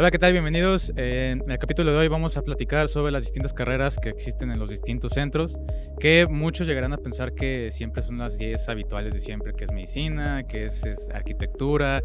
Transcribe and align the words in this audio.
Hola, 0.00 0.10
¿qué 0.10 0.18
tal? 0.18 0.32
Bienvenidos. 0.32 0.94
En 0.96 1.50
el 1.50 1.58
capítulo 1.58 1.92
de 1.92 1.98
hoy 1.98 2.08
vamos 2.08 2.38
a 2.38 2.40
platicar 2.40 2.88
sobre 2.88 3.12
las 3.12 3.22
distintas 3.22 3.52
carreras 3.52 3.98
que 3.98 4.08
existen 4.08 4.50
en 4.50 4.58
los 4.58 4.70
distintos 4.70 5.12
centros, 5.12 5.58
que 5.98 6.26
muchos 6.26 6.66
llegarán 6.66 6.94
a 6.94 6.96
pensar 6.96 7.34
que 7.34 7.68
siempre 7.70 8.02
son 8.02 8.16
las 8.16 8.38
10 8.38 8.66
habituales 8.70 9.12
de 9.12 9.20
siempre, 9.20 9.52
que 9.52 9.64
es 9.64 9.72
medicina, 9.72 10.44
que 10.44 10.64
es, 10.64 10.86
arquitectura, 11.12 12.02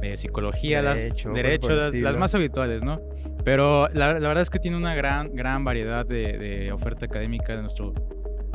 de 0.00 0.16
psicología, 0.16 0.82
derecho, 0.82 1.30
las, 1.30 1.34
derecho, 1.34 1.70
las, 2.00 2.16
más 2.16 2.32
habituales, 2.36 2.84
¿no? 2.84 3.00
Pero 3.44 3.88
la, 3.88 4.12
verdad 4.12 4.42
es 4.42 4.48
que 4.48 4.60
tiene 4.60 4.76
una 4.76 4.94
gran, 4.94 5.34
gran 5.34 5.64
variedad 5.64 6.06
de, 6.06 6.70
oferta 6.72 7.06
académica 7.06 7.56
de 7.56 7.62
nuestro, 7.62 7.92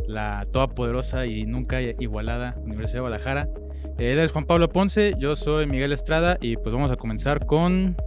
la 0.08 0.48
toda 0.54 0.70
poderosa 0.70 1.26
y 1.26 1.46
nunca 1.46 1.82
igualada 1.82 2.56
Universidad 2.64 3.00
de 3.00 3.02
Guadalajara. 3.02 3.50
Él 4.00 4.18
es 4.20 4.32
Juan 4.32 4.46
Pablo 4.46 4.70
Ponce, 4.70 5.12
yo 5.20 5.36
soy 5.36 5.68
Miguel 5.68 5.92
Estrada 5.92 6.38
y 6.40 6.56
pues 6.56 6.72
vamos 6.72 6.90
a 6.90 6.96
comenzar 6.96 7.46
con 7.46 7.98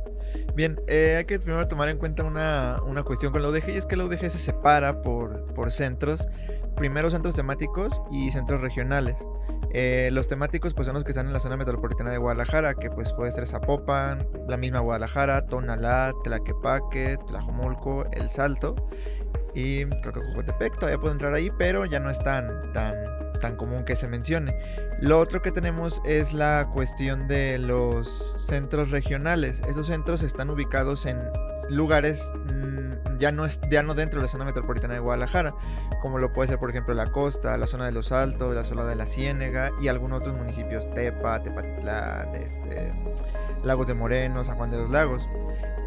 Bien, 0.55 0.81
eh, 0.87 1.17
hay 1.19 1.25
que 1.25 1.39
primero 1.39 1.67
tomar 1.69 1.89
en 1.89 1.99
cuenta 1.99 2.25
una, 2.25 2.77
cuestión 3.05 3.33
con 3.33 3.43
la 3.43 3.49
UDG 3.49 3.71
y 3.71 3.77
es 3.77 3.87
que 3.87 3.97
la 3.97 4.05
UDG 4.05 4.31
se 4.31 4.39
separa 4.39 5.03
por, 5.03 5.47
por 5.55 5.71
centros, 5.71 6.29
primero 6.77 7.11
centros 7.11 7.35
temáticos 7.35 8.01
y 8.11 8.31
centros 8.31 8.61
regionales. 8.61 9.17
Eh, 9.73 10.11
los 10.13 10.27
temáticos 10.27 10.75
pues 10.75 10.87
son 10.87 10.95
los 10.95 11.05
que 11.05 11.13
están 11.13 11.29
en 11.29 11.33
la 11.33 11.39
zona 11.39 11.57
metropolitana 11.57 12.11
de 12.11 12.19
Guadalajara, 12.19 12.75
que 12.75 12.91
pues 12.91 13.13
puede 13.13 13.31
ser 13.31 13.47
Zapopan, 13.47 14.27
la 14.49 14.57
misma 14.57 14.81
Guadalajara, 14.81 15.47
Tonalá, 15.47 16.13
Tlaquepaque, 16.25 17.19
Tlajomulco, 17.29 18.05
El 18.13 18.29
Salto 18.29 18.75
y 19.55 19.85
creo 19.87 20.13
que 20.59 20.71
todavía 20.71 20.99
puede 20.99 21.13
entrar 21.13 21.35
ahí, 21.35 21.51
pero 21.59 21.85
ya 21.85 21.99
no 21.99 22.11
es 22.11 22.19
tan, 22.21 22.73
tan, 22.73 22.95
tan 23.41 23.57
común 23.57 23.85
que 23.85 23.97
se 23.97 24.07
mencione. 24.07 24.55
Lo 25.01 25.19
otro 25.19 25.43
que 25.43 25.51
tenemos 25.51 26.01
es 26.05 26.33
la 26.33 26.69
cuestión 26.73 27.27
de 27.27 27.59
los 27.59 28.37
centros 28.39 28.91
regionales. 28.91 29.63
Esos 29.69 29.87
centros 29.87 30.23
están 30.23 30.51
ubicados 30.51 31.07
en 31.07 31.19
lugares 31.69 32.33
mm, 32.55 32.81
ya 33.21 33.33
no, 33.33 33.47
dentro 33.95 34.19
de 34.19 34.27
la 34.27 34.29
zona 34.29 34.45
metropolitana 34.47 34.95
de 34.95 35.01
Guadalajara, 35.01 35.55
como 36.01 36.19
lo 36.19 36.33
puede 36.33 36.49
ser 36.49 36.59
por 36.59 36.71
ejemplo 36.71 36.95
la 36.95 37.07
costa, 37.07 37.57
la 37.59 37.67
zona 37.67 37.85
de 37.85 37.93
los 37.93 38.13
Altos, 38.13 38.55
la 38.55 38.65
zona 38.65 38.87
de 38.87 38.97
la 38.97 39.07
Ciénega 39.07 39.71
y 39.81 39.89
algunos 39.89 40.21
otros 40.21 40.37
municipios, 40.37 40.91
Tepa, 40.95 41.43
Tepatitlán, 41.43 42.35
este, 42.35 42.93
Lagos 43.63 43.87
de 43.87 43.95
Moreno, 43.95 44.43
San 44.43 44.57
Juan 44.57 44.71
de 44.71 44.79
los 44.79 44.91
Lagos. 44.91 45.29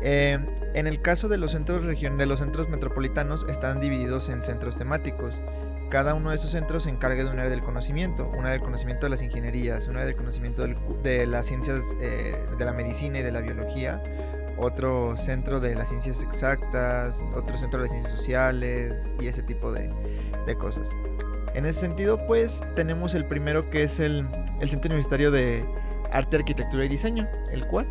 Eh, 0.04 0.38
en 0.74 0.88
el 0.88 1.02
caso 1.02 1.28
de 1.28 1.38
los 1.38 1.52
centros 1.52 1.82
de 1.84 2.26
los 2.26 2.40
centros 2.40 2.70
metropolitanos 2.70 3.46
están 3.50 3.80
divididos 3.80 4.30
en 4.30 4.44
centros 4.44 4.78
temáticos 4.78 5.42
cada 5.94 6.16
uno 6.16 6.32
de 6.32 6.38
esos 6.38 6.50
centros 6.50 6.84
se 6.84 6.90
encarga 6.90 7.24
de 7.24 7.30
un 7.30 7.38
área 7.38 7.52
del 7.52 7.62
conocimiento, 7.62 8.28
una 8.36 8.50
del 8.50 8.62
conocimiento 8.62 9.06
de 9.06 9.12
las 9.12 9.22
ingenierías, 9.22 9.88
una 9.88 10.04
del 10.04 10.16
conocimiento 10.16 10.66
de 10.66 11.28
las 11.28 11.46
ciencias 11.46 11.82
eh, 12.02 12.36
de 12.58 12.66
la 12.66 12.74
medicina 12.74 13.20
y 13.20 13.22
de 13.22 13.32
la 13.32 13.42
biología, 13.42 14.02
otro 14.58 15.16
centro 15.16 15.60
de 15.60 15.76
las 15.76 15.90
ciencias 15.90 16.24
exactas, 16.24 17.24
otro 17.36 17.60
centro 17.60 17.78
de 17.78 17.84
las 17.84 17.92
ciencias 17.92 18.12
sociales 18.12 19.12
y 19.22 19.28
ese 19.28 19.44
tipo 19.44 19.72
de, 19.72 19.88
cosas. 20.58 20.90
En 21.54 21.68
ese 21.68 21.82
sentido, 21.82 22.18
pues 22.26 22.64
tenemos 22.76 23.14
el 23.14 23.26
primero 23.26 23.70
que 23.70 23.84
es 23.84 24.00
el, 24.00 24.28
el 24.62 24.70
Centro 24.72 24.90
Universitario 24.90 25.30
de 25.30 25.64
Arte, 26.12 26.38
Arquitectura 26.38 26.86
y 26.86 26.90
Diseño, 26.90 27.30
el 27.52 27.68
cual 27.68 27.86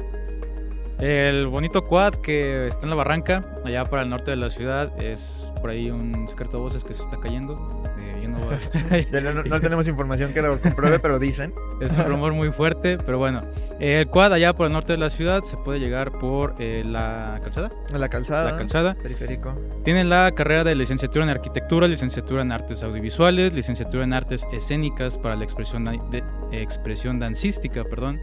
el 1.02 1.48
bonito 1.48 1.82
quad 1.82 2.14
que 2.14 2.68
está 2.68 2.84
en 2.84 2.90
la 2.90 2.94
barranca, 2.94 3.42
allá 3.64 3.82
para 3.84 4.02
el 4.02 4.08
norte 4.08 4.30
de 4.30 4.36
la 4.36 4.50
ciudad, 4.50 4.92
es 5.02 5.52
por 5.60 5.70
ahí 5.70 5.90
un 5.90 6.28
secreto 6.28 6.58
de 6.58 6.62
voces 6.62 6.84
que 6.84 6.94
se 6.94 7.02
está 7.02 7.18
cayendo. 7.18 7.81
No, 8.28 8.40
tenemos 9.60 9.88
información 9.88 10.32
que 10.32 10.42
lo 10.42 10.60
compruebe, 10.60 10.98
pero 11.00 11.18
dicen. 11.18 11.52
Es 11.80 11.92
un 11.92 12.04
rumor 12.04 12.32
muy 12.32 12.50
fuerte, 12.52 12.98
pero 13.04 13.18
bueno. 13.18 13.42
el 13.80 14.06
quad 14.08 14.32
allá 14.32 14.54
por 14.54 14.66
el 14.66 14.72
norte 14.72 14.92
de 14.92 14.98
la 14.98 15.10
ciudad 15.10 15.42
se 15.42 15.56
puede 15.56 15.80
llegar 15.80 16.12
por 16.12 16.54
eh, 16.58 16.82
la 16.84 17.40
calzada. 17.42 17.70
La 17.92 18.08
calzada. 18.08 18.52
La 18.52 18.56
calzada. 18.56 18.94
Periférico. 18.94 19.54
Tienen 19.84 20.08
la 20.08 20.32
carrera 20.34 20.64
de 20.64 20.74
licenciatura 20.74 21.24
en 21.24 21.30
arquitectura, 21.30 21.88
licenciatura 21.88 22.42
en 22.42 22.52
artes 22.52 22.82
audiovisuales, 22.82 23.52
licenciatura 23.52 24.04
en 24.04 24.12
artes 24.12 24.46
escénicas 24.52 25.18
para 25.18 25.36
la 25.36 25.44
expresión, 25.44 25.84
de, 25.84 26.22
expresión 26.52 27.18
dancística, 27.18 27.84
perdón 27.84 28.20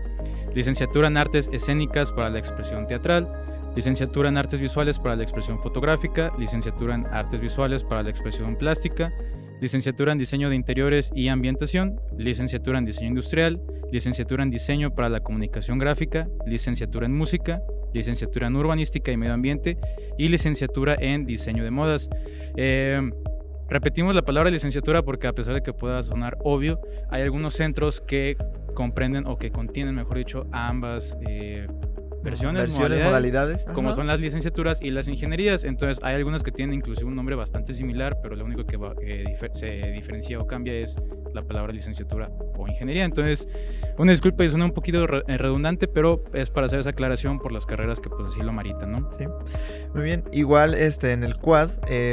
licenciatura 0.54 1.08
en 1.08 1.18
artes 1.18 1.50
escénicas 1.52 2.12
para 2.12 2.30
la 2.30 2.40
expresión 2.40 2.88
teatral, 2.88 3.31
licenciatura 3.76 4.30
en 4.30 4.38
artes 4.38 4.62
visuales 4.62 5.00
para 5.00 5.16
la 5.16 5.24
expresión 5.24 5.60
fotográfica, 5.60 6.31
licenciatura 6.38 6.96
en 6.96 7.06
artes 7.08 7.40
visuales 7.40 7.84
para 7.84 8.04
la 8.04 8.10
expresión 8.10 8.56
plástica, 8.56 9.14
licenciatura 9.59 10.12
en 10.12 10.18
diseño 10.18 10.50
de 10.50 10.56
interiores 10.56 11.12
y 11.14 11.28
ambientación, 11.28 12.00
licenciatura 12.18 12.80
en 12.80 12.86
diseño 12.86 13.09
industrial, 13.09 13.62
licenciatura 13.92 14.44
en 14.44 14.50
diseño 14.50 14.96
para 14.96 15.09
la 15.09 15.20
comunicación 15.20 15.80
gráfica, 15.80 16.28
licenciatura 16.46 17.06
en 17.06 17.16
música, 17.16 17.62
licenciatura 17.94 18.48
en 18.48 18.56
urbanística 18.56 19.12
y 19.12 19.18
medio 19.18 19.34
ambiente 19.34 19.78
y 20.18 20.30
licenciatura 20.30 20.96
en 21.00 21.25
diseño 21.25 21.64
de 21.64 21.72
modas. 21.72 22.09
Eh, 22.56 23.02
repetimos 23.69 24.16
la 24.16 24.22
palabra 24.22 24.50
licenciatura 24.50 25.03
porque 25.03 25.28
a 25.28 25.34
pesar 25.34 25.56
de 25.56 25.62
que 25.62 25.74
pueda 25.74 26.02
sonar 26.03 26.38
obvio, 26.44 26.80
hay 27.09 27.22
algunos 27.22 27.53
centros 27.53 28.02
que 28.02 28.38
comprenden 28.75 29.28
o 29.28 29.38
que 29.38 29.52
contienen, 29.52 29.96
mejor 29.96 30.18
dicho, 30.18 30.48
ambas 30.52 31.18
eh, 31.28 31.68
versiones, 32.24 32.78
modalidades, 32.78 33.66
como 33.74 33.94
son 33.94 34.07
las 34.07 34.19
licenciaturas 34.19 34.81
y 34.81 34.91
las 34.91 35.07
ingenierías. 35.07 35.63
Entonces 35.63 36.03
hay 36.03 36.16
algunas 36.16 36.44
que 36.44 36.52
tienen 36.52 36.75
inclusive 36.75 37.07
un 37.07 37.16
nombre 37.16 37.35
bastante 37.35 37.74
similar, 37.74 38.19
pero 38.22 38.35
lo 38.35 38.46
único 38.46 38.66
que 38.66 38.78
eh, 39.02 39.38
se 39.53 39.91
diferencia 39.91 40.38
o 40.40 40.47
cambia 40.47 40.74
es 40.74 40.97
la 41.34 41.44
palabra 41.44 41.72
licenciatura 41.74 42.30
o 42.57 42.68
ingeniería. 42.68 43.06
Entonces, 43.06 43.47
una 43.97 44.12
disculpa 44.12 44.44
y 44.44 44.50
suena 44.50 44.66
un 44.66 44.72
poquito 44.72 45.03
eh, 45.03 45.38
redundante, 45.38 45.88
pero 45.88 46.24
es 46.34 46.50
para 46.50 46.68
hacer 46.68 46.80
esa 46.80 46.91
aclaración 46.91 47.40
por 47.40 47.52
las 47.52 47.66
carreras 47.66 48.00
que 48.00 48.09
pues 48.09 48.28
así 48.28 48.41
lo 48.41 48.51
maritan, 48.51 48.91
¿no? 48.91 49.09
Sí. 49.18 49.25
Muy 49.94 50.03
bien. 50.03 50.24
Igual 50.31 50.74
este, 50.74 51.12
en 51.13 51.24
el 51.24 51.38
Quad, 51.38 51.69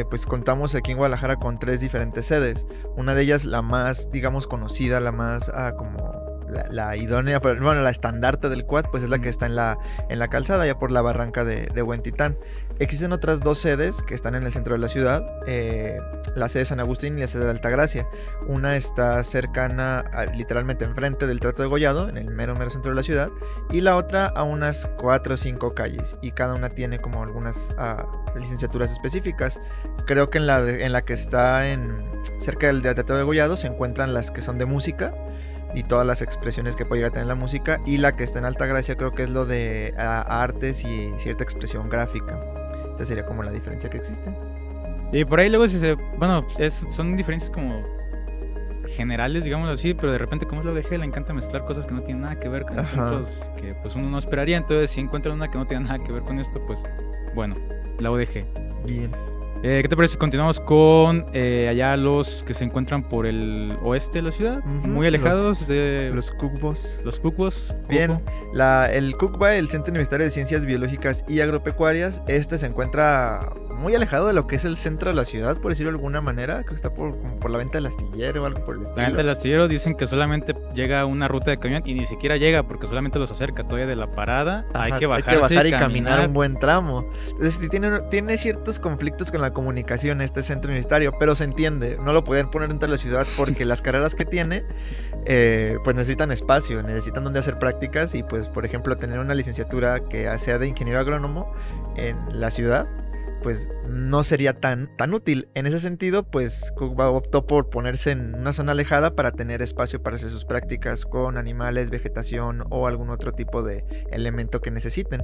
pues 0.09 0.27
contamos 0.27 0.75
aquí 0.75 0.93
en 0.93 0.99
Guadalajara 0.99 1.37
con 1.37 1.59
tres 1.59 1.81
diferentes 1.81 2.27
sedes. 2.27 2.67
Una 2.97 3.15
de 3.15 3.23
ellas, 3.23 3.45
la 3.45 3.63
más, 3.63 4.11
digamos, 4.11 4.47
conocida, 4.47 5.01
la 5.01 5.13
más 5.13 5.51
ah, 5.55 5.75
como 5.77 6.26
la, 6.49 6.97
idónea, 6.97 7.39
bueno, 7.39 7.75
la 7.83 7.91
estandarte 7.91 8.49
del 8.49 8.65
quad, 8.65 8.87
pues 8.91 9.03
es 9.03 9.11
la 9.11 9.19
que 9.19 9.29
está 9.29 9.47
en 9.47 9.57
la, 9.57 9.79
en 10.09 10.19
la 10.19 10.29
calzada, 10.29 10.67
ya 10.67 10.79
por 10.79 10.91
la 10.91 11.03
barranca 11.03 11.45
de, 11.45 11.69
de 11.75 11.83
Huentitán. 11.83 12.37
Existen 12.79 13.13
otras 13.13 13.41
dos 13.41 13.59
sedes 13.59 14.03
que 14.03 14.15
están 14.15 14.35
en 14.35 14.43
el 14.43 14.53
centro 14.53 14.75
de 14.75 14.79
la 14.79 14.89
ciudad, 14.89 15.25
eh, 15.47 15.99
la 16.35 16.51
sede 16.51 16.61
de 16.61 16.67
San 16.67 16.81
Agustín 16.81 17.17
y 17.17 17.23
la 17.23 17.27
sede 17.27 17.45
de 17.45 17.51
Altagracia. 17.51 18.07
Una 18.49 18.77
está 18.77 19.25
cercana, 19.25 20.05
literalmente 20.35 20.85
enfrente 20.85 21.27
del 21.27 21.41
Trato 21.41 21.63
de 21.63 21.69
Gollado, 21.69 22.11
en 22.11 22.19
el 22.19 22.31
mero, 22.31 22.55
mero 22.55 22.71
centro 22.71 22.91
de 22.91 22.97
la 22.97 23.03
ciudad, 23.03 23.31
y 23.71 23.81
la 23.81 23.97
otra 23.97 24.27
a 24.27 24.43
unas 24.43 24.91
cuatro 24.99 25.35
o 25.35 25.37
cinco 25.39 25.75
calles, 25.75 26.17
y 26.21 26.33
cada 26.33 26.55
una 26.55 26.69
tiene 26.69 26.99
como 26.99 27.23
algunas 27.23 27.75
ah, 27.79 28.07
licenciaturas 28.39 28.93
específicas. 28.93 29.59
Creo 30.05 30.29
que 30.29 30.37
en 30.37 30.47
la, 30.47 30.59
en 30.69 30.93
la 30.93 31.03
que 31.03 31.15
está 31.15 31.69
en, 31.71 32.05
cerca 32.39 32.67
del 32.67 32.83
Trato 32.83 33.17
de 33.17 33.23
Gollado 33.23 33.57
se 33.57 33.69
encuentran 33.69 34.13
las 34.13 34.31
que 34.31 34.43
son 34.43 34.59
de 34.59 34.67
música, 34.67 35.15
y 35.77 35.83
todas 35.83 36.07
las 36.07 36.23
expresiones 36.23 36.75
que 36.75 36.85
puede 36.87 37.01
llegar 37.01 37.11
a 37.11 37.13
tener 37.13 37.29
la 37.29 37.35
música. 37.35 37.81
Y 37.87 37.99
la 37.99 38.17
que 38.17 38.25
está 38.25 38.41
en 38.41 38.47
alta 38.47 38.67
gracia 38.67 38.97
creo 38.97 39.13
que 39.13 39.23
es 39.23 39.31
lo 39.31 39.45
de 39.45 39.95
artes 39.97 40.85
y 40.85 41.13
cierta 41.19 41.45
expresión 41.45 41.89
gráfica. 41.89 42.41
Esa 42.95 43.05
sería 43.05 43.27
como 43.27 43.43
la 43.43 43.53
diferencia 43.53 43.91
que 43.91 43.99
existe. 43.99 44.35
Y 45.13 45.25
por 45.27 45.39
ahí 45.39 45.51
luego 45.51 45.69
si 45.69 45.79
se... 45.79 45.95
Bueno, 46.19 46.47
son 46.89 47.17
diferencias 47.17 47.51
como 47.51 47.87
generales, 48.87 49.45
digamos 49.45 49.69
así, 49.69 49.93
pero 49.95 50.13
de 50.13 50.19
repente 50.19 50.47
como 50.47 50.63
es 50.63 50.67
lo 50.67 50.73
dejé, 50.73 50.97
le 50.97 51.05
encanta 51.05 51.35
mezclar 51.35 51.65
cosas 51.65 51.87
que 51.87 51.93
no 51.93 52.03
tienen 52.03 52.23
nada 52.23 52.41
que 52.41 52.49
ver 52.49 52.63
con 52.63 52.79
asuntos 52.79 53.51
que 53.61 53.75
pues 53.75 53.97
uno 53.97 54.09
no 54.09 54.19
esperaría. 54.19 54.57
Entonces 54.57 54.91
si 54.91 55.01
encuentran 55.01 55.35
una 55.35 55.51
que 55.51 55.59
no 55.59 55.67
tiene 55.67 55.85
nada 55.85 55.99
que 56.03 56.11
ver 56.11 56.23
con 56.23 56.39
esto, 56.39 56.65
pues 56.67 56.83
bueno, 57.35 57.55
la 58.01 58.11
ODG. 58.11 58.47
Bien. 58.87 59.11
Eh, 59.63 59.81
¿Qué 59.83 59.89
te 59.89 59.97
parece 59.97 60.13
si 60.13 60.19
continuamos 60.19 60.61
con 60.61 61.27
eh, 61.33 61.69
allá 61.69 61.97
los 61.97 62.45
que 62.45 62.55
se 62.55 62.65
encuentran 62.65 63.03
por 63.03 63.27
el 63.27 63.77
oeste 63.83 64.19
de 64.19 64.23
la 64.23 64.33
ciudad? 64.33 64.65
Muy 64.65 65.07
alejados 65.07 65.67
de... 65.67 66.11
Los 66.15 66.31
Kukbos. 66.31 66.97
Los 67.05 67.19
Kukbos. 67.19 67.75
Bien, 67.89 68.23
la, 68.53 68.87
el 68.93 69.17
Kukba, 69.17 69.55
el 69.55 69.69
Centro 69.69 69.91
Universitario 69.91 70.27
de 70.27 70.31
Ciencias 70.31 70.67
Biológicas 70.67 71.25
y 71.27 71.41
Agropecuarias, 71.41 72.23
este 72.29 72.59
se 72.59 72.67
encuentra 72.67 73.41
muy 73.77 73.95
alejado 73.95 74.27
de 74.27 74.33
lo 74.33 74.47
que 74.47 74.57
es 74.57 74.65
el 74.65 74.77
centro 74.77 75.11
de 75.11 75.17
la 75.17 75.25
ciudad, 75.25 75.59
por 75.59 75.71
decirlo 75.71 75.93
de 75.93 75.97
alguna 75.97 76.21
manera. 76.21 76.57
Creo 76.57 76.69
que 76.69 76.75
está 76.75 76.93
por, 76.93 77.17
por 77.39 77.51
la 77.51 77.59
venta 77.59 77.79
del 77.79 77.87
astillero 77.87 78.43
o 78.43 78.47
algo 78.47 78.65
por 78.65 78.77
el 78.77 78.83
estilo. 78.83 79.03
La 79.03 79.09
venta 79.09 79.19
del 79.19 79.29
astillero 79.29 79.69
dicen 79.69 79.95
que 79.95 80.07
solamente 80.07 80.55
llega 80.75 81.05
una 81.05 81.29
ruta 81.29 81.51
de 81.51 81.59
camión 81.59 81.83
y 81.85 81.95
ni 81.95 82.05
siquiera 82.05 82.37
llega 82.37 82.63
porque 82.65 82.87
solamente 82.87 83.19
los 83.19 83.31
acerca 83.31 83.65
todavía 83.65 83.87
de 83.87 83.97
la 83.97 84.11
parada. 84.11 84.67
hay 84.75 84.93
que 84.93 85.07
bajar, 85.07 85.29
hay 85.29 85.35
que 85.35 85.43
bajar 85.43 85.67
y, 85.67 85.71
caminar. 85.71 86.29
un 86.29 86.35
buen 86.35 86.59
tramo. 86.59 87.11
Entonces 87.29 87.69
tiene, 87.71 88.01
tiene 88.11 88.37
ciertos 88.37 88.79
conflictos 88.79 89.31
con 89.31 89.41
la 89.41 89.53
comunicación 89.53 90.21
este 90.21 90.43
centro 90.43 90.69
universitario, 90.69 91.13
pero 91.19 91.35
se 91.35 91.45
entiende. 91.45 91.99
No 92.03 92.13
lo 92.13 92.25
pueden 92.25 92.51
poner 92.51 92.69
dentro 92.69 92.89
de 92.89 92.93
la 92.93 92.99
ciudad 92.99 93.27
porque 93.37 93.65
las 93.67 93.83
carreras 93.83 94.15
que 94.15 94.25
tiene 94.25 94.65
eh, 95.27 95.79
pues 95.85 95.97
necesitan 95.97 96.31
espacio, 96.31 96.83
necesitan 96.83 97.25
donde 97.25 97.41
hacer 97.41 97.59
prácticas 97.59 98.15
y 98.15 98.23
pues 98.23 98.49
por 98.49 98.65
ejemplo 98.65 98.97
tener 98.97 99.19
una 99.19 99.35
licenciatura 99.35 100.01
que 100.01 100.27
sea 100.39 100.59
de 100.59 100.69
ingeniero 100.69 101.01
agrónomo 101.01 101.53
en 101.97 102.17
la 102.31 102.51
ciudad 102.51 102.87
pues 103.43 103.69
no 103.89 104.25
sería 104.25 104.55
tan, 104.55 104.95
tan 104.97 105.15
útil. 105.15 105.49
En 105.55 105.67
ese 105.67 105.81
sentido, 105.81 106.25
pues 106.25 106.73
optó 106.77 107.47
por 107.47 107.71
ponerse 107.71 108.11
en 108.11 108.35
una 108.35 108.53
zona 108.53 108.73
alejada 108.73 109.15
para 109.15 109.33
tener 109.33 109.63
espacio 109.63 110.03
para 110.03 110.17
hacer 110.17 110.31
sus 110.31 110.45
prácticas 110.45 111.05
con 111.05 111.37
animales, 111.37 111.91
vegetación 111.91 112.65
o 112.71 112.87
algún 112.87 113.11
otro 113.11 113.33
tipo 113.33 113.63
de 113.63 113.85
elemento 114.11 114.61
que 114.61 114.71
necesiten. 114.71 115.23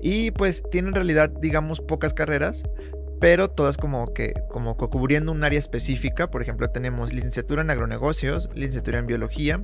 Y 0.00 0.30
pues 0.32 0.62
tiene 0.70 0.88
en 0.88 0.94
realidad, 0.94 1.30
digamos, 1.30 1.80
pocas 1.80 2.14
carreras, 2.14 2.64
pero 3.20 3.50
todas 3.50 3.76
como 3.76 4.12
que 4.12 4.34
como 4.48 4.76
cubriendo 4.76 5.32
un 5.32 5.44
área 5.44 5.58
específica. 5.58 6.30
Por 6.30 6.42
ejemplo, 6.42 6.70
tenemos 6.70 7.12
licenciatura 7.12 7.62
en 7.62 7.70
agronegocios, 7.70 8.48
licenciatura 8.54 8.98
en 8.98 9.06
biología, 9.06 9.60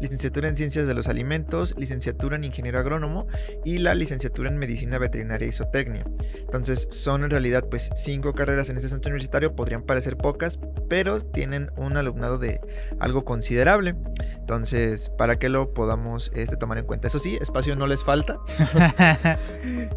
licenciatura 0.00 0.48
en 0.48 0.56
ciencias 0.56 0.86
de 0.86 0.94
los 0.94 1.08
alimentos, 1.08 1.74
licenciatura 1.76 2.36
en 2.36 2.44
ingeniero 2.44 2.78
agrónomo 2.78 3.26
y 3.64 3.78
la 3.78 3.94
licenciatura 3.94 4.50
en 4.50 4.58
medicina 4.58 4.98
veterinaria 4.98 5.48
y 5.48 5.52
zootecnia. 5.52 6.04
Entonces, 6.34 6.88
son 6.90 7.24
en 7.24 7.30
realidad 7.30 7.64
pues 7.68 7.90
cinco 7.96 8.34
carreras 8.34 8.68
en 8.68 8.76
este 8.76 8.88
centro 8.88 9.10
universitario, 9.10 9.54
podrían 9.54 9.82
parecer 9.82 10.16
pocas, 10.16 10.58
pero 10.88 11.20
tienen 11.20 11.70
un 11.76 11.96
alumnado 11.96 12.38
de 12.38 12.60
algo 13.00 13.24
considerable. 13.24 13.94
Entonces, 14.38 15.10
para 15.16 15.38
que 15.38 15.48
lo 15.48 15.72
podamos 15.72 16.30
este, 16.34 16.56
tomar 16.56 16.78
en 16.78 16.84
cuenta. 16.84 17.08
Eso 17.08 17.18
sí, 17.18 17.38
espacio 17.40 17.76
no 17.76 17.86
les 17.86 18.04
falta. 18.04 18.38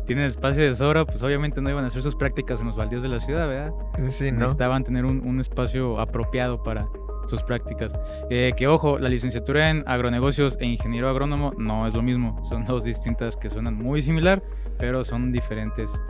Tienen 0.05 0.25
espacio 0.25 0.63
de 0.63 0.75
sobra, 0.75 1.05
pues 1.05 1.21
obviamente 1.23 1.61
no 1.61 1.69
iban 1.69 1.83
a 1.83 1.87
hacer 1.87 2.01
sus 2.01 2.15
prácticas 2.15 2.61
en 2.61 2.67
los 2.67 2.77
de 3.01 3.09
la 3.09 3.19
ciudad, 3.19 3.47
¿verdad? 3.47 3.73
Sí, 4.09 4.31
¿no? 4.31 4.39
Necesitaban 4.39 4.83
tener 4.83 5.05
un, 5.05 5.39
espacio 5.39 5.99
apropiado 5.99 6.61
para 6.63 6.87
sus 7.27 7.43
prácticas. 7.43 7.97
Eh, 8.29 8.53
que 8.55 8.67
ojo, 8.67 8.99
la 8.99 9.09
licenciatura 9.09 9.69
en 9.69 9.83
agronegocios 9.87 10.57
e 10.59 10.65
ingeniero 10.65 11.09
agrónomo 11.09 11.53
no 11.57 11.87
es 11.87 11.93
lo 11.93 12.01
mismo, 12.01 12.43
son 12.45 12.65
dos 12.65 12.83
distintas 12.83 13.35
que 13.35 13.49
suenan 13.49 13.75
muy 13.75 14.01
similar, 14.01 14.41
pero 14.79 15.03
son 15.03 15.31
diferentes. 15.31 16.01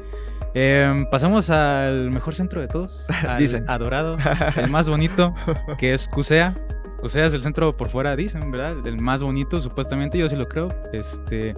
Em, 0.53 1.05
pasamos 1.09 1.49
al 1.49 2.11
mejor 2.11 2.33
centro 2.33 2.61
de 2.61 2.67
todos, 2.67 3.07
al 3.27 3.39
Dicen. 3.39 3.69
adorado, 3.69 4.17
el 4.55 4.69
más 4.69 4.89
bonito, 4.89 5.33
que 5.77 5.93
es 5.93 6.07
CUSEA. 6.07 6.55
CUSEA 6.99 7.25
es 7.25 7.33
el 7.33 7.41
centro 7.41 7.75
por 7.75 7.89
fuera, 7.89 8.15
dicen, 8.15 8.51
¿verdad? 8.51 8.88
El 8.88 9.01
más 9.01 9.21
bonito, 9.21 9.59
supuestamente, 9.59 10.17
yo 10.17 10.29
sí 10.29 10.35
lo 10.35 10.47
creo. 10.47 10.69
Este, 10.93 11.53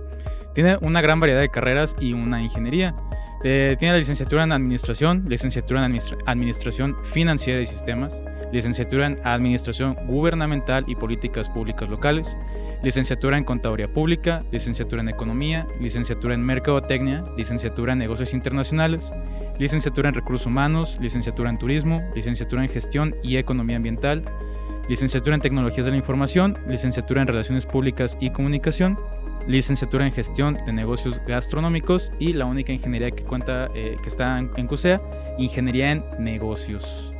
tiene 0.53 0.77
una 0.81 1.01
gran 1.01 1.19
variedad 1.19 1.39
de 1.39 1.49
carreras 1.49 1.95
y 1.99 2.13
una 2.13 2.41
ingeniería. 2.41 2.95
Eh, 3.43 3.75
tiene 3.77 3.93
la 3.93 3.99
licenciatura 3.99 4.43
en 4.43 4.51
Administración, 4.51 5.25
licenciatura 5.27 5.85
en 5.85 5.99
Administración 6.25 6.95
Financiera 7.05 7.61
y 7.61 7.67
Sistemas, 7.67 8.21
licenciatura 8.51 9.05
en 9.05 9.19
Administración 9.23 9.95
Gubernamental 10.07 10.85
y 10.87 10.95
Políticas 10.95 11.47
Públicas 11.47 11.87
Locales, 11.87 12.35
licenciatura 12.83 13.37
en 13.37 13.43
Contaduría 13.43 13.91
Pública, 13.93 14.43
licenciatura 14.51 15.01
en 15.01 15.09
Economía, 15.09 15.67
licenciatura 15.79 16.33
en 16.33 16.43
Mercadotecnia, 16.43 17.25
licenciatura 17.37 17.93
en 17.93 17.99
Negocios 17.99 18.33
Internacionales, 18.33 19.11
licenciatura 19.59 20.09
en 20.09 20.15
Recursos 20.15 20.47
Humanos, 20.47 20.97
licenciatura 20.99 21.49
en 21.49 21.59
Turismo, 21.59 22.01
licenciatura 22.15 22.63
en 22.63 22.69
Gestión 22.69 23.15
y 23.23 23.37
Economía 23.37 23.77
Ambiental, 23.77 24.23
licenciatura 24.89 25.35
en 25.35 25.41
Tecnologías 25.41 25.85
de 25.85 25.91
la 25.91 25.97
Información, 25.97 26.57
licenciatura 26.67 27.21
en 27.21 27.27
Relaciones 27.27 27.65
Públicas 27.65 28.17
y 28.19 28.31
Comunicación, 28.31 28.97
licenciatura 29.47 30.05
en 30.05 30.11
gestión 30.11 30.53
de 30.53 30.73
negocios 30.73 31.19
gastronómicos 31.25 32.11
y 32.19 32.33
la 32.33 32.45
única 32.45 32.71
ingeniería 32.71 33.11
que 33.11 33.23
cuenta 33.23 33.67
eh, 33.73 33.95
que 34.01 34.09
está 34.09 34.37
en, 34.37 34.67
CUSEA, 34.67 35.01
ingeniería 35.37 35.91
en 35.91 36.03
negocios. 36.19 37.11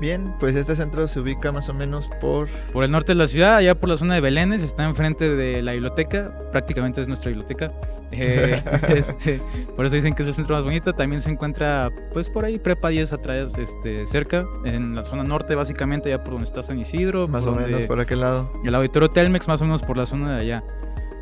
Bien, 0.00 0.34
pues 0.40 0.56
este 0.56 0.74
centro 0.74 1.06
se 1.06 1.20
ubica 1.20 1.52
más 1.52 1.68
o 1.68 1.74
menos 1.74 2.08
por... 2.20 2.48
Por 2.72 2.82
el 2.82 2.90
norte 2.90 3.12
de 3.12 3.16
la 3.16 3.28
ciudad, 3.28 3.56
allá 3.56 3.76
por 3.76 3.88
la 3.88 3.96
zona 3.96 4.14
de 4.14 4.20
Belénes, 4.20 4.62
está 4.62 4.82
enfrente 4.84 5.32
de 5.34 5.62
la 5.62 5.72
biblioteca, 5.72 6.36
prácticamente 6.50 7.00
es 7.00 7.08
nuestra 7.08 7.30
biblioteca. 7.30 7.72
Eh, 8.14 8.62
este, 8.94 9.40
por 9.74 9.86
eso 9.86 9.96
dicen 9.96 10.12
que 10.12 10.20
es 10.22 10.28
el 10.28 10.34
centro 10.34 10.54
más 10.54 10.64
bonito. 10.64 10.92
También 10.92 11.18
se 11.18 11.30
encuentra, 11.30 11.90
pues 12.12 12.28
por 12.28 12.44
ahí, 12.44 12.58
Prepa 12.58 12.90
10 12.90 13.14
atrás, 13.14 13.56
este, 13.56 14.06
cerca, 14.06 14.44
en 14.66 14.94
la 14.94 15.02
zona 15.02 15.24
norte, 15.24 15.54
básicamente, 15.54 16.12
allá 16.12 16.22
por 16.22 16.34
donde 16.34 16.44
está 16.44 16.62
San 16.62 16.78
Isidro. 16.78 17.26
Más 17.26 17.46
o 17.46 17.54
menos, 17.54 17.84
por 17.84 17.98
aquel 18.00 18.20
lado. 18.20 18.52
El 18.66 18.74
auditorio 18.74 19.08
Telmex, 19.08 19.48
más 19.48 19.62
o 19.62 19.64
menos 19.64 19.80
por 19.80 19.96
la 19.96 20.04
zona 20.04 20.36
de 20.36 20.42
allá. 20.42 20.64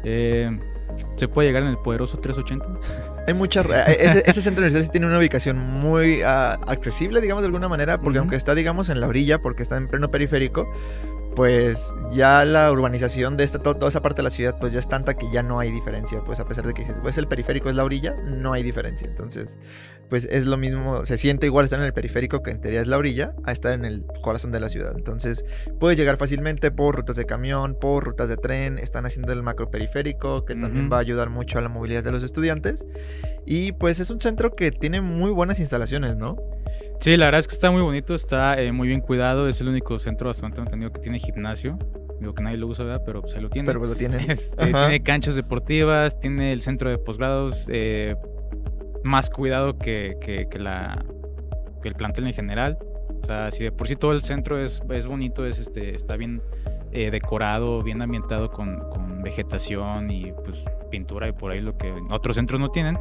Eh, 0.05 0.59
¿Se 1.17 1.29
puede 1.29 1.49
llegar 1.49 1.63
en 1.63 1.71
el 1.71 1.79
poderoso 1.79 2.19
380? 2.19 3.25
Hay 3.27 3.35
muchas. 3.35 3.67
Eh, 3.67 4.23
ese, 4.27 4.43
centro 4.43 4.63
universitario 4.63 4.91
tiene 4.91 5.07
una 5.07 5.19
ubicación 5.19 5.59
muy 5.59 6.23
ah, 6.23 6.59
accesible, 6.67 7.21
digamos, 7.21 7.43
de 7.43 7.47
alguna 7.47 7.69
manera, 7.69 8.01
porque 8.01 8.19
aunque 8.19 8.37
está, 8.37 8.55
digamos, 8.55 8.89
en 8.89 9.01
la 9.01 9.07
orilla, 9.07 9.41
porque 9.41 9.63
está 9.63 9.77
en 9.77 9.89
pleno 9.89 10.11
periférico, 10.11 10.67
pues 11.37 11.95
ya 12.11 12.45
la 12.45 12.73
urbanización 12.73 13.37
de 13.37 13.45
esta, 13.45 13.61
toda 13.61 13.89
esa 13.89 14.03
parte 14.03 14.19
de 14.19 14.25
la 14.25 14.31
ciudad, 14.31 14.59
pues 14.59 14.73
ya 14.73 14.79
es 14.79 14.89
tanta 14.89 15.15
que 15.15 15.31
ya 15.31 15.43
no 15.43 15.61
hay 15.61 15.71
diferencia, 15.71 16.21
pues 16.25 16.41
a 16.41 16.47
pesar 16.47 16.67
de 16.67 16.75
que 16.75 16.85
si 16.85 16.93
pues 16.93 17.19
el 17.19 17.29
periférico 17.29 17.69
es 17.69 17.77
la 17.77 17.85
orilla, 17.85 18.15
no 18.27 18.53
hay 18.53 18.63
diferencia. 18.63 19.07
Entonces, 19.07 19.57
pues 20.11 20.29
es 20.31 20.45
lo 20.45 20.57
mismo, 20.57 21.05
se 21.05 21.17
siente 21.17 21.47
igual 21.47 21.65
estar 21.65 21.79
en 21.79 21.87
el 21.87 21.93
periférico, 21.93 22.43
que 22.43 22.51
en 22.51 22.61
teoría 22.61 22.81
es 22.81 22.89
la 22.89 22.99
orilla, 22.99 23.33
a 23.45 23.53
estar 23.53 23.73
en 23.73 23.85
el 23.85 24.05
corazón 24.23 24.51
de 24.51 24.61
la 24.61 24.69
ciudad. 24.69 24.93
Entonces, 24.97 25.45
puedes 25.79 25.97
llegar 25.97 26.19
fácilmente 26.19 26.73
por 26.73 26.97
rutas 26.97 27.17
de 27.17 27.25
camión, 27.25 27.77
por 27.81 28.05
rutas 28.05 28.29
de 28.29 28.37
tren, 28.37 28.79
están 28.79 29.07
haciendo 29.07 29.33
el 29.33 29.43
macro 29.43 29.71
periférico, 29.71 30.45
que 30.45 30.57
también 30.57 30.91
va 30.93 30.97
a 30.97 31.01
ayudar 31.01 31.31
mucho 31.31 31.59
a 31.59 31.63
la 31.63 31.69
movilidad 31.69 32.03
de 32.03 32.11
los 32.11 32.25
estudiantes. 32.25 32.85
Y 33.47 33.73
pues 33.73 34.01
es 34.01 34.11
un 34.11 34.21
centro 34.21 34.55
que 34.55 34.73
tiene 34.73 35.01
muy 35.01 35.31
buenas 35.31 35.61
instalaciones, 35.61 36.17
¿no? 36.17 36.37
Sí, 37.01 37.17
la 37.17 37.27
verdad 37.27 37.41
es 37.41 37.49
que 37.49 37.55
está 37.55 37.71
muy 37.71 37.81
bonito, 37.81 38.15
está 38.15 38.61
eh, 38.61 38.73
muy 38.73 38.89
bien 38.89 39.01
cuidado, 39.01 39.49
es 39.49 39.61
el 39.61 39.69
único 39.69 39.99
centro 39.99 40.29
bastante 40.29 40.61
entendido 40.61 40.93
que 40.93 41.01
tiene 41.01 41.19
gimnasio. 41.19 41.79
Digo 42.21 42.35
que 42.35 42.43
nadie 42.43 42.59
lo 42.59 42.67
usa, 42.67 42.85
¿verdad? 42.85 43.03
Pero 43.07 43.23
pues 43.23 43.35
ahí 43.35 43.41
lo 43.41 43.49
tiene. 43.49 43.67
Pero 43.67 43.79
pues 43.79 43.91
lo 43.91 43.97
tiene. 43.97 44.19
Este, 44.29 44.67
tiene 44.67 45.03
canchas 45.03 45.35
deportivas, 45.35 46.19
tiene 46.19 46.53
el 46.53 46.61
centro 46.61 46.91
de 46.91 46.99
posgrados, 46.99 47.67
eh, 47.73 48.17
más 49.05 49.31
cuidado 49.31 49.79
que, 49.79 50.17
que, 50.21 50.59
la, 50.59 51.05
que 51.83 51.89
el 51.89 51.95
plantel 51.95 52.27
en 52.27 52.33
general. 52.33 52.79
O 53.23 53.27
sea, 53.27 53.51
si 53.51 53.65
de 53.65 53.73
por 53.73 53.89
sí 53.89 53.97
todo 53.97 54.13
el 54.13 54.23
centro 54.23 54.59
es, 54.63 54.83
es 54.91 55.07
bonito, 55.07 55.47
es 55.47 55.59
este, 55.59 55.95
está 55.95 56.17
bien 56.17 56.41
eh, 56.93 57.11
decorado, 57.11 57.81
bien 57.83 58.03
ambientado 58.03 58.51
con, 58.51 58.79
con, 58.91 59.23
vegetación 59.23 60.11
y 60.11 60.33
pues 60.33 60.65
pintura 60.91 61.29
y 61.29 61.33
por 61.33 61.53
ahí 61.53 61.61
lo 61.61 61.77
que 61.77 61.93
otros 62.11 62.37
centros 62.37 62.59
no 62.59 62.71
tienen. 62.71 62.99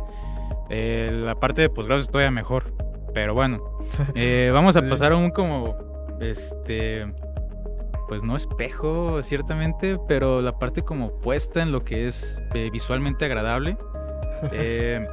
la 0.70 1.36
parte 1.36 1.62
de 1.62 1.70
posgrados 1.70 2.04
es 2.04 2.12
todavía 2.12 2.32
mejor. 2.32 2.74
Pero 3.14 3.34
bueno, 3.34 3.60
eh, 4.16 4.50
vamos 4.54 4.76
a 4.76 4.88
pasar 4.88 5.12
a 5.12 5.18
un 5.18 5.32
como, 5.32 5.76
este, 6.20 7.08
pues 8.08 8.24
no 8.24 8.36
espejo, 8.36 9.22
ciertamente, 9.24 9.98
pero 10.08 10.42
la 10.42 10.58
parte 10.58 10.82
como 10.82 11.20
puesta 11.20 11.62
en 11.62 11.72
lo 11.72 11.84
que 11.84 12.08
es 12.08 12.42
eh, 12.54 12.70
visualmente 12.72 13.26
agradable. 13.26 13.78
Eh, 14.54 15.06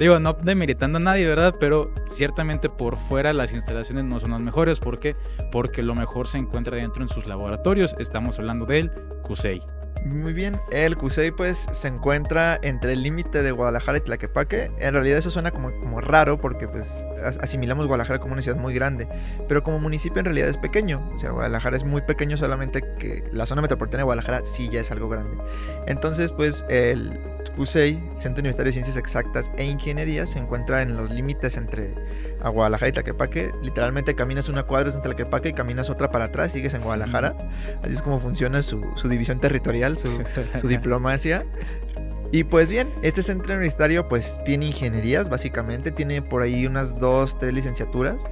digo, 0.00 0.18
no 0.18 0.32
demeritando 0.32 0.96
a 0.96 1.00
nadie, 1.00 1.26
¿verdad? 1.26 1.54
Pero 1.60 1.92
ciertamente 2.06 2.68
por 2.68 2.96
fuera 2.96 3.32
las 3.32 3.52
instalaciones 3.52 4.04
no 4.04 4.18
son 4.18 4.30
las 4.32 4.40
mejores. 4.40 4.80
¿Por 4.80 4.98
qué? 4.98 5.14
Porque 5.52 5.82
lo 5.82 5.94
mejor 5.94 6.26
se 6.26 6.38
encuentra 6.38 6.76
dentro 6.76 7.02
en 7.02 7.08
sus 7.08 7.26
laboratorios. 7.26 7.94
Estamos 7.98 8.38
hablando 8.38 8.66
del 8.66 8.90
CUSEI. 9.22 9.62
Muy 10.04 10.32
bien, 10.32 10.58
el 10.70 10.96
CUSEI 10.96 11.30
pues 11.30 11.66
se 11.72 11.88
encuentra 11.88 12.58
entre 12.62 12.94
el 12.94 13.02
límite 13.02 13.42
de 13.42 13.50
Guadalajara 13.50 13.98
y 13.98 14.00
Tlaquepaque. 14.00 14.70
En 14.78 14.94
realidad 14.94 15.18
eso 15.18 15.30
suena 15.30 15.50
como, 15.50 15.70
como 15.78 16.00
raro 16.00 16.40
porque 16.40 16.66
pues 16.66 16.98
asimilamos 17.42 17.86
Guadalajara 17.86 18.18
como 18.18 18.32
una 18.32 18.40
ciudad 18.40 18.56
muy 18.58 18.72
grande, 18.72 19.06
pero 19.46 19.62
como 19.62 19.78
municipio 19.78 20.20
en 20.20 20.24
realidad 20.24 20.48
es 20.48 20.56
pequeño. 20.56 21.06
O 21.14 21.18
sea, 21.18 21.32
Guadalajara 21.32 21.76
es 21.76 21.84
muy 21.84 22.00
pequeño 22.00 22.38
solamente 22.38 22.82
que 22.98 23.24
la 23.30 23.44
zona 23.44 23.60
metropolitana 23.60 23.98
de 23.98 24.04
Guadalajara 24.04 24.40
sí 24.46 24.70
ya 24.70 24.80
es 24.80 24.90
algo 24.90 25.10
grande. 25.10 25.36
Entonces 25.86 26.32
pues 26.32 26.64
el 26.70 27.20
CUSEI, 27.56 28.00
Centro 28.18 28.40
Universitario 28.40 28.70
de 28.70 28.72
Ciencias 28.72 28.96
Exactas 28.96 29.50
e 29.56 29.64
Ingeniería, 29.64 30.26
se 30.26 30.38
encuentra 30.38 30.82
en 30.82 30.96
los 30.96 31.10
límites 31.10 31.56
entre 31.56 31.94
a 32.42 32.48
Guadalajara 32.48 32.88
y 32.88 32.92
Tlaquepaque. 32.92 33.50
Literalmente 33.62 34.14
caminas 34.14 34.48
una 34.48 34.62
cuadra 34.62 34.92
en 34.92 35.02
Tlaquepaque 35.02 35.50
y 35.50 35.52
caminas 35.52 35.90
otra 35.90 36.10
para 36.10 36.26
atrás, 36.26 36.52
sigues 36.52 36.74
en 36.74 36.82
Guadalajara. 36.82 37.36
Así 37.82 37.92
es 37.92 38.02
como 38.02 38.20
funciona 38.20 38.62
su, 38.62 38.80
división 39.08 39.40
territorial, 39.40 39.98
su, 39.98 40.22
su 40.58 40.68
diplomacia. 40.68 41.44
Y 42.32 42.44
pues 42.44 42.70
bien, 42.70 42.88
este 43.02 43.22
centro 43.22 43.54
universitario 43.54 44.08
pues 44.08 44.38
tiene 44.44 44.66
ingenierías, 44.66 45.28
básicamente, 45.28 45.90
tiene 45.90 46.22
por 46.22 46.42
ahí 46.42 46.64
unas 46.66 46.98
dos, 47.00 47.36
tres 47.38 47.52
licenciaturas 47.52 48.22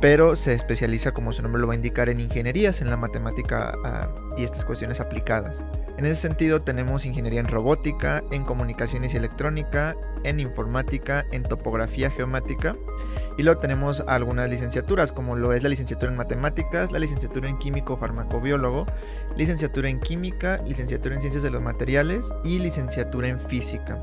pero 0.00 0.34
se 0.34 0.54
especializa, 0.54 1.12
como 1.12 1.32
su 1.32 1.42
nombre 1.42 1.60
lo 1.60 1.66
va 1.66 1.74
a 1.74 1.76
indicar, 1.76 2.08
en 2.08 2.20
ingenierías, 2.20 2.80
en 2.80 2.88
la 2.88 2.96
matemática 2.96 3.74
ah, 3.84 4.08
y 4.36 4.44
estas 4.44 4.64
cuestiones 4.64 5.00
aplicadas. 5.00 5.62
En 5.98 6.06
ese 6.06 6.20
sentido 6.20 6.62
tenemos 6.62 7.04
ingeniería 7.04 7.40
en 7.40 7.46
robótica, 7.46 8.24
en 8.30 8.44
comunicaciones 8.44 9.12
y 9.12 9.18
electrónica, 9.18 9.94
en 10.24 10.40
informática, 10.40 11.26
en 11.30 11.42
topografía 11.42 12.10
geomática 12.10 12.74
y 13.36 13.42
luego 13.42 13.60
tenemos 13.60 14.02
algunas 14.06 14.48
licenciaturas 14.48 15.12
como 15.12 15.36
lo 15.36 15.52
es 15.52 15.62
la 15.62 15.68
licenciatura 15.68 16.10
en 16.10 16.16
matemáticas, 16.16 16.90
la 16.90 16.98
licenciatura 16.98 17.48
en 17.48 17.58
químico 17.58 17.98
farmacobiólogo, 17.98 18.86
licenciatura 19.36 19.90
en 19.90 20.00
química, 20.00 20.62
licenciatura 20.66 21.14
en 21.14 21.20
ciencias 21.20 21.42
de 21.42 21.50
los 21.50 21.62
materiales 21.62 22.30
y 22.44 22.58
licenciatura 22.58 23.28
en 23.28 23.40
física 23.48 24.00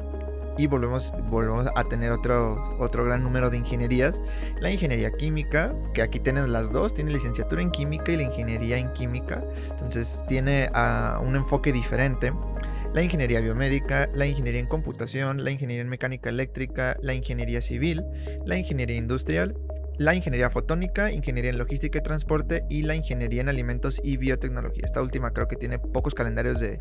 y 0.57 0.67
volvemos, 0.67 1.13
volvemos 1.29 1.67
a 1.75 1.83
tener 1.85 2.11
otro, 2.11 2.77
otro 2.79 3.05
gran 3.05 3.23
número 3.23 3.49
de 3.49 3.57
ingenierías. 3.57 4.19
La 4.59 4.71
ingeniería 4.71 5.11
química, 5.11 5.73
que 5.93 6.01
aquí 6.01 6.19
tienen 6.19 6.51
las 6.51 6.71
dos, 6.71 6.93
tiene 6.93 7.11
licenciatura 7.11 7.61
en 7.61 7.71
química 7.71 8.11
y 8.11 8.17
la 8.17 8.23
ingeniería 8.23 8.77
en 8.77 8.91
química, 8.93 9.43
entonces 9.69 10.23
tiene 10.27 10.69
uh, 10.73 11.21
un 11.21 11.35
enfoque 11.35 11.71
diferente. 11.71 12.33
La 12.93 13.03
ingeniería 13.03 13.41
biomédica, 13.41 14.09
la 14.13 14.25
ingeniería 14.25 14.61
en 14.61 14.67
computación, 14.67 15.43
la 15.43 15.51
ingeniería 15.51 15.81
en 15.81 15.89
mecánica 15.89 16.29
eléctrica, 16.29 16.97
la 17.01 17.13
ingeniería 17.13 17.61
civil, 17.61 18.03
la 18.45 18.57
ingeniería 18.57 18.97
industrial 18.97 19.55
la 19.97 20.13
ingeniería 20.13 20.49
fotónica, 20.49 21.11
ingeniería 21.11 21.51
en 21.51 21.57
logística 21.57 21.99
y 21.99 22.01
transporte 22.01 22.63
y 22.69 22.83
la 22.83 22.95
ingeniería 22.95 23.41
en 23.41 23.49
alimentos 23.49 23.99
y 24.03 24.17
biotecnología. 24.17 24.83
Esta 24.85 25.01
última 25.01 25.31
creo 25.31 25.47
que 25.47 25.55
tiene 25.55 25.79
pocos 25.79 26.13
calendarios 26.13 26.59
de, 26.59 26.79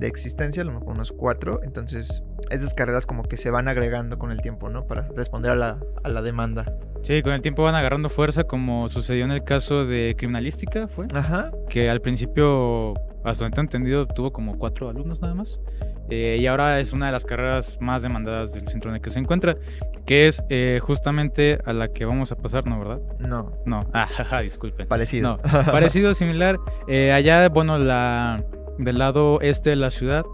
existencia, 0.00 0.62
a 0.62 0.66
lo 0.66 0.72
mejor 0.72 0.94
unos 0.94 1.12
cuatro, 1.12 1.60
entonces 1.62 2.22
esas 2.50 2.74
carreras 2.74 3.06
como 3.06 3.22
que 3.22 3.36
se 3.36 3.50
van 3.50 3.68
agregando 3.68 4.18
con 4.18 4.30
el 4.30 4.40
tiempo, 4.40 4.68
¿no? 4.68 4.86
Para 4.86 5.02
responder 5.14 5.52
a 5.52 5.56
la, 5.56 5.78
a 6.02 6.08
la 6.08 6.22
demanda. 6.22 6.64
Sí, 7.02 7.22
con 7.22 7.32
el 7.32 7.40
tiempo 7.40 7.62
van 7.62 7.74
agarrando 7.74 8.08
fuerza, 8.08 8.44
como 8.44 8.88
sucedió 8.88 9.24
en 9.24 9.30
el 9.30 9.44
caso 9.44 9.84
de 9.84 10.14
criminalística, 10.16 10.88
¿fue? 10.88 11.06
Ajá. 11.14 11.52
Que 11.68 11.88
al 11.88 12.00
principio, 12.00 12.94
hasta 13.24 13.44
donde 13.44 13.54
tengo 13.54 13.66
entendido, 13.66 14.06
tuvo 14.06 14.32
como 14.32 14.58
cuatro 14.58 14.88
alumnos 14.88 15.20
nada 15.20 15.34
más. 15.34 15.60
Eh, 16.08 16.38
y 16.40 16.46
ahora 16.46 16.78
es 16.80 16.92
una 16.92 17.06
de 17.06 17.12
las 17.12 17.24
carreras 17.24 17.78
más 17.80 18.02
demandadas 18.02 18.52
del 18.52 18.68
centro 18.68 18.90
en 18.90 18.96
el 18.96 19.02
que 19.02 19.10
se 19.10 19.18
encuentra, 19.18 19.56
que 20.04 20.28
es 20.28 20.44
eh, 20.48 20.78
justamente 20.82 21.58
a 21.64 21.72
la 21.72 21.88
que 21.88 22.04
vamos 22.04 22.30
a 22.30 22.36
pasar, 22.36 22.66
¿no, 22.66 22.78
verdad? 22.78 23.00
No. 23.18 23.52
No, 23.64 23.80
ah, 23.92 24.06
jaja, 24.06 24.40
disculpen. 24.40 24.86
Parecido. 24.86 25.38
No, 25.44 25.64
parecido, 25.64 26.14
similar. 26.14 26.58
Eh, 26.86 27.12
allá, 27.12 27.48
bueno, 27.48 27.78
la, 27.78 28.42
del 28.78 28.98
lado 28.98 29.40
este 29.40 29.70
de 29.70 29.76
la 29.76 29.90
ciudad, 29.90 30.24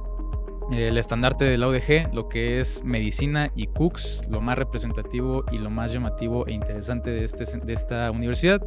el 0.74 0.98
estandarte 0.98 1.44
de 1.44 1.58
la 1.58 1.68
UDG, 1.68 2.12
lo 2.12 2.28
que 2.28 2.60
es 2.60 2.82
medicina 2.84 3.48
y 3.54 3.66
Cooks, 3.66 4.22
lo 4.28 4.40
más 4.40 4.58
representativo 4.58 5.44
y 5.52 5.58
lo 5.58 5.70
más 5.70 5.92
llamativo 5.92 6.46
e 6.46 6.52
interesante 6.52 7.10
de, 7.10 7.24
este, 7.24 7.44
de 7.44 7.72
esta 7.72 8.10
universidad. 8.10 8.62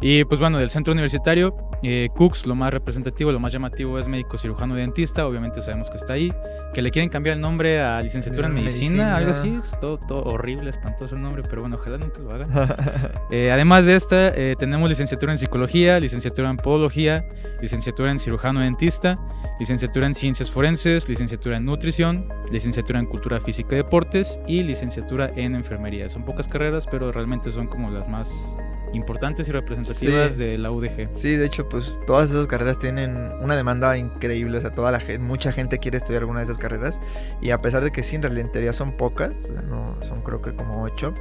Y 0.00 0.24
pues 0.24 0.40
bueno, 0.40 0.58
del 0.58 0.68
centro 0.70 0.92
universitario, 0.92 1.56
eh, 1.82 2.08
Cooks, 2.14 2.46
lo 2.46 2.54
más 2.54 2.72
representativo, 2.72 3.32
lo 3.32 3.40
más 3.40 3.52
llamativo 3.52 3.98
es 3.98 4.08
médico 4.08 4.36
cirujano 4.36 4.74
dentista, 4.74 5.26
obviamente 5.26 5.62
sabemos 5.62 5.90
que 5.90 5.96
está 5.96 6.12
ahí, 6.12 6.32
que 6.74 6.82
le 6.82 6.90
quieren 6.90 7.08
cambiar 7.08 7.36
el 7.36 7.40
nombre 7.40 7.80
a 7.80 8.00
licenciatura 8.02 8.48
en 8.48 8.54
medicina, 8.54 9.16
algo 9.16 9.30
así, 9.30 9.56
es 9.58 9.78
todo, 9.80 9.98
todo, 9.98 10.22
horrible, 10.24 10.70
espantoso 10.70 11.14
el 11.14 11.22
nombre, 11.22 11.42
pero 11.48 11.62
bueno, 11.62 11.76
ojalá 11.76 11.96
nunca 11.96 12.20
lo 12.20 12.30
hagan. 12.30 12.50
eh, 13.30 13.50
además 13.50 13.86
de 13.86 13.96
esta, 13.96 14.28
eh, 14.28 14.54
tenemos 14.58 14.88
licenciatura 14.88 15.32
en 15.32 15.38
psicología, 15.38 15.98
licenciatura 15.98 16.50
en 16.50 16.58
podología, 16.58 17.26
licenciatura 17.62 18.10
en 18.10 18.18
cirujano 18.18 18.60
dentista, 18.60 19.16
licenciatura 19.58 20.06
en 20.06 20.14
ciencias 20.14 20.50
forenses, 20.50 21.08
licenciatura 21.08 21.56
en 21.56 21.64
nutrición, 21.64 22.28
licenciatura 22.50 22.98
en 22.98 23.06
cultura 23.06 23.40
física 23.40 23.74
y 23.74 23.76
deportes 23.78 24.38
y 24.46 24.62
licenciatura 24.62 25.30
en 25.36 25.54
enfermería. 25.54 26.10
Son 26.10 26.24
pocas 26.24 26.48
carreras, 26.48 26.86
pero 26.86 27.12
realmente 27.12 27.50
son 27.50 27.66
como 27.66 27.90
las 27.90 28.06
más 28.08 28.58
importantes 28.92 29.48
y 29.48 29.52
representativas 29.52 29.85
de 29.94 30.58
la 30.58 30.70
UDG. 30.70 31.10
Sí, 31.14 31.36
de 31.36 31.46
hecho, 31.46 31.68
pues 31.68 32.00
todas 32.06 32.30
esas 32.30 32.46
carreras 32.46 32.78
tienen 32.78 33.16
una 33.40 33.56
demanda 33.56 33.96
increíble, 33.96 34.58
o 34.58 34.60
sea, 34.60 34.70
toda 34.70 34.92
la 34.92 35.00
gente, 35.00 35.18
mucha 35.18 35.52
gente 35.52 35.78
quiere 35.78 35.98
estudiar 35.98 36.22
alguna 36.22 36.40
de 36.40 36.44
esas 36.44 36.58
carreras 36.58 37.00
y 37.40 37.50
a 37.50 37.60
pesar 37.60 37.82
de 37.82 37.92
que 37.92 38.02
sí, 38.02 38.16
en 38.16 38.22
realidad 38.22 38.72
son 38.72 38.96
pocas, 38.96 39.32
no, 39.68 39.96
son 40.02 40.22
creo 40.22 40.42
que 40.42 40.54
como 40.54 40.82
ocho, 40.82 41.12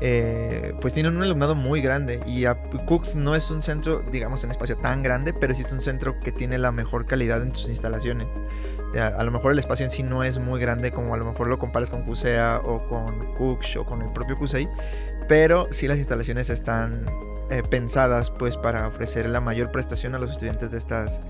eh, 0.00 0.74
pues 0.80 0.92
tienen 0.92 1.16
un 1.16 1.22
alumnado 1.22 1.54
muy 1.54 1.80
grande 1.80 2.20
y 2.26 2.44
Cooks 2.86 3.16
no 3.16 3.34
es 3.34 3.50
un 3.50 3.62
centro, 3.62 4.04
digamos, 4.12 4.44
en 4.44 4.50
espacio 4.50 4.76
tan 4.76 5.02
grande, 5.02 5.32
pero 5.32 5.54
sí 5.54 5.62
es 5.62 5.72
un 5.72 5.82
centro 5.82 6.18
que 6.20 6.32
tiene 6.32 6.58
la 6.58 6.72
mejor 6.72 7.06
calidad 7.06 7.42
en 7.42 7.54
sus 7.54 7.68
instalaciones. 7.68 8.26
a 8.96 9.24
lo 9.24 9.30
mejor 9.30 9.52
el 9.52 9.58
espacio 9.58 9.84
en 9.84 9.90
sí 9.90 10.02
no 10.02 10.22
es 10.22 10.38
muy 10.38 10.60
grande 10.60 10.90
como 10.90 11.14
a 11.14 11.16
lo 11.16 11.24
mejor 11.24 11.48
lo 11.48 11.58
compares 11.58 11.90
con 11.90 12.02
CUSEA 12.04 12.60
o 12.64 12.86
con 12.88 13.34
Cooks 13.34 13.76
o 13.76 13.84
con 13.84 14.02
el 14.02 14.12
propio 14.12 14.36
CUSEI, 14.36 14.68
pero 15.28 15.66
sí 15.70 15.88
las 15.88 15.98
instalaciones 15.98 16.50
están 16.50 17.04
eh, 17.50 17.62
pensadas 17.68 18.30
pues 18.30 18.56
para 18.56 18.86
ofrecer 18.88 19.28
la 19.28 19.40
mayor 19.40 19.70
prestación 19.70 20.14
a 20.14 20.18
los 20.18 20.30
estudiantes 20.30 20.72
de 20.72 20.78
estas 20.78 21.20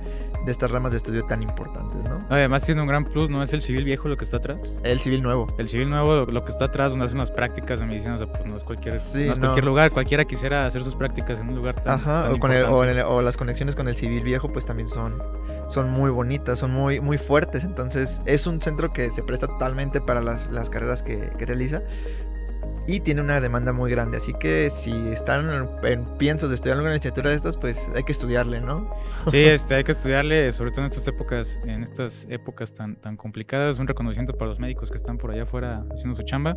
de 0.47 0.53
estas 0.53 0.71
ramas 0.71 0.93
de 0.93 0.99
estudio 0.99 1.25
tan 1.25 1.43
importantes, 1.43 2.09
¿no? 2.09 2.25
Además 2.31 2.65
tiene 2.65 2.81
un 2.81 2.87
gran 2.87 3.05
plus, 3.05 3.29
¿no 3.29 3.43
es 3.43 3.53
el 3.53 3.61
civil 3.61 3.85
viejo 3.85 4.09
lo 4.09 4.17
que 4.17 4.25
está 4.25 4.37
atrás? 4.37 4.79
El 4.85 5.01
civil 5.01 5.21
nuevo. 5.21 5.49
El 5.59 5.69
civil 5.69 5.91
nuevo, 5.91 6.25
lo 6.25 6.45
que 6.45 6.53
está 6.53 6.67
atrás, 6.67 6.91
donde 6.91 7.07
hacen 7.07 7.19
las 7.19 7.33
prácticas 7.33 7.81
de 7.81 7.87
medicina, 7.87 8.15
o 8.15 8.19
sea, 8.19 8.29
pues 8.29 8.47
no 8.47 8.57
es 8.57 8.63
cualquier, 8.63 8.95
no 8.95 9.01
es 9.01 9.39
cualquier 9.41 9.65
lugar, 9.65 9.91
cualquiera 9.91 10.25
quisiera 10.25 10.65
hacer 10.65 10.85
sus 10.85 10.95
prácticas 10.95 11.41
en 11.41 11.49
un 11.49 11.57
lugar 11.57 11.75
tan, 11.75 12.01
Ajá, 12.01 12.31
o, 12.31 12.39
con 12.39 12.53
el, 12.53 12.65
o, 12.65 13.23
las 13.23 13.37
conexiones 13.37 13.75
con 13.75 13.89
el 13.89 13.97
civil 13.97 14.23
viejo 14.23 14.53
pues 14.53 14.65
también 14.65 14.89
son, 14.89 15.21
son 15.67 15.91
muy 15.91 16.11
bonitas, 16.11 16.61
son 16.61 16.71
muy, 16.71 17.01
muy 17.01 17.19
fuertes, 17.19 17.65
entonces 17.65 18.23
es 18.25 18.47
un 18.47 18.63
centro 18.63 18.93
que 18.93 19.11
se 19.11 19.25
presta 19.25 19.49
totalmente 19.49 20.01
para 20.01 20.23
las, 20.23 20.49
las 20.53 20.71
carreras 20.71 21.03
que, 21.03 21.33
que 21.37 21.45
realiza 21.45 21.83
y 22.87 23.01
tiene 23.01 23.21
una 23.21 23.41
demanda 23.41 23.73
muy 23.73 23.91
grande. 23.91 24.17
Así 24.19 24.33
que 24.33 24.71
si 24.71 24.93
están 25.09 25.69
en, 25.85 26.05
piensos 26.19 26.51
de 26.51 26.55
estudiar 26.55 26.77
alguna 26.77 26.93
licenciatura 26.93 27.31
de 27.31 27.37
estas, 27.37 27.57
pues 27.57 27.91
hay 27.95 28.05
que 28.05 28.13
estudiarle, 28.13 28.61
¿no? 28.61 28.91
Sí, 29.29 29.39
este, 29.45 29.75
hay 29.77 29.85
que 29.85 29.93
estudiarle, 29.93 30.53
sobre 30.53 30.71
todo 30.71 30.83
en 30.83 30.87
estas 30.87 31.09
épocas, 31.09 31.59
en 31.65 31.83
estas 31.83 32.27
épocas 32.31 32.73
tan, 32.73 32.97
tan 32.97 33.17
complicadas. 33.17 33.79
Un 33.79 33.87
reconocimiento 33.87 34.37
para 34.37 34.51
los 34.51 34.59
médicos 34.59 34.91
que 34.91 34.97
están 34.97 35.19
por 35.19 35.31
allá 35.31 35.43
afuera 35.45 35.85
haciendo 35.93 36.17
su 36.17 36.23
chamba. 36.23 36.57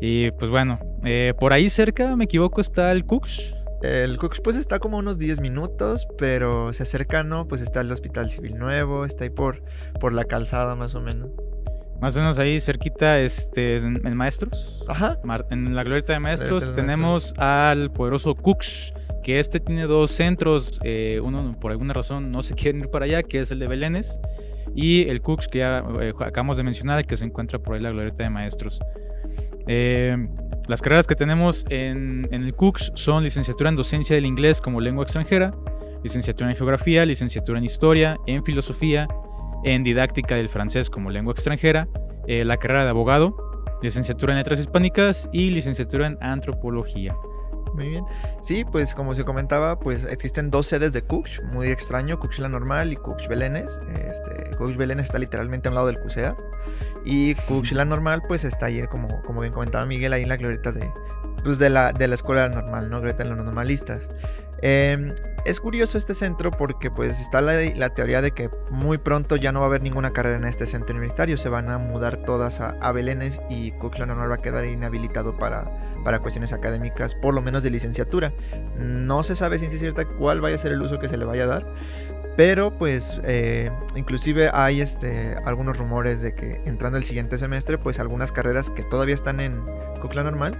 Y 0.00 0.30
pues 0.32 0.50
bueno, 0.50 0.78
eh, 1.04 1.34
por 1.38 1.52
ahí 1.52 1.70
cerca, 1.70 2.14
me 2.16 2.24
equivoco, 2.24 2.60
está 2.60 2.92
el 2.92 3.04
Cooks. 3.04 3.54
El 3.82 4.18
Cooks 4.18 4.40
pues 4.40 4.56
está 4.56 4.80
como 4.80 4.98
unos 4.98 5.18
10 5.18 5.40
minutos, 5.40 6.08
pero 6.18 6.72
se 6.72 6.82
acerca, 6.82 7.22
¿no? 7.22 7.46
Pues 7.46 7.62
está 7.62 7.80
el 7.80 7.92
Hospital 7.92 8.28
Civil 8.30 8.58
Nuevo, 8.58 9.04
está 9.04 9.24
ahí 9.24 9.30
por, 9.30 9.62
por 10.00 10.12
la 10.12 10.24
calzada 10.24 10.74
más 10.74 10.96
o 10.96 11.00
menos. 11.00 11.30
Más 12.00 12.16
o 12.16 12.20
menos 12.20 12.38
ahí 12.38 12.60
cerquita, 12.60 13.18
este, 13.20 13.76
en, 13.76 14.16
Maestros. 14.16 14.84
Ajá. 14.88 15.18
En 15.50 15.74
la 15.74 15.82
glorieta 15.82 16.12
de 16.12 16.20
Maestros 16.20 16.74
tenemos 16.76 17.34
al 17.38 17.90
poderoso 17.90 18.34
Cooks, 18.36 18.94
que 19.24 19.40
este 19.40 19.58
tiene 19.58 19.82
dos 19.84 20.12
centros. 20.12 20.80
Eh, 20.84 21.20
uno, 21.22 21.56
por 21.58 21.72
alguna 21.72 21.94
razón, 21.94 22.30
no 22.30 22.42
se 22.42 22.54
quiere 22.56 22.78
ir 22.78 22.88
para 22.88 23.06
allá, 23.06 23.22
que 23.22 23.40
es 23.40 23.50
el 23.50 23.58
de 23.58 23.66
Belénes. 23.66 24.20
Y 24.76 25.08
el 25.08 25.22
Cooks, 25.22 25.48
que 25.48 25.58
ya 25.58 25.82
eh, 26.00 26.12
acabamos 26.20 26.56
de 26.56 26.62
mencionar, 26.62 27.04
que 27.04 27.16
se 27.16 27.24
encuentra 27.24 27.58
por 27.58 27.74
ahí 27.74 27.78
en 27.78 27.84
la 27.84 27.90
glorieta 27.90 28.22
de 28.22 28.30
Maestros. 28.30 28.80
Eh, 29.66 30.16
las 30.68 30.80
carreras 30.80 31.06
que 31.06 31.16
tenemos 31.16 31.64
en, 31.68 32.28
en 32.30 32.42
el 32.44 32.54
Cooks 32.54 32.92
son 32.94 33.24
licenciatura 33.24 33.70
en 33.70 33.76
docencia 33.76 34.14
del 34.14 34.24
inglés 34.24 34.60
como 34.60 34.80
lengua 34.80 35.02
extranjera, 35.02 35.52
licenciatura 36.04 36.48
en 36.48 36.56
geografía, 36.56 37.04
licenciatura 37.04 37.58
en 37.58 37.64
historia, 37.64 38.18
en 38.26 38.44
filosofía, 38.44 39.08
en 39.64 39.84
didáctica 39.84 40.36
del 40.36 40.48
francés 40.48 40.90
como 40.90 41.10
lengua 41.10 41.32
extranjera, 41.32 41.88
eh, 42.26 42.44
la 42.44 42.56
carrera 42.56 42.84
de 42.84 42.90
abogado, 42.90 43.36
licenciatura 43.82 44.32
en 44.32 44.38
letras 44.38 44.60
hispánicas 44.60 45.28
y 45.32 45.50
licenciatura 45.50 46.06
en 46.06 46.18
antropología. 46.20 47.16
Muy 47.74 47.90
bien. 47.90 48.04
Sí, 48.42 48.64
pues 48.64 48.94
como 48.94 49.14
se 49.14 49.24
comentaba, 49.24 49.78
pues 49.78 50.04
existen 50.06 50.50
dos 50.50 50.66
sedes 50.66 50.92
de 50.92 51.02
Cooks, 51.02 51.42
muy 51.52 51.68
extraño, 51.68 52.18
Cooks 52.18 52.40
la 52.40 52.48
normal 52.48 52.92
y 52.92 52.96
Cooks 52.96 53.28
Belénes. 53.28 53.78
Este, 53.90 54.56
Cooks 54.56 54.76
Belénes 54.76 55.06
está 55.06 55.18
literalmente 55.18 55.68
a 55.68 55.70
un 55.70 55.76
lado 55.76 55.86
del 55.86 56.00
CUSEA 56.00 56.36
y 57.04 57.34
Cooks 57.34 57.72
la 57.72 57.84
normal 57.84 58.22
pues 58.26 58.44
está 58.44 58.66
ahí, 58.66 58.84
como, 58.88 59.08
como 59.22 59.42
bien 59.42 59.52
comentaba 59.52 59.86
Miguel, 59.86 60.12
ahí 60.12 60.22
en 60.22 60.28
la 60.28 60.36
glorieta 60.36 60.72
de, 60.72 60.90
pues 61.44 61.58
de, 61.58 61.70
la, 61.70 61.92
de 61.92 62.08
la 62.08 62.16
escuela 62.16 62.48
normal, 62.48 62.90
¿no? 62.90 62.98
Glorieta 62.98 63.22
de 63.22 63.30
los 63.30 63.38
normalistas. 63.38 64.08
Eh, 64.62 65.14
es 65.44 65.60
curioso 65.60 65.96
este 65.96 66.14
centro 66.14 66.50
porque 66.50 66.90
pues 66.90 67.20
está 67.20 67.40
la, 67.40 67.88
teoría 67.90 68.20
de 68.20 68.32
que 68.32 68.50
muy 68.70 68.98
pronto 68.98 69.36
ya 69.36 69.52
no 69.52 69.60
va 69.60 69.66
a 69.66 69.68
haber 69.68 69.82
ninguna 69.82 70.12
carrera 70.12 70.36
en 70.36 70.44
este 70.44 70.66
centro 70.66 70.94
universitario, 70.94 71.36
se 71.36 71.48
van 71.48 71.70
a 71.70 71.78
mudar 71.78 72.18
todas 72.18 72.60
a, 72.60 72.76
a 72.80 72.92
Belénes 72.92 73.40
y 73.48 73.70
Cooklano 73.72 74.14
no 74.14 74.28
va 74.28 74.34
a 74.34 74.42
quedar 74.42 74.64
inhabilitado 74.66 75.38
para, 75.38 75.70
para 76.04 76.18
cuestiones 76.18 76.52
académicas, 76.52 77.14
por 77.14 77.34
lo 77.34 77.40
menos 77.40 77.62
de 77.62 77.70
licenciatura. 77.70 78.32
No 78.78 79.22
se 79.22 79.34
sabe 79.34 79.56
es 79.56 79.78
cierta 79.78 80.04
cuál 80.04 80.40
vaya 80.40 80.56
a 80.56 80.58
ser 80.58 80.72
el 80.72 80.82
uso 80.82 80.98
que 80.98 81.08
se 81.08 81.16
le 81.16 81.24
vaya 81.24 81.44
a 81.44 81.46
dar, 81.46 81.74
pero 82.36 82.76
pues 82.76 83.20
eh, 83.24 83.70
inclusive 83.96 84.50
hay 84.52 84.80
este, 84.80 85.34
algunos 85.44 85.78
rumores 85.78 86.20
de 86.20 86.34
que 86.34 86.60
entrando 86.66 86.98
el 86.98 87.04
siguiente 87.04 87.38
semestre, 87.38 87.78
pues 87.78 88.00
algunas 88.00 88.32
carreras 88.32 88.70
que 88.70 88.82
todavía 88.82 89.14
están 89.14 89.40
en 89.40 89.62
Cocla 90.00 90.24
Normal 90.24 90.52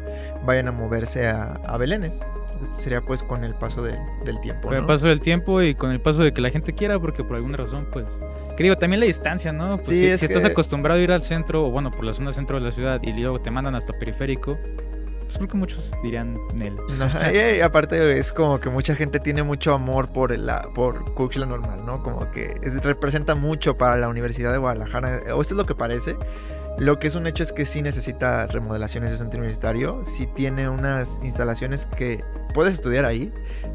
vayan 0.47 0.69
a 0.69 0.73
moverse 0.73 1.28
a, 1.28 1.61
a 1.67 1.76
Belénes 1.76 2.19
sería 2.65 3.00
pues 3.00 3.23
con 3.23 3.45
el 3.45 3.55
paso 3.55 3.83
del 3.83 3.97
tiempo. 4.41 4.69
Con 4.69 4.77
el 4.77 4.87
paso 4.87 5.09
del 5.09 5.21
tiempo 5.21 5.62
y 5.62 5.75
con 5.75 5.91
el 5.91 6.00
paso 6.00 6.23
de 6.23 6.33
que 6.33 6.41
la 6.41 6.50
gente 6.50 6.75
quiera, 6.75 6.99
porque 6.99 7.25
por 7.25 7.37
alguna 7.37 7.57
razón, 7.57 7.88
pues, 7.91 8.23
que 8.57 8.62
digo, 8.62 8.77
también 8.77 9.00
la 9.00 9.07
distancia, 9.07 9.53
¿no? 9.53 9.77
Pues 9.77 9.88
si, 9.88 10.07
estás 10.07 10.45
acostumbrado 10.45 11.00
a 11.00 11.03
ir 11.03 11.12
al 11.12 11.23
centro, 11.23 11.67
o 11.67 11.71
bueno, 11.71 11.91
por 11.91 12.05
la 12.05 12.12
zona 12.12 12.33
centro 12.33 12.59
de 12.59 12.65
la 12.65 12.73
ciudad, 12.73 13.00
y 13.03 13.12
luego 13.12 13.41
te 13.41 13.50
mandan 13.50 13.75
hasta 13.75 13.93
periférico, 13.93 14.59
pues 15.29 15.37
creo 15.37 15.49
que 15.49 15.57
muchos 15.59 15.93
dirían 16.03 16.38
Nel. 16.55 16.77
y, 17.57 17.61
aparte 17.61 18.19
es 18.19 18.33
como 18.33 18.61
que 18.61 18.71
mucha 18.71 18.95
gente 18.95 19.21
tiene 19.21 19.43
mucho 19.43 19.75
amor 19.75 20.11
por 20.11 20.37
la 20.37 20.62
por 20.75 21.05
la 21.37 21.47
normal, 21.47 21.85
¿no? 21.85 22.03
Como 22.03 22.31
que 22.31 22.55
representa 22.83 23.35
mucho 23.35 23.77
para 23.77 23.97
la 23.97 24.09
Universidad 24.09 24.53
de 24.53 24.59
Guadalajara, 24.59 25.23
o 25.35 25.43
esto 25.43 25.55
es 25.55 25.59
lo 25.59 25.67
que 25.67 25.75
parece. 25.75 26.17
Lo 26.78 27.00
que 27.00 27.08
es 27.08 27.16
un 27.16 27.26
hecho 27.26 27.42
es 27.42 27.52
que 27.52 27.66
sí 27.66 27.82
necesita 27.82 28.47
remodelaciones 28.47 29.11
de 29.11 29.16
centro 29.16 29.40
universitario, 29.40 30.04
sí 30.04 30.28
tiene 30.35 30.68
unas 30.68 31.20
instalaciones 31.25 31.87
que 31.87 32.23
puedes 32.54 32.75
estudiar 32.75 33.04
ahí, 33.04 33.32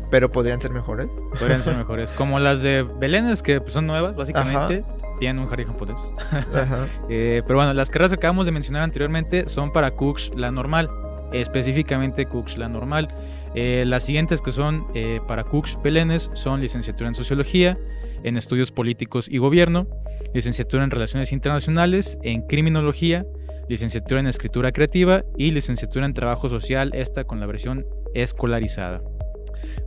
pero 0.10 0.32
podrían 0.32 0.62
ser 0.62 0.72
mejores. 0.72 1.10
Podrían 1.38 1.62
ser 1.62 1.76
mejores, 1.76 2.14
como 2.14 2.40
las 2.40 2.62
de 2.62 2.84
Belénes, 2.84 3.44
que 3.44 3.60
pues, 3.60 3.74
son 3.74 3.88
nuevas 3.88 4.16
básicamente. 4.16 4.86
Tienen 5.20 5.44
un 5.44 5.50
jardín 5.50 5.68
japonés. 5.68 5.98
eh, 7.10 7.42
pero 7.46 7.60
bueno, 7.60 7.74
las 7.74 7.90
carreras 7.90 8.12
que 8.12 8.16
acabamos 8.16 8.46
de 8.46 8.52
mencionar 8.52 8.84
anteriormente 8.84 9.48
son 9.48 9.72
para 9.72 9.92
Cooks 9.92 10.32
la 10.36 10.52
normal, 10.52 10.90
específicamente 11.34 12.26
Cooks 12.26 12.58
la 12.58 12.70
normal. 12.70 13.14
Eh, 13.54 13.84
las 13.86 14.04
siguientes 14.04 14.42
que 14.42 14.52
son 14.52 14.88
eh, 14.96 15.20
para 15.28 15.44
Cooks 15.44 15.78
Belénes 15.84 16.32
son 16.34 16.62
licenciatura 16.62 17.10
en 17.10 17.16
sociología, 17.16 17.78
en 18.24 18.38
estudios 18.38 18.72
políticos 18.72 19.28
y 19.30 19.38
gobierno, 19.38 19.88
licenciatura 20.34 20.84
en 20.84 20.92
Relaciones 20.92 21.32
Internacionales, 21.32 22.18
en 22.24 22.42
Criminología, 22.42 23.26
licenciatura 23.70 24.20
en 24.20 24.28
Escritura 24.28 24.72
Creativa 24.72 25.24
y 25.38 25.52
licenciatura 25.52 26.06
en 26.06 26.14
Trabajo 26.14 26.50
Social, 26.50 26.92
esta 26.94 27.24
con 27.24 27.40
la 27.40 27.46
versión 27.46 27.86
escolarizada. 28.14 29.02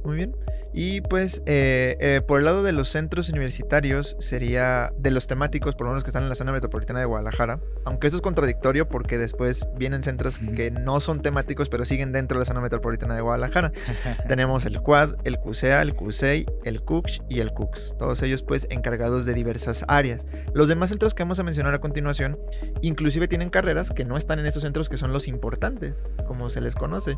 Muy 0.04 0.16
bien. 0.16 0.32
Y 0.78 1.00
pues 1.00 1.42
eh, 1.46 1.96
eh, 2.00 2.20
por 2.20 2.38
el 2.38 2.44
lado 2.44 2.62
de 2.62 2.72
los 2.72 2.90
centros 2.90 3.30
universitarios 3.30 4.14
sería 4.20 4.92
de 4.98 5.10
los 5.10 5.26
temáticos, 5.26 5.74
por 5.74 5.86
lo 5.86 5.92
menos 5.92 6.04
que 6.04 6.10
están 6.10 6.24
en 6.24 6.28
la 6.28 6.34
zona 6.34 6.52
metropolitana 6.52 7.00
de 7.00 7.06
Guadalajara, 7.06 7.58
aunque 7.86 8.08
eso 8.08 8.16
es 8.16 8.22
contradictorio 8.22 8.86
porque 8.86 9.16
después 9.16 9.66
vienen 9.78 10.02
centros 10.02 10.38
que 10.38 10.70
no 10.70 11.00
son 11.00 11.22
temáticos 11.22 11.70
pero 11.70 11.86
siguen 11.86 12.12
dentro 12.12 12.36
de 12.36 12.40
la 12.40 12.44
zona 12.44 12.60
metropolitana 12.60 13.14
de 13.14 13.22
Guadalajara. 13.22 13.72
Tenemos 14.28 14.66
el 14.66 14.82
Quad, 14.82 15.14
el 15.24 15.38
CUSEA, 15.38 15.80
el 15.80 15.94
CUSEI, 15.94 16.44
el 16.64 16.82
CUCH 16.82 17.22
y 17.30 17.40
el 17.40 17.52
CUX, 17.52 17.94
todos 17.98 18.22
ellos 18.22 18.42
pues 18.42 18.66
encargados 18.68 19.24
de 19.24 19.32
diversas 19.32 19.82
áreas. 19.88 20.26
Los 20.52 20.68
demás 20.68 20.90
centros 20.90 21.14
que 21.14 21.22
vamos 21.22 21.40
a 21.40 21.42
mencionar 21.42 21.72
a 21.72 21.80
continuación 21.80 22.38
inclusive 22.82 23.28
tienen 23.28 23.48
carreras 23.48 23.92
que 23.92 24.04
no 24.04 24.18
están 24.18 24.40
en 24.40 24.46
estos 24.46 24.62
centros 24.62 24.90
que 24.90 24.98
son 24.98 25.14
los 25.14 25.26
importantes, 25.26 25.94
como 26.26 26.50
se 26.50 26.60
les 26.60 26.74
conoce. 26.74 27.16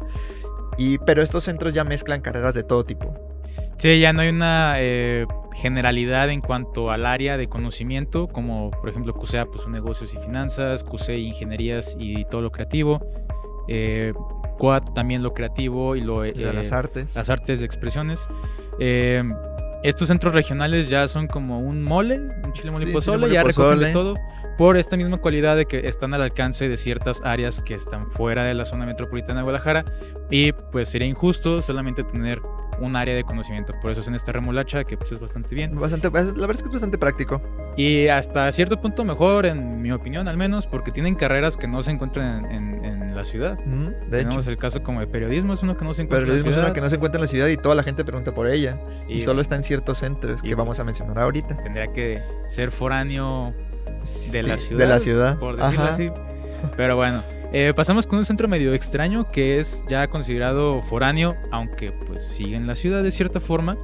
Y, 0.76 0.98
pero 0.98 1.24
estos 1.24 1.42
centros 1.42 1.74
ya 1.74 1.82
mezclan 1.82 2.20
carreras 2.20 2.54
de 2.54 2.62
todo 2.62 2.84
tipo. 2.84 3.27
Sí, 3.76 4.00
ya 4.00 4.12
no 4.12 4.22
hay 4.22 4.28
una 4.28 4.74
eh, 4.78 5.26
generalidad 5.54 6.30
en 6.30 6.40
cuanto 6.40 6.90
al 6.90 7.06
área 7.06 7.36
de 7.36 7.48
conocimiento, 7.48 8.28
como 8.28 8.70
por 8.70 8.88
ejemplo 8.88 9.14
CUSEA, 9.14 9.46
pues 9.46 9.66
negocios 9.68 10.14
y 10.14 10.18
finanzas, 10.18 10.84
CUSEI 10.84 11.28
ingenierías 11.28 11.96
y 11.98 12.24
todo 12.24 12.42
lo 12.42 12.50
creativo, 12.50 13.00
eh, 13.68 14.12
Quad 14.58 14.82
también 14.94 15.22
lo 15.22 15.34
creativo 15.34 15.96
y 15.96 16.00
lo... 16.00 16.24
Eh, 16.24 16.32
las 16.34 16.72
artes. 16.72 17.14
Las 17.14 17.28
artes 17.28 17.60
de 17.60 17.66
expresiones. 17.66 18.28
Eh, 18.78 19.22
estos 19.82 20.08
centros 20.08 20.34
regionales 20.34 20.88
ya 20.88 21.06
son 21.06 21.26
como 21.28 21.58
un 21.58 21.82
mole, 21.82 22.18
un 22.44 22.52
chile 22.52 22.70
mole 22.70 22.86
pozole, 22.88 23.30
ya 23.30 23.44
recogen 23.44 23.78
de 23.78 23.92
todo 23.92 24.14
por 24.56 24.76
esta 24.76 24.96
misma 24.96 25.18
cualidad 25.18 25.56
de 25.56 25.66
que 25.66 25.86
están 25.86 26.14
al 26.14 26.22
alcance 26.22 26.68
de 26.68 26.76
ciertas 26.76 27.22
áreas 27.24 27.60
que 27.60 27.74
están 27.74 28.10
fuera 28.10 28.42
de 28.42 28.54
la 28.54 28.64
zona 28.64 28.86
metropolitana 28.86 29.36
de 29.36 29.44
Guadalajara 29.44 29.84
y 30.30 30.50
pues 30.50 30.88
sería 30.88 31.06
injusto 31.06 31.62
solamente 31.62 32.02
tener 32.02 32.40
un 32.80 32.96
área 32.96 33.14
de 33.14 33.24
conocimiento. 33.24 33.72
Por 33.80 33.90
eso 33.90 34.00
es 34.00 34.08
en 34.08 34.14
esta 34.14 34.32
remolacha 34.32 34.84
que 34.84 34.96
pues 34.96 35.12
es 35.12 35.20
bastante 35.20 35.54
bien. 35.54 35.78
Bastante, 35.78 36.10
la 36.10 36.22
verdad 36.22 36.50
es 36.50 36.62
que 36.62 36.68
es 36.68 36.72
bastante 36.72 36.98
práctico. 36.98 37.40
Y 37.76 38.08
hasta 38.08 38.50
cierto 38.52 38.80
punto 38.80 39.04
mejor, 39.04 39.46
en 39.46 39.80
mi 39.82 39.92
opinión 39.92 40.28
al 40.28 40.36
menos, 40.36 40.66
porque 40.66 40.90
tienen 40.90 41.14
carreras 41.14 41.56
que 41.56 41.68
no 41.68 41.82
se 41.82 41.90
encuentran 41.90 42.44
en, 42.46 42.68
la 43.14 43.24
ciudad. 43.24 43.58
Tenemos 44.10 44.46
el 44.46 44.58
caso 44.58 44.80
como 44.84 45.00
de 45.00 45.08
periodismo, 45.08 45.52
es 45.52 45.62
uno 45.64 45.76
que 45.76 45.84
no 45.84 45.92
se 45.92 46.02
encuentra 46.02 46.28
en 46.28 46.36
la 46.36 46.40
ciudad. 46.40 46.58
es 46.58 46.64
uno 46.64 46.72
que 46.72 46.80
no 46.80 46.88
se 46.88 46.94
encuentra 46.94 47.18
en 47.18 47.22
la 47.22 47.28
ciudad 47.28 47.48
y 47.48 47.56
toda 47.56 47.74
la 47.74 47.82
gente 47.82 48.04
pregunta 48.04 48.32
por 48.32 48.48
ella. 48.48 48.78
Y, 49.08 49.22
solo 49.22 49.40
está 49.40 49.56
en 49.56 49.64
ciertos 49.64 49.98
centros 49.98 50.40
que 50.40 50.54
vamos 50.54 50.78
a 50.78 50.84
pues, 50.84 50.98
mencionar 50.98 51.24
ahorita. 51.24 51.56
Tendría 51.56 51.92
que 51.92 52.22
ser 52.46 52.70
foráneo 52.70 53.52
de 54.30 54.42
la 54.44 54.56
ciudad. 54.56 54.80
De 54.80 54.86
la 54.86 55.00
ciudad. 55.00 55.38
Por 55.40 55.56
decirlo 55.56 55.84
así. 55.84 56.10
Pero 56.76 56.94
bueno, 56.94 57.24
eh, 57.52 57.72
pasamos 57.74 58.06
con 58.06 58.18
un 58.18 58.24
centro 58.24 58.48
medio 58.48 58.74
extraño 58.74 59.28
que 59.28 59.58
es 59.58 59.84
ya 59.88 60.08
considerado 60.08 60.82
foráneo, 60.82 61.36
aunque 61.50 61.92
pues 61.92 62.26
sigue 62.26 62.56
en 62.56 62.66
la 62.66 62.76
ciudad 62.76 63.02
de 63.02 63.10
cierta 63.10 63.40
forma. 63.40 63.76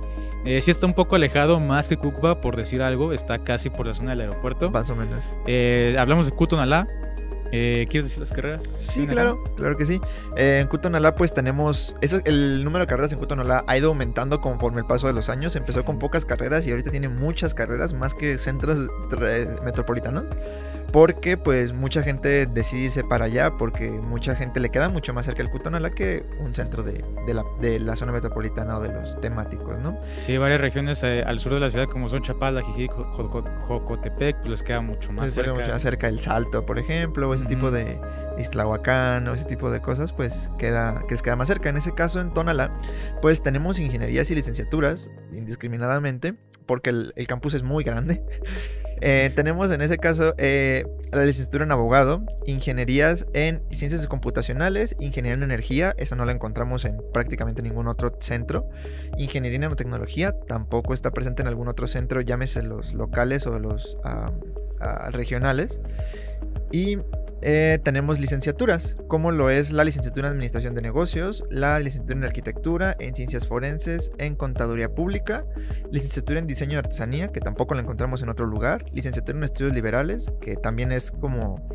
Eh, 0.44 0.61
sí 0.61 0.71
está 0.71 0.87
un 0.87 0.92
poco 0.92 1.16
alejado 1.16 1.59
más 1.59 1.88
que 1.88 1.97
Kukba, 1.97 2.40
por 2.40 2.56
decir 2.56 2.83
algo, 2.83 3.12
está 3.12 3.38
casi 3.38 3.71
por 3.71 3.87
la 3.87 3.94
zona 3.94 4.11
del 4.11 4.23
aeropuerto. 4.23 4.71
Más 4.71 4.90
o 4.90 4.97
menos. 4.97 5.21
Eh, 5.47 5.97
hablamos 5.99 6.26
de 6.26 6.33
Kutonalá. 6.33 6.87
Eh, 7.56 7.87
¿Quieres 7.88 8.06
decir 8.06 8.21
las 8.21 8.33
carreras? 8.33 8.64
Sí, 8.78 9.06
claro, 9.06 9.42
claro 9.56 9.76
que 9.76 9.87
sí. 9.87 10.00
Eh, 10.37 10.59
en 10.61 10.66
Kutonalá 10.66 11.14
pues 11.14 11.33
tenemos, 11.33 11.94
el 12.25 12.64
número 12.64 12.85
de 12.85 12.88
carreras 12.88 13.12
en 13.12 13.18
Kutonalá 13.18 13.64
ha 13.66 13.78
ido 13.78 13.88
aumentando 13.88 14.40
conforme 14.40 14.80
el 14.80 14.87
paso 14.87 15.06
de 15.06 15.12
los 15.12 15.28
años. 15.28 15.54
Empezó 15.54 15.85
con 15.85 15.99
pocas 15.99 16.25
carreras 16.25 16.66
y 16.66 16.73
ahorita 16.73 16.90
tiene 16.90 17.09
muchas 17.09 17.54
carreras, 17.54 17.94
más 17.94 18.12
que 18.14 18.38
centros 18.38 18.90
metropolitanos 19.64 20.25
porque 20.95 21.37
pues 21.37 21.73
mucha 21.73 22.05
gente 22.05 22.47
decide 22.47 22.83
irse 22.83 23.03
para 23.03 23.25
allá 23.25 23.57
porque 23.59 23.91
mucha 23.91 24.37
gente 24.37 24.61
le 24.61 24.71
queda 24.71 24.89
mucho 24.89 25.13
más 25.13 25.27
cerca 25.27 25.43
el 25.43 25.51
Cutonala 25.51 25.91
que 25.91 26.23
un 26.39 26.55
centro 26.55 26.85
de, 26.85 27.03
la, 27.81 27.97
zona 27.97 28.13
metropolitana 28.13 28.79
o 28.79 28.81
de 28.81 28.93
los 28.93 29.21
temáticos, 29.21 29.77
¿no? 29.81 29.99
Sí, 30.21 30.39
varias 30.39 30.61
regiones 30.61 31.03
eh, 31.03 31.25
al 31.27 31.41
sur 31.41 31.53
de 31.53 31.59
la 31.59 31.69
ciudad 31.69 31.89
como 31.89 32.09
son 32.09 32.23
Chapala, 32.23 32.63
Jijic, 32.63 32.93
Jocotepec, 32.93 34.37
pues 34.37 34.49
les 34.49 34.63
queda 34.63 34.83
mucho 34.83 35.11
más 35.11 35.33
cerca. 35.33 35.53
Mucho 35.53 35.73
más 35.73 35.83
cerca 35.83 36.07
el 36.07 36.21
Salto, 36.21 36.65
por 36.65 36.79
ejemplo, 36.79 37.29
o 37.29 37.35
ese 37.35 37.47
tipo 37.47 37.73
de 37.73 38.01
Islahuacán 38.38 39.27
o 39.27 39.35
ese 39.35 39.47
tipo 39.47 39.73
de 39.73 39.81
cosas, 39.81 40.12
pues 40.12 40.49
queda, 40.59 41.03
que 41.09 41.14
les 41.14 41.23
queda 41.23 41.35
más 41.35 41.49
cerca. 41.49 41.71
En 41.71 41.77
ese 41.77 41.92
caso, 41.92 42.21
en 42.21 42.33
Tonalá, 42.33 42.73
pues 43.21 43.42
tenemos 43.42 43.81
ingenierías 43.81 44.31
y 44.31 44.37
licenciaturas 44.37 45.11
indiscriminadamente, 45.33 46.37
porque 46.66 46.90
el 46.90 47.27
campus 47.27 47.55
es 47.55 47.64
muy 47.64 47.83
grande. 47.83 48.23
Eh, 49.07 49.31
tenemos 49.35 49.71
en 49.71 49.83
ese 49.83 49.99
caso 49.99 50.33
eh, 50.38 50.87
la 51.12 51.27
licenciatura 51.27 51.64
en 51.64 51.73
abogado, 51.73 52.25
ingenierías 52.47 53.27
en 53.35 53.62
ciencias 53.69 54.07
computacionales, 54.07 54.97
ingeniería 54.99 55.35
en 55.35 55.43
energía, 55.43 55.95
esa 55.99 56.17
no 56.17 56.25
la 56.25 56.33
encontramos 56.33 56.87
en 56.87 57.03
prácticamente 57.12 57.61
ningún 57.61 57.87
otro 57.87 58.17
centro. 58.21 58.67
Ingeniería 59.19 59.57
en 59.57 59.61
nanotecnología 59.61 60.35
tampoco 60.49 60.95
está 60.95 61.11
presente 61.11 61.43
en 61.43 61.49
algún 61.49 61.69
otro 61.69 61.87
centro, 61.87 62.23
llámese 62.23 62.62
los 62.62 62.95
locales 62.95 63.47
o 63.47 63.59
los 63.59 63.99
regionales. 65.11 65.83
Y 66.73 66.97
eh, 67.46 67.78
tenemos 67.85 68.18
licenciaturas, 68.18 68.96
como 69.07 69.30
lo 69.30 69.50
es 69.50 69.70
la 69.70 69.85
licenciatura 69.85 70.28
en 70.28 70.33
Administración 70.33 70.74
de 70.74 70.80
Negocios, 70.80 71.44
la 71.50 71.78
licenciatura 71.78 72.16
en 72.20 72.24
Arquitectura, 72.24 72.96
en 72.98 73.14
Ciencias 73.14 73.46
Forenses, 73.46 74.11
en 74.16 74.35
Contaduría 74.35 74.88
Pública, 74.88 75.44
licenciatura 75.90 76.38
en 76.38 76.46
Diseño 76.46 76.72
de 76.72 76.78
Artesanía, 76.78 77.28
que 77.28 77.40
tampoco 77.40 77.74
la 77.74 77.83
encontramos 77.83 78.22
en 78.22 78.30
otro 78.30 78.46
lugar, 78.46 78.87
licenciatura 78.92 79.37
en 79.37 79.44
Estudios 79.44 79.74
Liberales, 79.74 80.33
que 80.40 80.57
también 80.57 80.90
es 80.90 81.11
como 81.11 81.68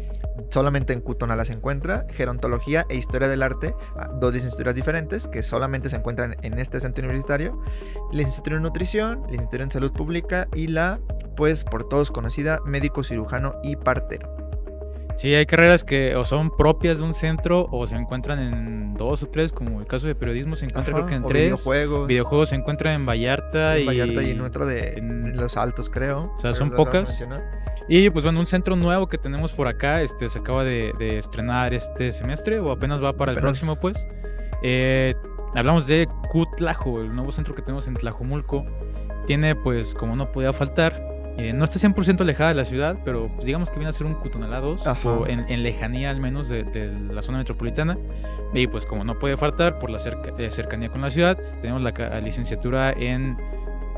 solamente 0.49 0.91
en 0.91 1.01
Cutonala 1.01 1.45
se 1.45 1.53
encuentra, 1.53 2.08
Gerontología 2.10 2.88
e 2.89 2.95
Historia 2.95 3.27
del 3.27 3.43
Arte, 3.43 3.75
ah, 3.95 4.10
dos 4.19 4.34
licenciaturas 4.34 4.73
diferentes 4.73 5.27
que 5.27 5.43
solamente 5.43 5.89
se 5.89 5.97
encuentran 5.97 6.36
en 6.41 6.58
este 6.58 6.79
centro 6.79 7.03
universitario, 7.03 7.62
licenciatura 8.12 8.55
en 8.55 8.63
Nutrición, 8.63 9.21
licenciatura 9.27 9.65
en 9.65 9.71
Salud 9.71 9.91
Pública 9.91 10.47
y 10.55 10.65
la, 10.65 10.99
pues 11.36 11.63
por 11.63 11.88
todos 11.88 12.10
conocida, 12.10 12.60
Médico 12.65 13.03
Cirujano 13.03 13.53
y 13.62 13.75
Partero. 13.75 14.38
Sí, 15.19 15.36
hay 15.36 15.45
carreras 15.45 15.84
que 15.84 16.15
o 16.15 16.23
son 16.23 16.49
propias 16.49 16.99
de 16.99 17.03
un 17.03 17.13
centro 17.13 17.67
o 17.71 17.86
se 17.86 17.97
encuentran 17.97 18.39
en 18.39 18.93
dos 18.93 19.21
o 19.21 19.27
tres, 19.27 19.51
como 19.51 19.82
el 19.82 19.86
caso 19.86 20.08
de 20.08 20.15
periodismo 20.15 20.55
se 20.55 20.67
encuentra 20.67 20.93
creo 20.93 21.08
que 21.08 21.15
en 21.15 21.23
tres. 21.23 21.43
Videojuegos. 21.43 22.08
Videojuegos 22.08 22.49
se 22.49 22.55
encuentran 22.55 22.93
en 22.93 23.05
Vallarta 23.05 23.77
y. 23.77 23.86
Vallarta 23.86 24.23
y 24.23 24.32
en 24.32 24.39
otro 24.39 24.65
de 24.65 24.97
Los 25.36 25.58
Altos, 25.58 25.89
creo. 25.89 26.32
O 26.38 26.39
sea, 26.39 26.53
son 26.53 26.71
pocas. 26.71 27.21
Y 27.89 28.10
pues 28.12 28.23
bueno, 28.23 28.39
un 28.39 28.45
centro 28.45 28.77
nuevo 28.77 29.08
que 29.08 29.17
tenemos 29.17 29.51
por 29.51 29.67
acá, 29.67 30.01
este 30.01 30.29
se 30.29 30.39
acaba 30.39 30.63
de, 30.63 30.93
estrenar 31.17 31.73
este 31.73 32.13
semestre 32.13 32.62
o 32.62 32.71
apenas 32.71 33.03
va 33.03 33.12
para 33.12 33.34
el 33.34 33.39
próximo, 33.39 33.75
pues. 33.75 34.08
Eh, 34.63 35.13
hablamos 35.53 35.86
de 35.88 36.08
Cutlajo, 36.29 37.01
el 37.01 37.13
nuevo 37.13 37.34
centro 37.34 37.53
que 37.53 37.62
tenemos 37.62 37.88
en 37.88 37.95
Tlajomulco. 37.95 38.65
Tiene, 39.27 39.53
pues, 39.53 39.93
como 39.93 40.15
no 40.15 40.32
podía 40.32 40.53
faltar, 40.53 41.18
eh, 41.39 41.54
no 41.54 41.63
está 41.63 41.80
100% 41.80 42.21
alejada 42.21 42.49
de 42.49 42.56
la 42.56 42.65
ciudad, 42.65 42.97
pero 43.06 43.30
pues, 43.30 43.45
digamos 43.45 43.71
que 43.71 43.78
viene 43.78 43.89
a 43.89 43.93
ser 43.93 44.06
un 44.06 44.15
Cutonalá 44.15 44.60
2, 44.60 44.86
o 45.06 45.28
en, 45.28 45.63
lejanía 45.63 46.10
al 46.10 46.19
menos 46.19 46.49
de, 46.49 46.91
la 47.12 47.21
zona 47.21 47.38
metropolitana. 47.38 47.97
Y 48.54 48.67
pues 48.67 48.86
como 48.86 49.04
no 49.04 49.17
puede 49.19 49.38
faltar 49.38 49.80
por 49.80 49.89
la 49.89 49.99
eh, 49.99 50.52
cercanía 50.52 50.89
con 50.89 51.02
la 51.02 51.10
ciudad, 51.10 51.38
tenemos 51.62 51.82
la, 51.82 52.19
licenciatura 52.19 52.91
en, 52.91 53.38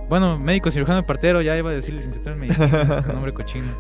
bueno, 0.10 0.38
médico 0.38 0.70
cirujano 0.70 1.00
y 1.00 1.04
partero, 1.04 1.42
ya 1.42 1.58
iba 1.58 1.72
a 1.72 1.74
decir 1.74 1.94
licenciatura 1.94 2.36
en 2.36 2.42
medicina, 2.42 2.98
este 3.00 3.14
nombre 3.14 3.34
cochino. 3.34 3.72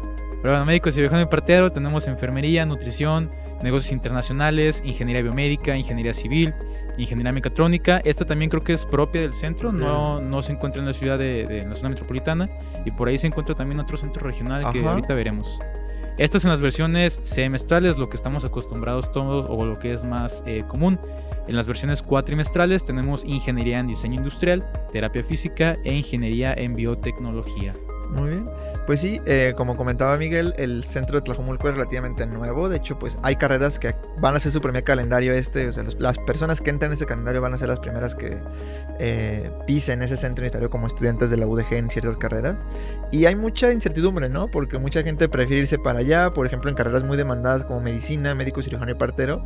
Pero 0.41 0.54
bueno, 0.54 0.65
médico 0.65 0.91
cirujano 0.91 1.21
y 1.21 1.25
partero, 1.27 1.71
tenemos 1.71 2.08
enfermería, 2.08 2.65
nutrición, 2.65 3.30
negocios 3.62 3.91
internacionales, 3.91 4.82
ingeniería 4.84 5.21
biomédica, 5.21 5.77
ingeniería 5.77 6.13
civil, 6.13 6.54
ingeniería 6.97 7.32
mecatrónica. 7.32 8.01
Esta 8.04 8.25
también 8.25 8.49
creo 8.49 8.63
que 8.63 8.73
es 8.73 8.86
propia 8.86 9.21
del 9.21 9.34
centro, 9.34 9.71
no, 9.71 10.19
no 10.19 10.41
se 10.41 10.54
encuentra 10.54 10.82
en 10.82 10.88
la 10.88 10.93
ciudad 10.93 11.19
de, 11.19 11.65
la 11.67 11.75
zona 11.75 11.89
metropolitana 11.89 12.49
y 12.86 12.91
por 12.91 13.08
ahí 13.08 13.17
se 13.17 13.27
encuentra 13.27 13.54
también 13.54 13.80
otro 13.80 13.97
centro 13.97 14.23
regional 14.23 14.71
que 14.71 14.84
ahorita 14.84 15.13
veremos. 15.13 15.60
Estas 16.17 16.41
son 16.41 16.51
las 16.51 16.62
versiones 16.62 17.19
semestrales, 17.23 17.97
lo 17.97 18.10
que 18.10 18.17
estamos 18.17 18.43
acostumbrados 18.43 19.12
todos 19.12 19.45
o 19.49 19.65
lo 19.65 19.80
que 19.80 19.93
es 19.93 20.04
más 20.04 20.43
eh, 20.45 20.63
común. 20.67 20.99
En 21.47 21.56
las 21.56 21.67
versiones 21.67 22.04
cuatrimestrales 22.04 22.84
tenemos 22.84 23.25
ingeniería 23.25 23.80
en 23.80 23.88
diseño 23.88 24.15
industrial, 24.15 24.63
terapia 24.91 25.23
física 25.23 25.77
e 25.84 25.95
ingeniería 25.95 26.54
en 26.54 26.73
biotecnología. 26.73 27.73
Muy 28.10 28.30
bien. 28.30 28.45
Pues 28.88 29.00
sí, 29.00 29.22
eh, 29.26 29.54
como 29.56 29.78
comentaba 29.78 30.17
Miguel, 30.17 30.56
el 30.58 30.84
centro 30.84 31.20
de 31.20 31.22
Tlajomulco 31.22 31.70
es 31.70 31.76
relativamente 31.76 32.26
nuevo. 32.26 32.67
De 32.67 32.78
hecho, 32.78 32.98
pues 32.98 33.17
hay 33.22 33.36
carreras 33.36 33.78
que 33.78 33.96
van 34.20 34.36
a 34.36 34.39
ser 34.39 34.52
su 34.52 34.60
primer 34.60 34.84
calendario 34.84 35.34
este. 35.34 35.67
O 35.67 35.74
sea, 35.74 35.84
las 36.00 36.17
personas 36.20 36.62
que 36.62 36.72
entran 36.72 36.89
en 36.89 36.94
ese 36.94 37.06
calendario 37.06 37.41
van 37.41 37.54
a 37.54 37.58
ser 37.58 37.70
las 37.70 37.80
primeras 37.80 38.15
que 38.15 38.38
eh, 39.00 39.52
pisen 39.67 40.02
ese 40.02 40.17
centro 40.17 40.41
universitario 40.41 40.70
como 40.70 40.88
estudiantes 40.88 41.30
de 41.30 41.38
la 41.38 41.46
UDG 41.46 41.74
en 41.74 41.89
ciertas 41.89 42.17
carreras. 42.17 42.60
Y 43.12 43.26
hay 43.26 43.36
mucha 43.36 43.72
incertidumbre, 43.72 44.30
¿no? 44.30 44.48
Porque 44.50 44.80
mucha 44.80 45.04
gente 45.04 45.30
prefiere 45.30 45.62
irse 45.62 45.78
para 45.78 46.00
allá, 46.00 46.32
por 46.34 46.48
ejemplo, 46.48 46.70
en 46.70 46.76
carreras 46.76 47.04
muy 47.04 47.17
demandadas 47.17 47.63
como 47.63 47.82
medicina, 47.82 48.34
médico, 48.34 48.63
cirujano 48.63 48.91
y 48.91 48.96
partero, 48.96 49.46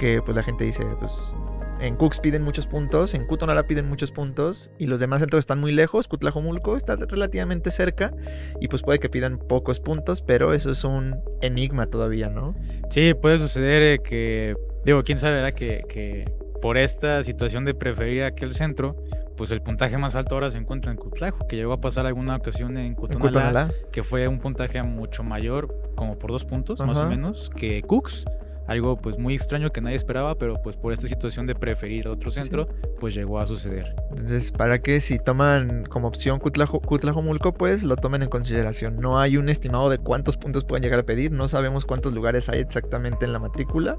que 0.00 0.20
pues 0.22 0.36
la 0.36 0.42
gente 0.42 0.64
dice, 0.64 0.84
pues 0.98 1.34
en 1.82 1.96
Cooks 1.96 2.20
piden 2.20 2.42
muchos 2.42 2.66
puntos, 2.66 3.12
en 3.14 3.26
Cutonala 3.26 3.64
piden 3.64 3.88
muchos 3.88 4.12
puntos 4.12 4.70
y 4.78 4.86
los 4.86 5.00
demás 5.00 5.20
centros 5.20 5.40
están 5.40 5.58
muy 5.58 5.72
lejos. 5.72 6.06
Cutlajomulco 6.06 6.76
está 6.76 6.94
relativamente 6.94 7.70
cerca 7.70 8.12
y 8.60 8.68
pues 8.68 8.82
puede 8.82 9.00
que 9.00 9.08
pidan 9.08 9.38
pocos 9.38 9.80
puntos, 9.80 10.22
pero 10.22 10.54
eso 10.54 10.70
es 10.70 10.84
un 10.84 11.16
enigma 11.40 11.86
todavía, 11.86 12.28
¿no? 12.28 12.54
Sí, 12.88 13.14
puede 13.14 13.38
suceder 13.38 13.82
eh, 13.82 13.98
que, 14.02 14.54
digo, 14.84 15.02
quién 15.02 15.18
sabe, 15.18 15.36
¿verdad? 15.36 15.54
Que, 15.54 15.82
que 15.88 16.24
por 16.60 16.78
esta 16.78 17.24
situación 17.24 17.64
de 17.64 17.74
preferir 17.74 18.22
aquel 18.22 18.52
centro, 18.52 18.96
pues 19.36 19.50
el 19.50 19.60
puntaje 19.60 19.98
más 19.98 20.14
alto 20.14 20.36
ahora 20.36 20.50
se 20.50 20.58
encuentra 20.58 20.92
en 20.92 20.96
Cutlajo, 20.96 21.48
que 21.48 21.56
llegó 21.56 21.72
a 21.72 21.80
pasar 21.80 22.06
alguna 22.06 22.36
ocasión 22.36 22.78
en 22.78 22.94
Cutonalá, 22.94 23.28
Cutonalá. 23.28 23.68
que 23.90 24.04
fue 24.04 24.28
un 24.28 24.38
puntaje 24.38 24.80
mucho 24.84 25.24
mayor, 25.24 25.74
como 25.96 26.16
por 26.16 26.30
dos 26.30 26.44
puntos, 26.44 26.80
más 26.86 26.98
o 27.00 27.08
menos, 27.08 27.50
que 27.50 27.82
Cooks. 27.82 28.24
Algo 28.66 28.96
pues 28.96 29.18
muy 29.18 29.34
extraño 29.34 29.70
que 29.70 29.80
nadie 29.80 29.96
esperaba, 29.96 30.36
pero 30.36 30.54
pues 30.62 30.76
por 30.76 30.92
esta 30.92 31.08
situación 31.08 31.46
de 31.46 31.54
preferir 31.54 32.08
otro 32.08 32.30
centro, 32.30 32.68
pues 33.00 33.14
llegó 33.14 33.38
a 33.40 33.46
suceder. 33.46 33.94
Entonces, 34.10 34.50
para 34.50 34.80
que 34.80 35.00
si 35.00 35.18
toman 35.18 35.84
como 35.84 36.08
opción 36.08 36.38
Cutlajo- 36.38 36.80
Cutlajomulco, 36.80 37.52
pues 37.52 37.82
lo 37.82 37.96
tomen 37.96 38.22
en 38.22 38.28
consideración. 38.28 38.96
No 39.00 39.18
hay 39.20 39.36
un 39.36 39.48
estimado 39.48 39.90
de 39.90 39.98
cuántos 39.98 40.36
puntos 40.36 40.64
pueden 40.64 40.82
llegar 40.82 41.00
a 41.00 41.02
pedir, 41.02 41.32
no 41.32 41.48
sabemos 41.48 41.84
cuántos 41.84 42.12
lugares 42.12 42.48
hay 42.48 42.60
exactamente 42.60 43.24
en 43.24 43.32
la 43.32 43.38
matrícula. 43.38 43.96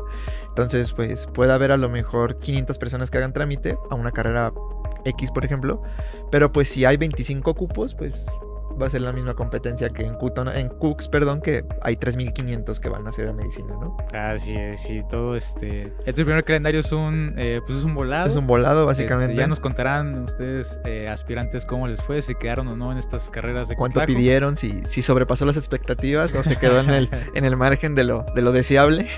Entonces, 0.50 0.94
pues 0.94 1.28
puede 1.28 1.52
haber 1.52 1.72
a 1.72 1.78
lo 1.78 1.90
mejor 1.90 2.40
500 2.40 2.78
personas 2.78 3.12
que 3.12 3.18
hagan 3.18 3.34
trámite 3.34 3.78
a 3.90 3.96
una 3.96 4.12
carrera 4.12 4.54
X, 5.06 5.32
por 5.32 5.44
ejemplo. 5.46 5.82
Pero 6.32 6.52
pues 6.52 6.70
si 6.70 6.86
hay 6.86 6.98
25 6.98 7.54
cupos, 7.54 7.96
pues 7.96 8.26
va 8.82 8.88
a 8.88 8.90
ser 8.90 9.02
la 9.02 9.12
misma 9.12 9.34
competencia 9.34 9.90
que 9.90 10.04
en, 10.06 10.16
Cuton- 10.16 10.56
en 10.56 10.70
Cooks, 10.70 11.08
perdón, 11.08 11.42
que 11.42 11.64
hay 11.82 11.96
3.500 11.96 12.80
que 12.80 12.90
van 12.90 13.06
a 13.06 13.10
hacer 13.10 13.28
a 13.30 13.34
medicina, 13.34 13.74
¿no? 13.80 13.96
Así 14.14 14.54
es, 14.54 14.82
sí, 14.82 15.02
todo 15.10 15.36
este... 15.36 15.94
Este 16.06 16.24
primer 16.26 16.44
calendario 16.44 16.80
es 16.80 16.92
un, 16.92 17.34
eh, 17.38 17.62
pues 17.66 17.80
es 17.80 17.84
un 17.84 17.94
volado. 17.96 18.28
Es 18.30 18.36
un 18.36 18.48
volado, 18.48 18.90
Este, 18.92 19.04
básicamente. 19.04 19.36
ya 19.36 19.48
nos 19.48 19.60
contarán 19.60 20.24
ustedes, 20.24 20.80
eh, 20.86 21.08
aspirantes, 21.08 21.66
cómo 21.66 21.88
les 21.88 22.02
fue, 22.04 22.22
si 22.22 22.36
quedaron 22.36 22.68
o 22.68 22.76
no 22.76 22.92
en 22.92 22.98
estas 22.98 23.30
carreras 23.30 23.68
de 23.68 23.76
cuánto 23.76 24.04
pidieron, 24.06 24.58
si, 24.58 24.82
si 24.86 25.02
sobrepasó 25.02 25.46
las 25.46 25.58
expectativas 25.58 26.34
o 26.34 26.44
se 26.44 26.56
quedó 26.56 26.80
en 26.80 26.90
el, 26.90 27.10
en 27.34 27.46
el 27.46 27.56
margen 27.58 27.96
de 27.96 28.04
lo, 28.04 28.26
de 28.36 28.42
lo 28.42 28.52
deseable. 28.52 29.10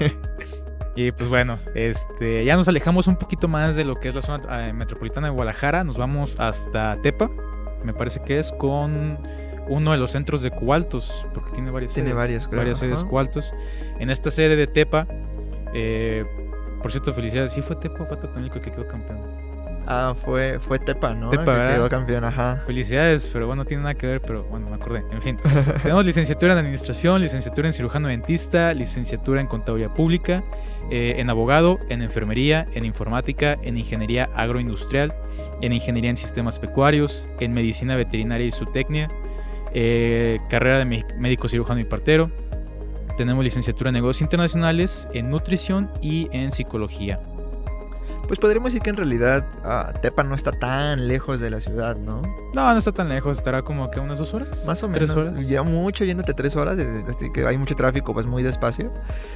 Y 0.97 1.11
pues 1.11 1.29
bueno, 1.29 1.59
este, 1.73 2.45
ya 2.45 2.55
nos 2.55 2.69
alejamos 2.69 3.07
un 3.07 3.17
poquito 3.17 3.49
más 3.49 3.75
de 3.75 3.83
lo 3.83 3.95
que 3.95 4.07
es 4.07 4.15
la 4.15 4.21
zona 4.21 4.69
eh, 4.69 4.71
metropolitana 4.73 5.27
de 5.27 5.33
Guadalajara. 5.33 5.83
Nos 5.83 5.97
vamos 5.97 6.39
hasta 6.39 6.97
Tepa, 7.01 7.29
me 7.83 7.93
parece 7.93 8.21
que 8.23 8.39
es 8.39 8.53
con 8.53 9.19
uno 9.67 9.91
de 9.91 9.97
los 9.97 10.11
centros 10.11 10.41
de 10.41 10.51
Cualtos, 10.51 11.25
porque 11.33 11.51
tiene 11.51 11.71
varias 11.71 11.93
Tiene 11.93 12.09
sedes. 12.09 12.17
varios, 12.17 12.47
creo, 12.47 12.59
varias 12.59 12.79
sedes 12.79 12.99
ajá. 13.01 13.09
Cualtos. 13.09 13.53
En 13.99 14.09
esta 14.09 14.31
sede 14.31 14.55
de 14.55 14.67
Tepa, 14.67 15.07
eh, 15.73 16.25
por 16.81 16.91
cierto, 16.91 17.13
felicidades. 17.13 17.51
¿Sí 17.51 17.61
fue 17.61 17.75
Tepa 17.75 18.03
o 18.03 18.05
fue 18.05 18.17
Totonilco 18.17 18.55
el 18.57 18.61
que 18.61 18.71
quedó 18.71 18.87
campeón? 18.87 19.19
Ah, 19.87 20.13
fue, 20.15 20.57
fue 20.59 20.79
Tepa, 20.79 21.13
¿no? 21.13 21.29
Tepa, 21.29 21.67
que 21.67 21.73
quedó 21.75 21.89
campeón, 21.89 22.23
ajá. 22.23 22.63
Felicidades, 22.65 23.29
pero 23.31 23.45
bueno, 23.45 23.63
no 23.63 23.67
tiene 23.67 23.83
nada 23.83 23.93
que 23.93 24.07
ver, 24.07 24.21
pero 24.21 24.43
bueno, 24.45 24.67
me 24.67 24.75
acordé. 24.75 25.03
En 25.11 25.21
fin, 25.21 25.37
tenemos 25.83 26.03
licenciatura 26.05 26.53
en 26.53 26.59
administración, 26.59 27.21
licenciatura 27.21 27.67
en 27.67 27.73
cirujano 27.73 28.07
dentista, 28.07 28.73
licenciatura 28.73 29.41
en 29.41 29.47
contaduría 29.47 29.93
pública, 29.93 30.43
eh, 30.89 31.15
en 31.17 31.29
abogado, 31.29 31.79
en 31.89 32.01
enfermería, 32.01 32.65
en 32.73 32.83
informática, 32.85 33.57
en 33.61 33.77
ingeniería 33.77 34.29
agroindustrial, 34.35 35.13
en 35.61 35.73
ingeniería 35.73 36.09
en 36.09 36.17
sistemas 36.17 36.57
pecuarios, 36.57 37.27
en 37.39 37.53
medicina 37.53 37.95
veterinaria 37.95 38.47
y 38.47 38.51
zootecnia, 38.51 39.07
eh, 39.77 40.39
carrera 40.49 40.79
de 40.79 41.03
médico 41.17 41.49
cirujano 41.49 41.81
y 41.81 41.83
partero. 41.83 42.31
Tenemos 43.17 43.43
licenciatura 43.43 43.89
en 43.89 43.95
negocios 43.95 44.21
internacionales, 44.21 45.07
en 45.13 45.29
nutrición 45.29 45.91
y 46.01 46.29
en 46.31 46.53
psicología. 46.53 47.19
Pues 48.27 48.39
podríamos 48.39 48.71
decir 48.71 48.81
que 48.81 48.89
en 48.89 48.95
realidad 48.97 49.45
ah, 49.63 49.93
Tepa 50.01 50.23
no 50.23 50.35
está 50.35 50.51
tan 50.51 51.07
lejos 51.07 51.39
de 51.39 51.49
la 51.49 51.59
ciudad, 51.59 51.95
¿no? 51.97 52.21
No, 52.53 52.71
no 52.71 52.77
está 52.77 52.91
tan 52.91 53.09
lejos, 53.09 53.37
estará 53.37 53.61
como 53.61 53.91
que 53.91 53.99
unas 53.99 54.17
dos 54.19 54.33
horas. 54.33 54.65
Más 54.65 54.81
o 54.83 54.87
tres 54.89 55.09
menos. 55.09 55.27
horas. 55.27 55.47
Ya 55.47 55.61
mucho 55.63 56.03
yéndote 56.05 56.33
tres 56.33 56.55
horas, 56.55 56.77
así 57.09 57.31
que 57.31 57.45
hay 57.45 57.57
mucho 57.57 57.75
tráfico, 57.75 58.13
pues 58.13 58.25
muy 58.25 58.43
despacio. 58.43 58.91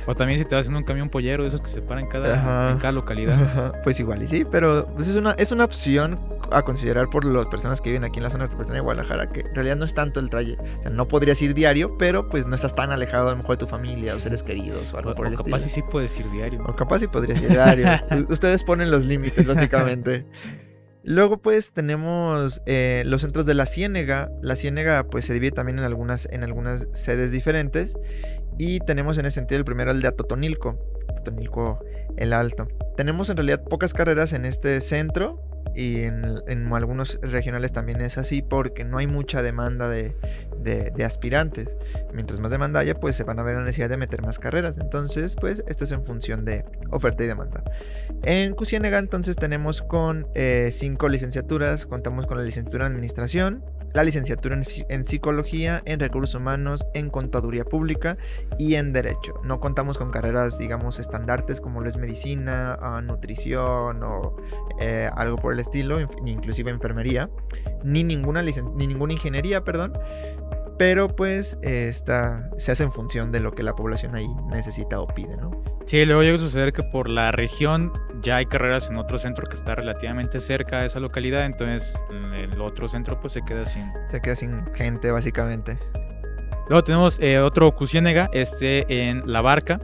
O 0.07 0.15
también 0.15 0.39
si 0.39 0.45
te 0.45 0.55
vas 0.55 0.67
en 0.67 0.75
un 0.75 0.83
camión 0.83 1.09
pollero, 1.09 1.43
de 1.43 1.49
esos 1.49 1.61
que 1.61 1.69
se 1.69 1.81
paran 1.81 2.07
cada, 2.07 2.33
Ajá. 2.35 2.71
en 2.71 2.77
cada 2.77 2.91
localidad. 2.93 3.33
Ajá, 3.43 3.71
Pues 3.83 3.99
igual 3.99 4.23
y 4.23 4.27
sí, 4.27 4.45
pero 4.49 4.87
pues 4.95 5.07
es 5.07 5.15
una, 5.15 5.31
es 5.33 5.51
una 5.51 5.65
opción 5.65 6.19
a 6.51 6.63
considerar 6.63 7.09
por 7.09 7.25
las 7.25 7.45
personas 7.47 7.81
que 7.81 7.89
viven 7.91 8.03
aquí 8.05 8.17
en 8.17 8.23
la 8.23 8.29
zona 8.29 8.45
metropolitana 8.45 8.75
de 8.75 8.81
Guadalajara, 8.81 9.27
que 9.31 9.41
en 9.41 9.53
realidad 9.53 9.75
no 9.75 9.85
es 9.85 9.93
tanto 9.93 10.19
el 10.19 10.29
trayecto. 10.29 10.63
O 10.79 10.81
sea, 10.81 10.91
no 10.91 11.07
podrías 11.07 11.39
ir 11.41 11.53
diario, 11.53 11.97
pero 11.97 12.27
pues 12.29 12.47
no 12.47 12.55
estás 12.55 12.73
tan 12.73 12.91
alejado 12.91 13.27
a 13.27 13.31
lo 13.31 13.37
mejor 13.37 13.57
de 13.57 13.65
tu 13.65 13.67
familia 13.67 14.15
o 14.15 14.19
seres 14.19 14.41
queridos 14.43 14.93
o 14.93 14.95
O, 14.95 14.99
algo 14.99 15.13
por 15.15 15.25
o 15.25 15.29
el 15.29 15.35
capaz 15.35 15.57
estilo. 15.57 15.59
sí 15.59 15.69
sí 15.69 15.83
puedes 15.91 16.19
ir 16.19 16.31
diario. 16.31 16.63
O 16.65 16.75
capaz 16.75 16.99
sí 16.99 17.07
podrías 17.07 17.41
ir 17.41 17.49
diario. 17.49 17.87
Ustedes 18.29 18.63
ponen 18.63 18.78
los 18.87 19.05
límites, 19.05 19.45
básicamente. 19.47 20.25
Luego, 21.03 21.37
pues, 21.41 21.71
tenemos 21.71 22.61
eh, 22.65 23.03
los 23.05 23.21
centros 23.21 23.45
de 23.45 23.53
la 23.53 23.65
Ciénega. 23.65 24.29
La 24.41 24.55
Ciénega, 24.55 25.07
pues, 25.07 25.25
se 25.25 25.33
divide 25.33 25.51
también 25.51 25.79
en 25.79 25.85
algunas, 25.85 26.27
en 26.31 26.43
algunas 26.43 26.87
sedes 26.93 27.31
diferentes. 27.31 27.97
Y 28.57 28.79
tenemos 28.81 29.17
en 29.17 29.25
ese 29.25 29.35
sentido 29.35 29.59
el 29.59 29.65
primero, 29.65 29.91
el 29.91 30.01
de 30.01 30.09
Atotonilco. 30.09 30.77
Atotonilco 31.09 31.79
el 32.17 32.33
Alto. 32.33 32.67
Tenemos 32.97 33.29
en 33.29 33.37
realidad 33.37 33.63
pocas 33.63 33.93
carreras 33.93 34.33
en 34.33 34.45
este 34.45 34.81
centro. 34.81 35.41
Y 35.79 36.03
en, 36.03 36.73
algunos 36.73 37.19
regionales 37.21 37.71
también 37.71 38.01
es 38.01 38.17
así 38.17 38.41
porque 38.41 38.83
no 38.83 38.97
hay 38.97 39.07
mucha 39.07 39.41
demanda 39.41 39.87
de, 39.87 40.13
de- 40.61 40.91
de 40.91 41.05
aspirantes. 41.05 41.77
Mientras 42.13 42.41
más 42.41 42.51
demanda 42.51 42.81
haya, 42.81 42.95
pues 42.95 43.15
se 43.15 43.23
van 43.23 43.39
a 43.39 43.43
ver 43.43 43.55
la 43.55 43.61
necesidad 43.61 43.87
de 43.87 43.95
meter 43.95 44.21
más 44.21 44.39
carreras. 44.39 44.77
Entonces, 44.77 45.37
pues 45.39 45.63
esto 45.67 45.85
es 45.85 45.91
en 45.93 46.03
función 46.03 46.43
de 46.43 46.65
oferta 46.89 47.23
y 47.23 47.27
demanda. 47.27 47.63
En 48.23 48.55
Cusiénega, 48.55 48.99
entonces, 48.99 49.37
tenemos 49.37 49.81
con 49.81 50.27
eh, 50.35 50.67
cinco 50.73 51.07
licenciaturas. 51.07 51.85
Contamos 51.85 52.27
con 52.27 52.37
la 52.37 52.43
licenciatura 52.43 52.85
en 52.87 52.91
Administración, 52.91 53.63
la 53.93 54.03
licenciatura 54.03 54.55
en, 54.55 54.61
Psi- 54.63 54.85
en 54.89 55.05
Psicología, 55.05 55.81
en 55.85 55.99
Recursos 55.99 56.35
Humanos, 56.35 56.85
en 56.93 57.09
Contaduría 57.09 57.65
Pública 57.65 58.17
y 58.57 58.75
en 58.75 58.93
Derecho. 58.93 59.33
No 59.43 59.59
contamos 59.59 59.97
con 59.97 60.11
carreras, 60.11 60.57
digamos, 60.57 60.99
estandartes 60.99 61.61
como 61.61 61.81
lo 61.81 61.89
es 61.89 61.97
Medicina, 61.97 62.77
ah, 62.81 63.01
Nutrición 63.01 64.03
o 64.03 64.35
eh, 64.79 65.09
algo 65.15 65.37
por 65.37 65.53
el 65.53 65.59
estilo, 65.59 65.97
inclusive 66.25 66.71
Enfermería, 66.71 67.29
ni 67.83 68.03
ninguna, 68.03 68.41
ni 68.41 68.87
ninguna 68.87 69.13
Ingeniería, 69.13 69.63
perdón. 69.63 69.93
Pero 70.77 71.07
pues 71.09 71.57
esta, 71.61 72.49
se 72.57 72.71
hace 72.71 72.83
en 72.83 72.91
función 72.93 73.33
de 73.33 73.41
lo 73.41 73.51
que 73.51 73.63
la 73.63 73.75
población 73.75 74.15
ahí 74.15 74.29
necesita 74.49 75.01
o 75.01 75.07
pide, 75.07 75.35
¿no? 75.35 75.51
Sí, 75.89 76.05
luego 76.05 76.21
llega 76.21 76.35
a 76.35 76.37
suceder 76.37 76.71
que 76.71 76.83
por 76.83 77.09
la 77.09 77.31
región 77.31 77.91
ya 78.21 78.35
hay 78.35 78.45
carreras 78.45 78.91
en 78.91 78.97
otro 78.97 79.17
centro 79.17 79.47
que 79.47 79.55
está 79.55 79.73
relativamente 79.73 80.39
cerca 80.39 80.77
a 80.77 80.85
esa 80.85 80.99
localidad, 80.99 81.45
entonces 81.47 81.99
el 82.35 82.61
otro 82.61 82.87
centro 82.87 83.19
pues 83.19 83.33
se 83.33 83.41
queda 83.41 83.65
sin. 83.65 83.91
Se 84.05 84.21
queda 84.21 84.35
sin 84.35 84.67
gente, 84.75 85.09
básicamente. 85.09 85.79
Luego 86.67 86.83
tenemos 86.83 87.19
eh, 87.19 87.39
otro 87.39 87.71
Cusiénega, 87.71 88.29
este 88.33 89.09
en 89.09 89.23
La 89.25 89.41
Barca. 89.41 89.79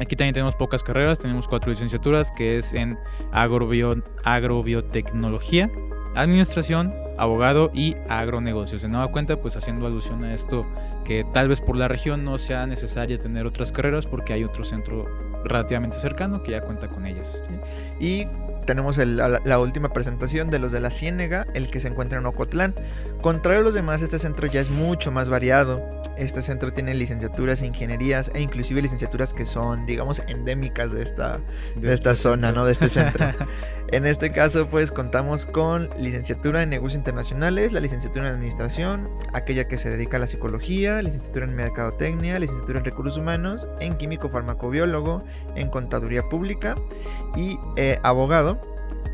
Aquí 0.00 0.16
también 0.16 0.32
tenemos 0.32 0.54
pocas 0.54 0.82
carreras, 0.82 1.18
tenemos 1.18 1.46
cuatro 1.46 1.70
licenciaturas, 1.72 2.32
que 2.32 2.56
es 2.56 2.72
en 2.72 2.96
agrobio- 3.32 4.02
agrobiotecnología, 4.24 5.70
administración, 6.14 6.94
abogado 7.18 7.70
y 7.74 7.96
agronegocios. 8.08 8.82
De 8.82 8.88
nueva 8.88 9.08
cuenta, 9.10 9.40
pues 9.40 9.56
haciendo 9.56 9.86
alusión 9.86 10.24
a 10.24 10.34
esto, 10.34 10.64
que 11.04 11.24
tal 11.34 11.48
vez 11.48 11.60
por 11.60 11.76
la 11.76 11.88
región 11.88 12.24
no 12.24 12.38
sea 12.38 12.66
necesaria 12.66 13.18
tener 13.18 13.46
otras 13.46 13.72
carreras 13.72 14.06
porque 14.06 14.32
hay 14.32 14.44
otro 14.44 14.64
centro 14.64 15.06
relativamente 15.44 15.96
cercano 15.98 16.42
que 16.42 16.52
ya 16.52 16.60
cuenta 16.62 16.88
con 16.88 17.06
ellas. 17.06 17.42
Y 18.00 18.26
tenemos 18.66 18.98
el- 18.98 19.16
la, 19.16 19.40
la 19.44 19.58
última 19.60 19.92
presentación 19.92 20.50
de 20.50 20.58
los 20.58 20.72
de 20.72 20.80
la 20.80 20.90
Ciénega, 20.90 21.46
el 21.54 21.70
que 21.70 21.80
se 21.80 21.88
encuentra 21.88 22.18
en 22.18 22.26
Ocotlán. 22.26 22.74
Contrario 23.22 23.60
a 23.60 23.64
los 23.64 23.74
demás, 23.74 24.02
este 24.02 24.18
centro 24.18 24.46
ya 24.46 24.60
es 24.60 24.68
mucho 24.70 25.10
más 25.10 25.30
variado. 25.30 25.97
Este 26.18 26.42
centro 26.42 26.72
tiene 26.72 26.94
licenciaturas, 26.94 27.62
ingenierías 27.62 28.30
e 28.34 28.40
inclusive 28.40 28.82
licenciaturas 28.82 29.32
que 29.32 29.46
son, 29.46 29.86
digamos, 29.86 30.20
endémicas 30.26 30.92
de 30.92 31.02
esta, 31.02 31.40
de 31.76 31.94
esta 31.94 32.14
zona, 32.14 32.52
¿no? 32.52 32.64
De 32.64 32.72
este 32.72 32.88
centro. 32.88 33.28
En 33.90 34.04
este 34.04 34.32
caso, 34.32 34.68
pues 34.68 34.92
contamos 34.92 35.46
con 35.46 35.88
licenciatura 35.98 36.62
en 36.62 36.68
negocios 36.68 36.98
internacionales, 36.98 37.72
la 37.72 37.80
licenciatura 37.80 38.28
en 38.28 38.34
administración, 38.34 39.08
aquella 39.32 39.66
que 39.66 39.78
se 39.78 39.88
dedica 39.88 40.18
a 40.18 40.20
la 40.20 40.26
psicología, 40.26 41.00
licenciatura 41.00 41.46
en 41.46 41.56
mercadotecnia, 41.56 42.38
licenciatura 42.38 42.80
en 42.80 42.84
recursos 42.84 43.16
humanos, 43.16 43.66
en 43.80 43.94
químico 43.94 44.28
farmacobiólogo, 44.28 45.24
en 45.54 45.70
contaduría 45.70 46.20
pública 46.20 46.74
y 47.34 47.58
eh, 47.76 47.98
abogado. 48.02 48.60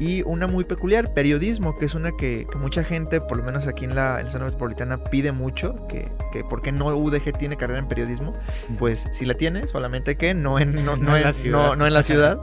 Y 0.04 0.22
una 0.22 0.46
muy 0.46 0.64
peculiar, 0.64 1.14
periodismo, 1.14 1.74
que 1.76 1.86
es 1.86 1.94
una 1.94 2.12
que, 2.16 2.46
que 2.50 2.58
mucha 2.58 2.84
gente, 2.84 3.20
por 3.22 3.38
lo 3.38 3.42
menos 3.44 3.66
aquí 3.66 3.84
en 3.86 3.94
la, 3.94 4.18
en 4.20 4.26
la 4.26 4.30
zona 4.32 4.44
metropolitana, 4.44 5.02
pide 5.04 5.32
mucho, 5.32 5.74
que, 5.88 6.10
que 6.32 6.44
¿por 6.44 6.60
qué 6.60 6.72
no 6.72 6.86
UDG 6.94 7.32
tiene 7.38 7.56
carrera 7.56 7.78
en 7.78 7.88
periodismo? 7.88 8.32
Pues 8.78 9.08
sí 9.12 9.24
la 9.24 9.34
tiene, 9.34 9.66
solamente 9.68 10.16
que 10.16 10.34
no 10.34 10.58
en, 10.58 10.84
no, 10.84 10.96
No 10.96 11.04
no 11.04 11.16
en 11.16 11.22
la 11.22 11.32
ciudad. 11.32 11.58
no- 11.68 11.76
no 11.76 11.86
en 11.86 11.94
la 11.94 12.02
ciudad. 12.02 12.38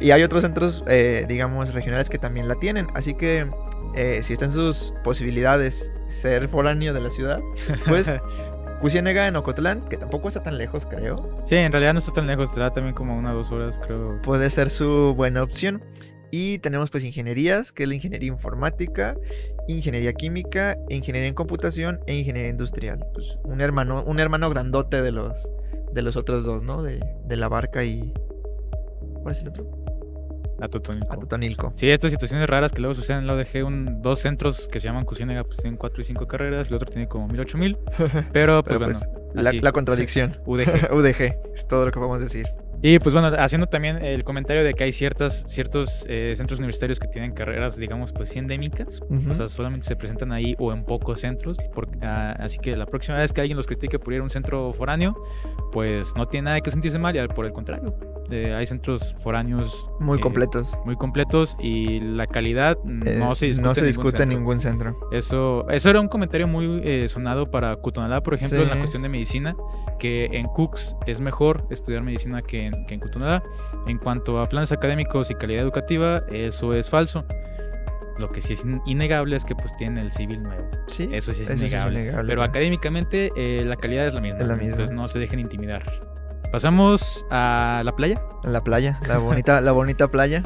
Y 0.00 0.10
hay 0.10 0.22
otros 0.22 0.42
centros, 0.42 0.84
eh, 0.86 1.24
digamos, 1.28 1.72
regionales 1.72 2.10
que 2.10 2.18
también 2.18 2.46
la 2.48 2.56
tienen. 2.56 2.88
Así 2.94 3.14
que 3.14 3.46
eh, 3.94 4.20
si 4.22 4.34
está 4.34 4.44
en 4.44 4.52
sus 4.52 4.92
posibilidades 5.02 5.90
ser 6.08 6.48
foráneo 6.48 6.92
de 6.92 7.00
la 7.00 7.10
ciudad, 7.10 7.40
pues 7.86 8.18
Cusiénega 8.80 9.26
en 9.26 9.34
Ocotlán, 9.34 9.88
que 9.88 9.96
tampoco 9.96 10.28
está 10.28 10.42
tan 10.42 10.56
lejos, 10.56 10.86
creo, 10.86 11.42
Sí, 11.46 11.56
en 11.56 11.72
realidad 11.72 11.94
no 11.94 11.98
está 11.98 12.12
tan 12.12 12.26
lejos, 12.28 12.50
estará 12.50 12.70
también 12.70 12.94
como 12.94 13.18
una 13.18 13.32
o 13.32 13.36
dos 13.36 13.50
horas, 13.50 13.80
creo. 13.84 14.20
puede 14.22 14.50
ser 14.50 14.70
su 14.70 15.14
buena 15.16 15.42
opción. 15.42 15.82
Y 16.30 16.58
tenemos 16.58 16.90
pues 16.90 17.04
ingenierías, 17.04 17.72
que 17.72 17.84
es 17.84 17.88
la 17.88 17.94
ingeniería 17.94 18.28
informática, 18.28 19.16
ingeniería 19.66 20.12
química, 20.12 20.76
ingeniería 20.88 21.28
en 21.28 21.34
computación 21.34 22.00
e 22.06 22.16
ingeniería 22.16 22.50
industrial. 22.50 23.04
Pues 23.14 23.38
un 23.44 23.60
hermano, 23.60 24.04
un 24.04 24.20
hermano 24.20 24.50
grandote 24.50 25.00
de 25.00 25.12
los, 25.12 25.48
de 25.92 26.02
los 26.02 26.16
otros 26.16 26.44
dos, 26.44 26.62
¿no? 26.62 26.82
De, 26.82 27.00
de 27.24 27.36
la 27.36 27.48
barca 27.48 27.84
y... 27.84 28.12
¿Cuál 29.22 29.32
es 29.32 29.40
el 29.40 29.48
otro? 29.48 29.84
A 30.60 30.68
Totonilco. 30.68 31.12
a 31.12 31.16
Totonilco. 31.16 31.72
Sí, 31.76 31.88
estas 31.88 32.10
situaciones 32.10 32.48
raras 32.48 32.72
que 32.72 32.80
luego 32.80 32.94
suceden 32.94 33.20
en 33.20 33.26
la 33.28 33.34
UDG, 33.34 33.64
un, 33.64 34.02
dos 34.02 34.18
centros 34.18 34.68
que 34.68 34.80
se 34.80 34.88
llaman 34.88 35.04
Cucinega, 35.04 35.44
pues 35.44 35.58
tienen 35.58 35.76
cuatro 35.76 36.00
y 36.00 36.04
cinco 36.04 36.26
carreras, 36.26 36.68
el 36.68 36.74
otro 36.74 36.90
tiene 36.90 37.06
como 37.06 37.28
mil, 37.28 37.40
ocho 37.40 37.58
mil, 37.58 37.78
pero 38.32 38.62
pues 38.62 38.78
Pero, 38.78 38.78
bueno, 38.78 38.98
pues, 39.34 39.62
la 39.62 39.72
contradicción. 39.72 40.36
UDG. 40.46 40.92
UDG, 40.92 41.36
es 41.54 41.68
todo 41.68 41.86
lo 41.86 41.92
que 41.92 41.98
podemos 41.98 42.20
decir. 42.20 42.46
Y 42.80 42.98
pues 43.00 43.12
bueno, 43.12 43.28
haciendo 43.38 43.66
también 43.66 44.04
el 44.04 44.22
comentario 44.22 44.62
de 44.62 44.72
que 44.72 44.84
hay 44.84 44.92
ciertas, 44.92 45.42
ciertos 45.48 46.06
eh, 46.08 46.34
centros 46.36 46.60
universitarios 46.60 47.00
que 47.00 47.08
tienen 47.08 47.32
carreras, 47.32 47.76
digamos, 47.76 48.12
pues 48.12 48.34
endémicas, 48.36 49.00
Ujú. 49.10 49.30
o 49.30 49.34
sea, 49.34 49.48
solamente 49.48 49.86
se 49.86 49.96
presentan 49.96 50.30
ahí 50.32 50.54
o 50.60 50.72
en 50.72 50.84
pocos 50.84 51.20
centros, 51.20 51.58
por- 51.74 51.88
ah, 52.02 52.36
así 52.38 52.58
que 52.58 52.76
la 52.76 52.86
próxima 52.86 53.18
vez 53.18 53.32
que 53.32 53.40
alguien 53.40 53.56
los 53.56 53.66
critique 53.66 53.98
por 53.98 54.12
ir 54.14 54.20
a 54.20 54.22
un 54.22 54.30
centro 54.30 54.72
foráneo, 54.72 55.16
pues 55.72 56.14
no 56.16 56.26
tiene 56.28 56.44
nada 56.46 56.60
que 56.60 56.70
sentirse 56.70 56.98
mal, 57.00 57.16
y 57.16 57.18
al- 57.18 57.28
por 57.28 57.46
el 57.46 57.52
contrario, 57.52 57.94
eh, 58.30 58.54
hay 58.54 58.66
centros 58.66 59.14
foráneos 59.18 59.88
Muy 60.00 60.18
eh, 60.18 60.20
completos. 60.20 60.76
muy 60.84 60.96
completos 60.96 61.56
y 61.60 62.00
la 62.00 62.26
calidad 62.26 62.76
Eh, 63.06 63.16
no 63.18 63.34
se 63.34 63.46
discute, 63.46 63.68
no 63.68 63.74
se 63.74 63.80
en 63.80 63.86
ningún 63.86 63.86
discute 63.86 64.16
en 64.16 64.22
centro. 64.22 64.38
ningún 64.38 64.60
centro. 64.60 65.08
Eso, 65.12 65.68
eso 65.70 65.90
era 65.90 66.00
un 66.00 66.08
comentario 66.08 66.46
muy 66.48 66.80
eh, 66.84 67.08
sonado 67.08 67.50
para 67.50 67.76
Cutonalá, 67.76 68.22
por 68.22 68.34
ejemplo, 68.34 68.62
en 68.62 68.68
la 68.68 68.76
cuestión 68.78 69.02
de 69.02 69.08
medicina, 69.08 69.54
que 69.98 70.26
en 70.32 70.46
Cooks 70.46 70.96
es 71.06 71.20
mejor 71.20 71.66
estudiar 71.70 72.02
medicina 72.02 72.42
que 72.42 72.66
en, 72.66 72.86
que 72.86 72.94
en 72.94 73.00
Cutonalá. 73.00 73.42
En 73.86 73.98
cuanto 73.98 74.38
a 74.40 74.44
planes 74.46 74.72
académicos 74.72 75.30
y 75.30 75.34
calidad 75.34 75.62
educativa, 75.62 76.22
eso 76.30 76.72
es 76.72 76.88
falso. 76.90 77.24
Lo 78.18 78.28
que 78.28 78.40
sí 78.40 78.54
es 78.54 78.64
in- 78.64 78.82
innegable 78.84 79.36
es 79.36 79.44
que 79.44 79.54
pues 79.54 79.74
tienen 79.76 79.98
el 79.98 80.12
civil 80.12 80.42
nuevo. 80.42 80.64
Sí, 80.88 81.08
Eso 81.12 81.32
sí 81.32 81.42
es 81.44 81.48
eso 81.50 81.56
sí 81.58 81.64
es 81.66 81.72
innegable. 81.72 82.12
Pero 82.26 82.42
académicamente 82.42 83.30
eh, 83.36 83.64
la 83.64 83.76
calidad 83.76 84.08
es 84.08 84.14
la 84.14 84.20
misma. 84.20 84.40
Es 84.40 84.48
la 84.48 84.54
Entonces 84.54 84.78
misma. 84.90 84.96
no 85.02 85.06
se 85.08 85.20
dejen 85.20 85.38
intimidar. 85.38 85.84
Pasamos 86.52 87.26
a 87.30 87.82
la 87.84 87.94
playa. 87.94 88.22
La 88.42 88.62
playa, 88.62 89.00
la 89.06 89.18
bonita, 89.18 89.60
la 89.60 89.72
bonita 89.72 90.08
playa. 90.08 90.42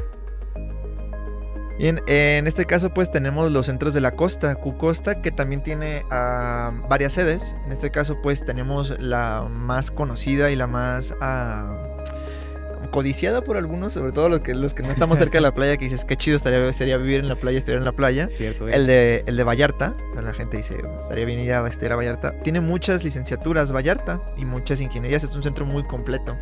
Bien, 1.78 2.00
en 2.06 2.46
este 2.46 2.64
caso 2.66 2.92
pues 2.94 3.10
tenemos 3.10 3.50
los 3.50 3.66
centros 3.66 3.94
de 3.94 4.00
la 4.00 4.12
costa, 4.12 4.54
Cucosta, 4.54 5.20
que 5.20 5.32
también 5.32 5.62
tiene 5.62 6.04
ah, 6.10 6.72
varias 6.88 7.14
sedes. 7.14 7.56
En 7.64 7.72
este 7.72 7.90
caso 7.90 8.20
pues 8.22 8.44
tenemos 8.44 8.98
la 9.00 9.48
más 9.50 9.90
conocida 9.90 10.50
y 10.50 10.56
la 10.56 10.66
más 10.66 11.14
ah, 11.20 11.91
codiciada 12.92 13.42
por 13.42 13.56
algunos, 13.56 13.92
sobre 13.94 14.12
todo 14.12 14.28
los 14.28 14.40
que, 14.42 14.54
los 14.54 14.72
que 14.74 14.84
no 14.84 14.90
estamos 14.92 15.18
cerca 15.18 15.38
de 15.38 15.42
la 15.42 15.52
playa, 15.54 15.76
que 15.76 15.86
dices, 15.86 16.04
qué 16.04 16.16
chido 16.16 16.36
estaría, 16.36 16.72
sería 16.72 16.96
vivir 16.98 17.18
en 17.18 17.28
la 17.28 17.34
playa, 17.34 17.58
estudiar 17.58 17.78
en 17.78 17.84
la 17.84 17.92
playa. 17.92 18.28
Cierto. 18.30 18.68
El 18.68 18.86
de, 18.86 19.24
el 19.26 19.36
de 19.36 19.42
Vallarta, 19.42 19.96
la 20.22 20.32
gente 20.32 20.58
dice, 20.58 20.76
estaría 20.94 21.24
bien 21.24 21.40
ir 21.40 21.52
a 21.52 21.66
estudiar 21.66 21.92
a 21.92 21.96
Vallarta. 21.96 22.38
Tiene 22.44 22.60
muchas 22.60 23.02
licenciaturas 23.02 23.72
Vallarta 23.72 24.20
y 24.36 24.44
muchas 24.44 24.80
ingenierías, 24.80 25.24
es 25.24 25.34
un 25.34 25.42
centro 25.42 25.66
muy 25.66 25.82
completo. 25.82 26.36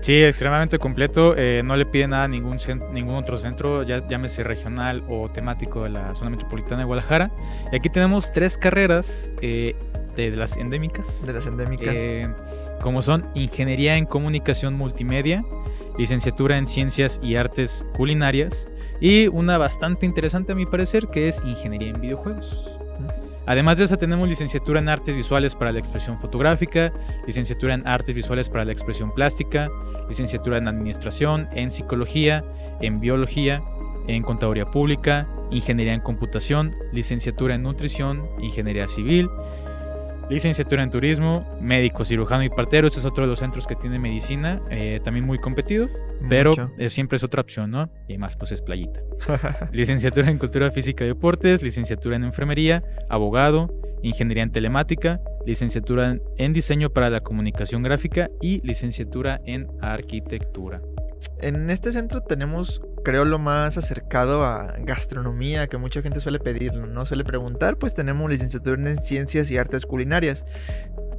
Sí, 0.00 0.22
extremadamente 0.22 0.78
completo. 0.78 1.34
eh, 1.36 1.62
no 1.64 1.76
le 1.76 1.86
pide 1.86 2.06
nada 2.06 2.24
a 2.24 2.28
ningún, 2.28 2.58
ningún 2.92 3.14
otro 3.16 3.38
centro, 3.38 3.82
ya 3.84 4.06
llámese 4.06 4.44
regional 4.44 5.02
o 5.08 5.30
temático 5.30 5.82
de 5.84 5.88
la 5.90 6.14
zona 6.14 6.28
metropolitana 6.30 6.78
de 6.78 6.84
Guadalajara. 6.84 7.30
Y 7.72 7.76
aquí 7.76 7.88
tenemos 7.88 8.30
tres 8.30 8.58
carreras 8.58 9.30
eh, 9.40 9.74
de, 10.14 10.30
de 10.30 10.36
las 10.36 10.58
endémicas, 10.58 11.24
De 11.26 11.32
las 11.32 11.46
endémicas. 11.46 11.94
eh, 11.96 12.28
como 12.80 13.02
son 13.02 13.28
Ingeniería 13.34 13.96
en 13.96 14.06
Comunicación 14.06 14.74
Multimedia, 14.74 15.44
Licenciatura 15.98 16.58
en 16.58 16.66
Ciencias 16.66 17.20
y 17.22 17.36
Artes 17.36 17.86
Culinarias 17.96 18.68
y 19.00 19.28
una 19.28 19.58
bastante 19.58 20.06
interesante 20.06 20.52
a 20.52 20.54
mi 20.54 20.66
parecer 20.66 21.08
que 21.08 21.28
es 21.28 21.42
Ingeniería 21.44 21.90
en 21.90 22.00
Videojuegos. 22.00 22.78
Además 23.46 23.76
de 23.76 23.84
esa 23.84 23.98
tenemos 23.98 24.26
licenciatura 24.26 24.80
en 24.80 24.88
artes 24.88 25.14
visuales 25.14 25.54
para 25.54 25.72
la 25.72 25.78
expresión 25.78 26.18
fotográfica, 26.18 26.92
licenciatura 27.26 27.74
en 27.74 27.86
artes 27.86 28.14
visuales 28.14 28.48
para 28.48 28.64
la 28.64 28.72
expresión 28.72 29.12
plástica, 29.12 29.70
licenciatura 30.08 30.58
en 30.58 30.68
administración, 30.68 31.48
en 31.52 31.70
psicología, 31.70 32.44
en 32.80 33.00
biología, 33.00 33.62
en 34.06 34.22
contaduría 34.22 34.70
pública, 34.70 35.28
ingeniería 35.50 35.94
en 35.94 36.00
computación, 36.00 36.74
licenciatura 36.92 37.54
en 37.54 37.62
nutrición, 37.62 38.26
ingeniería 38.40 38.88
civil, 38.88 39.28
licenciatura 40.30 40.82
en 40.82 40.90
turismo, 40.90 41.44
médico, 41.60 42.04
cirujano 42.04 42.42
y 42.44 42.48
partero. 42.48 42.88
Este 42.88 43.00
es 43.00 43.04
otro 43.04 43.24
de 43.24 43.28
los 43.30 43.38
centros 43.38 43.66
que 43.66 43.76
tiene 43.76 43.98
medicina, 43.98 44.60
eh, 44.70 45.00
también 45.04 45.24
muy 45.26 45.38
competido, 45.38 45.88
pero 46.28 46.50
Mucho. 46.50 46.70
eh, 46.78 46.88
siempre 46.88 47.16
es 47.16 47.24
otra 47.24 47.40
opción, 47.42 47.70
¿no? 47.70 47.90
Y 48.08 48.12
además 48.14 48.36
pues 48.36 48.52
es 48.52 48.62
playita. 48.62 49.00
Licenciatura 49.72 50.30
en 50.30 50.38
Cultura 50.38 50.70
Física 50.70 51.04
y 51.04 51.08
Deportes, 51.08 51.62
licenciatura 51.62 52.16
en 52.16 52.24
Enfermería, 52.24 52.82
abogado, 53.08 53.72
ingeniería 54.02 54.42
en 54.42 54.52
telemática, 54.52 55.20
licenciatura 55.46 56.10
en- 56.12 56.22
en 56.36 56.52
diseño 56.52 56.90
para 56.90 57.10
la 57.10 57.20
comunicación 57.20 57.82
gráfica 57.82 58.30
y 58.40 58.60
licenciatura 58.66 59.40
en 59.46 59.66
arquitectura. 59.80 60.80
En 61.40 61.70
este 61.70 61.92
centro 61.92 62.22
tenemos, 62.22 62.80
creo, 63.04 63.24
lo 63.24 63.38
más 63.38 63.76
acercado 63.76 64.44
a 64.44 64.74
gastronomía 64.78 65.66
que 65.66 65.76
mucha 65.76 66.02
gente 66.02 66.20
suele 66.20 66.38
pedir, 66.38 66.74
no 66.74 67.06
suele 67.06 67.24
preguntar, 67.24 67.76
pues 67.76 67.94
tenemos 67.94 68.30
licenciatura 68.30 68.80
en 68.80 68.98
ciencias 68.98 69.50
y 69.50 69.58
artes 69.58 69.86
culinarias. 69.86 70.44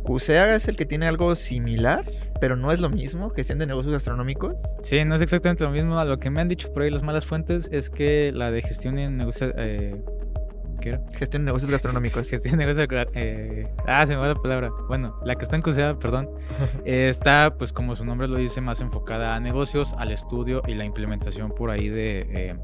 CUSEA 0.04 0.56
es 0.56 0.68
el 0.68 0.76
que 0.76 0.86
tiene 0.86 1.08
algo 1.08 1.34
similar, 1.34 2.06
pero 2.40 2.56
no 2.56 2.72
es 2.72 2.80
lo 2.80 2.90
mismo, 2.90 3.32
gestión 3.32 3.58
de 3.58 3.66
negocios 3.66 3.94
gastronómicos. 3.94 4.62
Sí, 4.82 5.04
no 5.04 5.16
es 5.16 5.22
exactamente 5.22 5.64
lo 5.64 5.72
mismo. 5.72 6.02
Lo 6.04 6.20
que 6.20 6.30
me 6.30 6.42
han 6.42 6.48
dicho 6.48 6.72
por 6.72 6.84
ahí 6.84 6.92
las 6.92 7.02
malas 7.02 7.26
fuentes 7.26 7.70
es 7.72 7.90
que 7.90 8.32
la 8.34 8.52
de 8.52 8.62
gestión 8.62 9.00
en 9.00 9.18
negocios... 9.18 9.52
Eh, 9.58 9.96
¿Qué 10.86 10.90
era? 10.90 11.02
Gestión 11.14 11.42
de 11.42 11.48
negocios 11.48 11.72
gastronómicos. 11.72 12.30
Gestión 12.30 12.58
de 12.60 12.66
negocios... 12.66 13.08
Eh, 13.16 13.68
ah, 13.88 14.06
se 14.06 14.14
me 14.14 14.22
va 14.22 14.28
la 14.28 14.36
palabra. 14.36 14.70
Bueno, 14.88 15.20
la 15.26 15.36
que 15.36 15.44
está 15.44 15.56
en 15.56 15.64
CUSEA, 15.64 15.98
perdón. 15.98 16.30
eh, 16.86 17.08
está, 17.10 17.56
pues 17.58 17.74
como 17.74 17.96
su 17.96 18.06
nombre 18.06 18.28
lo 18.28 18.38
dice, 18.38 18.62
más 18.62 18.82
enfocada 18.82 19.36
a 19.36 19.40
negocios, 19.40 19.96
al 19.98 20.12
estudio 20.12 20.62
y 20.68 20.76
la 20.76 20.86
implementación 20.86 21.50
por 21.52 21.72
ahí 21.72 21.90
de... 21.90 22.28
eh, 22.30 22.56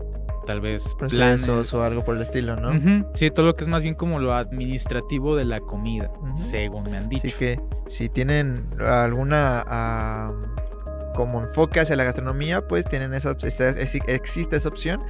tal 0.45 0.62
vez 0.62 0.93
Procesos 0.95 1.45
planes, 1.45 1.73
o 1.73 1.84
algo 1.84 2.01
por 2.03 2.15
el 2.15 2.21
estilo, 2.21 2.55
¿no? 2.55 2.69
Ujú, 2.71 3.07
Sí, 3.13 3.29
todo 3.31 3.45
lo 3.47 3.55
que 3.55 3.63
es 3.63 3.67
más 3.67 3.84
bien 3.84 3.95
como 3.95 4.19
lo 4.19 4.34
administrativo 4.34 5.36
de 5.36 5.45
la 5.45 5.60
comida, 5.60 6.10
Ujú. 6.19 6.38
según 6.38 6.84
me 6.89 6.97
han 6.97 7.10
dicho. 7.10 7.27
Así 7.27 7.36
que 7.38 7.60
si 7.88 8.10
tienen 8.10 8.65
alguna 8.79 9.63
ah, 9.67 10.31
como 11.15 11.41
enfoque 11.41 11.79
hacia 11.79 11.95
la 11.95 12.03
gastronomía, 12.05 12.67
pues 12.67 12.86
tienen 12.86 13.13
esa 13.13 13.36
existe 14.07 14.55
esa 14.55 14.69
opción. 14.69 15.01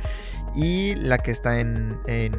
Y 0.53 0.95
la 0.95 1.17
que 1.17 1.31
está 1.31 1.59
en, 1.61 1.97
en, 2.07 2.33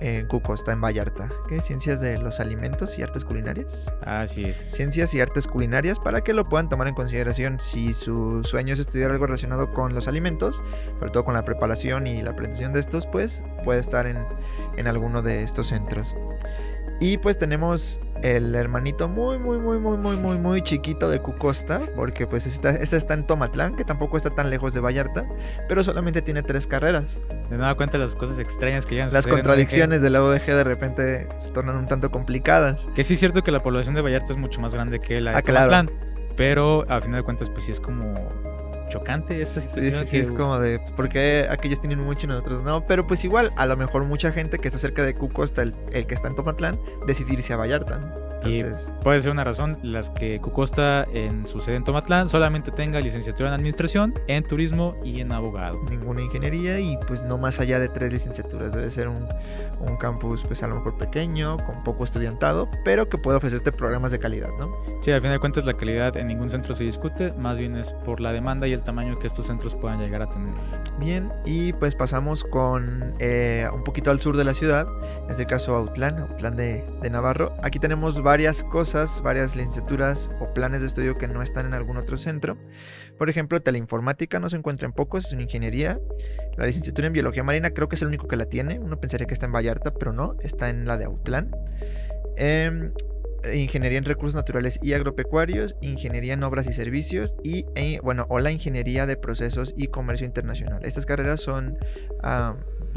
en 0.00 0.26
Cuco, 0.26 0.54
está 0.54 0.72
en 0.72 0.80
Vallarta. 0.80 1.28
¿Qué? 1.48 1.60
Ciencias 1.60 2.00
de 2.00 2.18
los 2.18 2.40
alimentos 2.40 2.98
y 2.98 3.02
artes 3.02 3.24
culinarias. 3.24 3.92
Así 4.04 4.42
es. 4.44 4.58
Ciencias 4.58 5.14
y 5.14 5.20
artes 5.20 5.46
culinarias 5.46 5.98
para 5.98 6.22
que 6.22 6.32
lo 6.32 6.44
puedan 6.44 6.68
tomar 6.68 6.88
en 6.88 6.94
consideración 6.94 7.60
si 7.60 7.94
su 7.94 8.42
sueño 8.44 8.74
es 8.74 8.80
estudiar 8.80 9.10
algo 9.10 9.26
relacionado 9.26 9.72
con 9.72 9.94
los 9.94 10.08
alimentos, 10.08 10.60
sobre 10.98 11.10
todo 11.10 11.24
con 11.24 11.34
la 11.34 11.44
preparación 11.44 12.06
y 12.06 12.22
la 12.22 12.34
presentación 12.34 12.72
de 12.72 12.80
estos, 12.80 13.06
pues 13.06 13.42
puede 13.64 13.80
estar 13.80 14.06
en, 14.06 14.18
en 14.76 14.86
alguno 14.86 15.22
de 15.22 15.42
estos 15.42 15.68
centros. 15.68 16.14
Y 17.00 17.18
pues 17.18 17.38
tenemos 17.38 18.00
el 18.22 18.54
hermanito 18.54 19.08
muy, 19.08 19.38
muy, 19.38 19.58
muy, 19.58 19.78
muy, 19.78 19.96
muy, 19.96 20.16
muy, 20.16 20.38
muy 20.38 20.62
chiquito 20.62 21.08
de 21.08 21.20
Cucosta, 21.20 21.80
porque 21.94 22.26
pues 22.26 22.46
este, 22.46 22.82
este 22.82 22.96
está 22.96 23.14
en 23.14 23.26
Tomatlán, 23.26 23.76
que 23.76 23.84
tampoco 23.84 24.16
está 24.16 24.30
tan 24.30 24.50
lejos 24.50 24.74
de 24.74 24.80
Vallarta, 24.80 25.26
pero 25.68 25.82
solamente 25.84 26.22
tiene 26.22 26.42
tres 26.42 26.66
carreras. 26.66 27.18
De 27.50 27.56
nueva 27.56 27.74
cuenta 27.76 27.98
las 27.98 28.14
cosas 28.14 28.38
extrañas 28.38 28.86
que 28.86 28.96
llegan 28.96 29.10
a 29.10 29.12
Las 29.12 29.26
contradicciones 29.26 30.02
de 30.02 30.10
la 30.10 30.22
UDG 30.22 30.46
de 30.46 30.64
repente 30.64 31.28
se 31.38 31.50
tornan 31.50 31.76
un 31.76 31.86
tanto 31.86 32.10
complicadas. 32.10 32.86
Que 32.94 33.04
sí 33.04 33.14
es 33.14 33.20
cierto 33.20 33.42
que 33.42 33.52
la 33.52 33.60
población 33.60 33.94
de 33.94 34.02
Vallarta 34.02 34.32
es 34.32 34.38
mucho 34.38 34.60
más 34.60 34.74
grande 34.74 35.00
que 35.00 35.20
la 35.20 35.32
de 35.32 35.36
Ah, 35.38 35.42
claro. 35.42 35.70
Tomatlán, 35.70 35.98
pero 36.36 36.84
a 36.88 37.00
final 37.00 37.20
de 37.20 37.22
cuentas 37.22 37.50
pues 37.50 37.64
sí 37.64 37.72
es 37.72 37.80
como 37.80 38.12
chocante 38.88 39.40
esta 39.40 39.60
Sí, 39.60 39.68
situación. 39.68 40.06
sí, 40.06 40.16
es 40.20 40.28
como 40.32 40.58
de, 40.58 40.78
¿por 40.96 41.08
qué 41.08 41.46
aquellos 41.50 41.80
tienen 41.80 42.00
mucho 42.00 42.26
y 42.26 42.28
nosotros 42.28 42.62
no? 42.62 42.84
Pero 42.86 43.06
pues 43.06 43.24
igual, 43.24 43.52
a 43.56 43.66
lo 43.66 43.76
mejor 43.76 44.04
mucha 44.04 44.32
gente 44.32 44.58
que 44.58 44.68
está 44.68 44.78
cerca 44.78 45.04
de 45.04 45.14
Cucosta, 45.14 45.62
el, 45.62 45.74
el 45.92 46.06
que 46.06 46.14
está 46.14 46.28
en 46.28 46.34
Tomatlán, 46.34 46.78
decidirse 47.06 47.52
a 47.52 47.56
Vallarta. 47.56 48.00
Y- 48.44 48.60
Entonces, 48.60 48.90
Puede 49.02 49.20
ser 49.20 49.30
una 49.32 49.42
razón 49.42 49.78
las 49.82 50.10
que 50.10 50.40
Cucosta 50.40 51.06
en 51.12 51.46
su 51.46 51.60
sede 51.60 51.76
en 51.76 51.84
Tomatlán 51.84 52.28
solamente 52.28 52.70
tenga 52.70 53.00
licenciatura 53.00 53.48
en 53.48 53.54
administración, 53.54 54.14
en 54.28 54.44
turismo 54.44 54.96
y 55.02 55.20
en 55.20 55.32
abogado. 55.32 55.80
ninguna 55.90 56.22
ingeniería 56.22 56.78
y 56.78 56.96
pues 57.08 57.22
no 57.24 57.36
más 57.38 57.58
allá 57.60 57.78
de 57.80 57.88
tres 57.88 58.12
licenciaturas. 58.12 58.74
Debe 58.74 58.90
ser 58.90 59.08
un, 59.08 59.26
un 59.80 59.96
campus 59.96 60.42
pues 60.44 60.62
a 60.62 60.68
lo 60.68 60.76
mejor 60.76 60.96
pequeño, 60.98 61.56
con 61.58 61.82
poco 61.84 62.04
estudiantado, 62.04 62.68
pero 62.84 63.08
que 63.08 63.18
puede 63.18 63.36
ofrecerte 63.36 63.72
programas 63.72 64.12
de 64.12 64.18
calidad, 64.18 64.50
¿no? 64.58 64.76
Sí, 65.00 65.10
al 65.10 65.20
final 65.20 65.36
de 65.36 65.40
cuentas 65.40 65.64
la 65.64 65.74
calidad 65.74 66.16
en 66.16 66.28
ningún 66.28 66.50
centro 66.50 66.74
se 66.74 66.84
discute, 66.84 67.32
más 67.32 67.58
bien 67.58 67.76
es 67.76 67.92
por 68.04 68.20
la 68.20 68.32
demanda 68.32 68.66
y 68.66 68.72
el 68.72 68.82
tamaño 68.82 69.18
que 69.18 69.26
estos 69.26 69.46
centros 69.46 69.74
puedan 69.74 70.00
llegar 70.00 70.22
a 70.22 70.28
tener. 70.28 70.54
Bien, 70.98 71.32
y 71.44 71.72
pues 71.74 71.94
pasamos 71.94 72.44
con 72.44 73.14
eh, 73.18 73.68
un 73.72 73.84
poquito 73.84 74.10
al 74.10 74.20
sur 74.20 74.36
de 74.36 74.44
la 74.44 74.54
ciudad, 74.54 74.88
en 75.24 75.30
este 75.30 75.46
caso 75.46 75.76
Autlán, 75.76 76.18
Autlán 76.18 76.56
de, 76.56 76.84
de 77.00 77.10
Navarro. 77.10 77.52
Aquí 77.62 77.78
tenemos 77.78 78.22
varias 78.22 78.64
cosas, 78.64 79.22
varias 79.22 79.54
licenciaturas 79.54 80.30
o 80.40 80.52
planes 80.52 80.80
de 80.80 80.88
estudio 80.88 81.18
que 81.18 81.28
no 81.28 81.42
están 81.42 81.66
en 81.66 81.74
algún 81.74 81.96
otro 81.96 82.18
centro. 82.18 82.56
Por 83.16 83.30
ejemplo, 83.30 83.60
teleinformática 83.60 84.38
no 84.38 84.48
se 84.48 84.56
encuentra 84.56 84.86
en 84.86 84.92
pocos, 84.92 85.26
es 85.26 85.32
una 85.32 85.42
ingeniería. 85.42 86.00
La 86.56 86.66
licenciatura 86.66 87.06
en 87.06 87.12
biología 87.12 87.42
marina 87.42 87.70
creo 87.70 87.88
que 87.88 87.96
es 87.96 88.02
el 88.02 88.08
único 88.08 88.28
que 88.28 88.36
la 88.36 88.46
tiene. 88.46 88.78
Uno 88.78 88.98
pensaría 88.98 89.26
que 89.26 89.34
está 89.34 89.46
en 89.46 89.52
Pero 89.98 90.12
no, 90.12 90.36
está 90.40 90.70
en 90.70 90.86
la 90.86 90.96
de 90.96 91.04
Autlán. 91.04 91.50
Em, 92.36 92.92
ingeniería 93.52 93.98
en 93.98 94.04
recursos 94.04 94.34
naturales 94.34 94.78
y 94.82 94.92
agropecuarios, 94.92 95.76
ingeniería 95.80 96.34
en 96.34 96.42
obras 96.42 96.68
y 96.68 96.72
servicios 96.72 97.34
y, 97.42 97.66
e, 97.74 98.00
bueno, 98.00 98.26
o 98.28 98.38
la 98.40 98.50
ingeniería 98.50 99.06
de 99.06 99.16
procesos 99.16 99.74
y 99.76 99.88
comercio 99.88 100.26
internacional. 100.26 100.84
Estas 100.84 101.06
carreras 101.06 101.40
son 101.40 101.78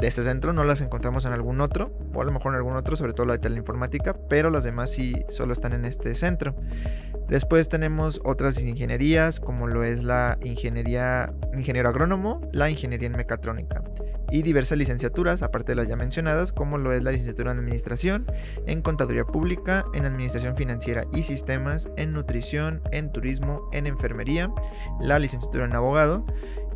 de 0.02 0.08
este 0.08 0.24
centro, 0.24 0.52
no 0.52 0.64
las 0.64 0.80
encontramos 0.80 1.26
en 1.26 1.32
algún 1.32 1.60
otro, 1.60 1.96
o 2.12 2.20
a 2.20 2.24
lo 2.24 2.32
mejor 2.32 2.52
en 2.52 2.56
algún 2.56 2.74
otro, 2.74 2.96
sobre 2.96 3.12
todo 3.12 3.24
la 3.24 3.34
de 3.34 3.38
teleinformática, 3.38 4.16
pero 4.28 4.50
las 4.50 4.64
demás 4.64 4.90
sí 4.90 5.24
solo 5.28 5.52
están 5.52 5.74
en 5.74 5.84
este 5.84 6.16
centro. 6.16 6.56
Después 7.28 7.68
tenemos 7.68 8.20
otras 8.24 8.60
ingenierías, 8.60 9.38
como 9.38 9.68
lo 9.68 9.84
es 9.84 10.02
la 10.02 10.38
ingeniería 10.42 11.32
ingeniero 11.54 11.88
agrónomo, 11.88 12.40
la 12.52 12.68
ingeniería 12.68 13.06
en 13.06 13.16
mecatrónica 13.16 13.84
y 14.32 14.42
diversas 14.42 14.76
licenciaturas, 14.76 15.42
aparte 15.42 15.72
de 15.72 15.76
las 15.76 15.86
ya 15.86 15.94
mencionadas, 15.94 16.50
como 16.50 16.78
lo 16.78 16.92
es 16.92 17.04
la 17.04 17.12
licenciatura 17.12 17.52
en 17.52 17.58
Administración, 17.58 18.26
en 18.66 18.82
Contaduría 18.82 19.24
Pública, 19.24 19.84
en 19.94 20.04
Administración 20.04 20.56
Financiera 20.56 21.04
y 21.12 21.22
Sistemas, 21.22 21.88
en 21.96 22.12
Nutrición, 22.12 22.82
en 22.90 23.12
Turismo, 23.12 23.68
en 23.72 23.86
Enfermería, 23.86 24.50
la 25.00 25.20
licenciatura 25.20 25.66
en 25.66 25.76
Abogado 25.76 26.26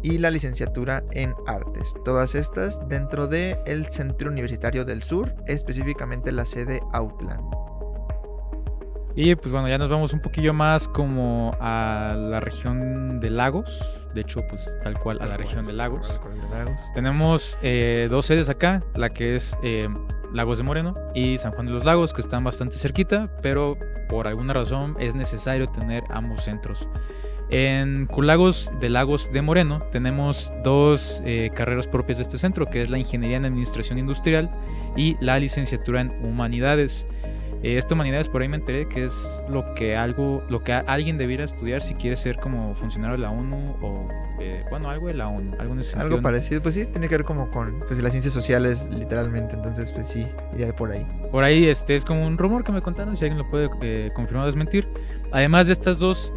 y 0.02 0.18
la 0.18 0.30
licenciatura 0.30 1.02
en 1.12 1.34
Artes. 1.46 1.94
Todas 2.04 2.34
estas 2.34 2.86
dentro 2.88 3.26
del 3.26 3.86
Centro 3.90 4.30
Universitario 4.30 4.84
del 4.84 5.02
Sur, 5.02 5.34
específicamente 5.46 6.32
la 6.32 6.44
sede 6.44 6.80
Outland. 6.92 7.66
Y 9.18 9.34
pues 9.34 9.50
bueno, 9.50 9.66
ya 9.66 9.78
nos 9.78 9.88
vamos 9.88 10.12
un 10.12 10.20
poquillo 10.20 10.52
más 10.52 10.88
como 10.88 11.50
a 11.58 12.14
la 12.14 12.38
región 12.38 13.18
de 13.18 13.30
lagos. 13.30 13.98
De 14.14 14.20
hecho, 14.20 14.40
pues 14.48 14.78
tal 14.84 14.98
cual 14.98 15.18
a 15.22 15.26
la 15.26 15.38
región 15.38 15.64
de 15.64 15.72
lagos. 15.72 16.20
Tenemos 16.94 17.58
eh, 17.62 18.08
dos 18.10 18.26
sedes 18.26 18.50
acá, 18.50 18.82
la 18.94 19.08
que 19.08 19.36
es 19.36 19.56
eh, 19.62 19.88
Lagos 20.34 20.58
de 20.58 20.64
Moreno 20.64 20.92
y 21.14 21.38
San 21.38 21.52
Juan 21.52 21.64
de 21.64 21.72
los 21.72 21.84
Lagos, 21.84 22.12
que 22.12 22.20
están 22.20 22.44
bastante 22.44 22.76
cerquita, 22.76 23.30
pero 23.40 23.78
por 24.10 24.28
alguna 24.28 24.52
razón 24.52 24.94
es 24.98 25.14
necesario 25.14 25.66
tener 25.66 26.04
ambos 26.10 26.44
centros. 26.44 26.86
En 27.48 28.06
Culagos 28.06 28.72
de 28.80 28.90
Lagos 28.90 29.30
de 29.32 29.40
Moreno 29.40 29.82
tenemos 29.92 30.52
dos 30.64 31.22
eh, 31.24 31.50
carreras 31.54 31.86
propias 31.86 32.18
de 32.18 32.22
este 32.22 32.38
centro, 32.38 32.66
que 32.66 32.82
es 32.82 32.90
la 32.90 32.98
Ingeniería 32.98 33.36
en 33.36 33.44
Administración 33.44 33.98
Industrial 33.98 34.50
y 34.96 35.16
la 35.20 35.38
licenciatura 35.38 36.00
en 36.00 36.10
Humanidades. 36.24 37.06
Eh, 37.62 37.78
esta 37.78 37.94
humanidades 37.94 38.28
por 38.28 38.42
ahí 38.42 38.48
me 38.48 38.56
enteré 38.56 38.86
que 38.86 39.06
es 39.06 39.44
lo 39.48 39.74
que 39.74 39.96
algo, 39.96 40.42
lo 40.48 40.62
que 40.62 40.72
alguien 40.72 41.16
debiera 41.16 41.44
estudiar 41.44 41.82
si 41.82 41.94
quiere 41.94 42.16
ser 42.16 42.36
como 42.36 42.74
funcionario 42.74 43.16
de 43.16 43.22
la 43.22 43.30
ONU 43.30 43.76
o 43.80 44.08
eh, 44.40 44.62
bueno 44.68 44.90
algo 44.90 45.06
de 45.06 45.14
la 45.14 45.28
ONU, 45.28 45.56
algo 45.58 45.74
Algo 45.96 46.20
parecido, 46.20 46.62
pues 46.62 46.74
sí, 46.74 46.84
tiene 46.84 47.08
que 47.08 47.16
ver 47.16 47.24
como 47.24 47.50
con 47.50 47.80
pues, 47.80 48.00
las 48.02 48.12
ciencias 48.12 48.34
sociales 48.34 48.88
literalmente, 48.92 49.54
entonces 49.54 49.90
pues 49.90 50.06
sí, 50.06 50.26
iría 50.52 50.66
de 50.66 50.74
por 50.74 50.90
ahí. 50.90 51.06
Por 51.32 51.44
ahí 51.44 51.66
este 51.66 51.96
es 51.96 52.04
como 52.04 52.26
un 52.26 52.36
rumor 52.36 52.62
que 52.62 52.72
me 52.72 52.82
contaron, 52.82 53.16
si 53.16 53.24
alguien 53.24 53.38
lo 53.38 53.48
puede 53.48 53.70
eh, 53.82 54.10
confirmar 54.14 54.44
o 54.44 54.46
desmentir. 54.46 54.86
Además 55.32 55.66
de 55.66 55.72
estas 55.72 55.98
dos 55.98 56.32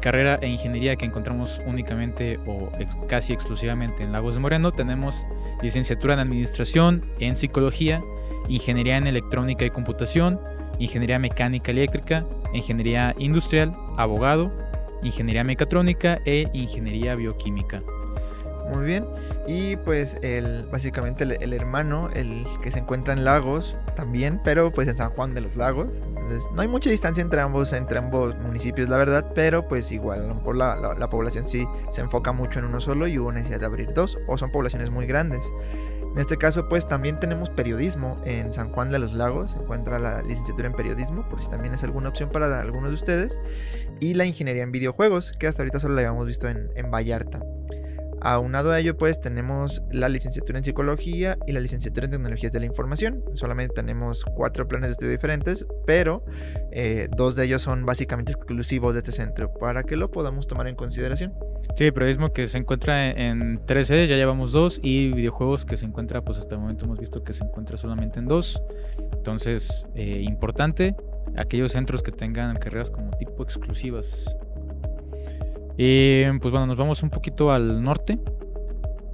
carrera 0.00 0.38
e 0.42 0.48
ingeniería 0.48 0.96
que 0.96 1.06
encontramos 1.06 1.60
únicamente 1.66 2.38
o 2.46 2.70
casi 3.08 3.32
exclusivamente 3.32 4.02
en 4.02 4.12
Lagos 4.12 4.34
de 4.34 4.40
Moreno, 4.40 4.72
tenemos 4.72 5.24
licenciatura 5.62 6.14
en 6.14 6.20
administración, 6.20 7.04
en 7.18 7.36
psicología 7.36 8.00
ingeniería 8.50 8.96
en 8.96 9.06
electrónica 9.06 9.64
y 9.64 9.70
computación, 9.70 10.40
ingeniería 10.78 11.18
mecánica 11.18 11.70
eléctrica, 11.70 12.26
ingeniería 12.52 13.14
industrial, 13.18 13.72
abogado, 13.96 14.52
ingeniería 15.02 15.44
mecatrónica 15.44 16.20
e 16.24 16.48
ingeniería 16.52 17.14
bioquímica. 17.14 17.82
Muy 18.74 18.84
bien. 18.84 19.04
Y 19.46 19.76
pues 19.76 20.16
el, 20.22 20.64
básicamente 20.70 21.24
el, 21.24 21.52
hermano, 21.52 22.08
el 22.14 22.46
que 22.62 22.70
se 22.70 22.78
encuentra 22.78 23.14
en 23.14 23.24
Lagos 23.24 23.76
también, 23.96 24.40
pero 24.44 24.70
pues 24.70 24.86
en 24.86 24.96
San 24.96 25.10
Juan 25.10 25.34
de 25.34 25.40
los 25.40 25.56
Lagos. 25.56 25.88
No 26.52 26.62
hay 26.62 26.68
mucha 26.68 26.90
distancia 26.90 27.22
entre 27.22 27.40
ambos, 27.40 27.72
entre 27.72 27.98
ambos 27.98 28.38
municipios, 28.38 28.88
la 28.88 28.96
verdad, 28.98 29.32
pero 29.34 29.66
pues 29.68 29.90
igual, 29.92 30.40
la, 30.54 30.94
la 30.98 31.10
población 31.10 31.46
sí 31.46 31.66
se 31.90 32.00
enfoca 32.00 32.32
mucho 32.32 32.58
en 32.58 32.64
uno 32.64 32.80
solo 32.80 33.06
y 33.06 33.18
hubo 33.18 33.32
necesidad 33.32 33.60
de 33.60 33.66
abrir 33.66 33.92
dos, 33.94 34.18
o 34.28 34.38
son 34.38 34.50
poblaciones 34.50 34.90
muy 34.90 35.06
grandes. 35.06 35.44
En 36.12 36.18
este 36.18 36.36
caso, 36.36 36.68
pues 36.68 36.88
también 36.88 37.20
tenemos 37.20 37.50
periodismo 37.50 38.20
en 38.24 38.52
San 38.52 38.72
Juan 38.72 38.90
de 38.90 38.98
los 38.98 39.12
Lagos. 39.12 39.52
Se 39.52 39.58
encuentra 39.58 40.00
la 40.00 40.22
licenciatura 40.22 40.66
en 40.66 40.74
periodismo, 40.74 41.28
por 41.28 41.40
si 41.40 41.48
también 41.48 41.72
es 41.72 41.84
alguna 41.84 42.08
opción 42.08 42.30
para 42.30 42.60
algunos 42.60 42.90
de 42.90 42.94
ustedes. 42.94 43.38
Y 44.00 44.14
la 44.14 44.24
ingeniería 44.24 44.64
en 44.64 44.72
videojuegos, 44.72 45.32
que 45.38 45.46
hasta 45.46 45.62
ahorita 45.62 45.78
solo 45.78 45.94
la 45.94 46.00
habíamos 46.00 46.26
visto 46.26 46.48
en, 46.48 46.68
en 46.74 46.90
Vallarta. 46.90 47.40
Aunado 48.22 48.72
a 48.72 48.80
ello, 48.80 48.96
pues 48.96 49.20
tenemos 49.20 49.82
la 49.90 50.08
licenciatura 50.08 50.58
en 50.58 50.64
psicología 50.64 51.38
y 51.46 51.52
la 51.52 51.60
licenciatura 51.60 52.04
en 52.04 52.12
tecnologías 52.12 52.52
de 52.52 52.60
la 52.60 52.66
información. 52.66 53.24
Solamente 53.34 53.74
tenemos 53.74 54.24
cuatro 54.24 54.68
planes 54.68 54.88
de 54.88 54.92
estudio 54.92 55.12
diferentes, 55.12 55.66
pero 55.86 56.24
eh, 56.70 57.08
dos 57.16 57.36
de 57.36 57.46
ellos 57.46 57.62
son 57.62 57.86
básicamente 57.86 58.32
exclusivos 58.32 58.94
de 58.94 58.98
este 59.00 59.12
centro 59.12 59.52
para 59.54 59.84
que 59.84 59.96
lo 59.96 60.10
podamos 60.10 60.46
tomar 60.46 60.68
en 60.68 60.76
consideración. 60.76 61.32
Sí, 61.76 61.90
periodismo 61.90 62.32
que 62.32 62.46
se 62.46 62.58
encuentra 62.58 63.10
en 63.10 63.60
tres 63.66 63.88
sedes, 63.88 64.08
ya 64.08 64.16
llevamos 64.16 64.52
dos, 64.52 64.80
y 64.82 65.12
videojuegos 65.12 65.64
que 65.64 65.76
se 65.76 65.86
encuentra, 65.86 66.22
pues 66.22 66.38
hasta 66.38 66.54
el 66.56 66.60
momento 66.60 66.84
hemos 66.84 66.98
visto 66.98 67.22
que 67.22 67.32
se 67.32 67.44
encuentra 67.44 67.76
solamente 67.76 68.18
en 68.18 68.26
dos. 68.26 68.62
Entonces, 69.12 69.88
eh, 69.94 70.22
importante, 70.26 70.94
aquellos 71.36 71.72
centros 71.72 72.02
que 72.02 72.12
tengan 72.12 72.56
carreras 72.56 72.90
como 72.90 73.10
tipo 73.10 73.42
exclusivas 73.42 74.36
y 75.82 76.26
pues 76.40 76.52
bueno, 76.52 76.66
nos 76.66 76.76
vamos 76.76 77.02
un 77.02 77.08
poquito 77.08 77.50
al 77.50 77.82
norte, 77.82 78.18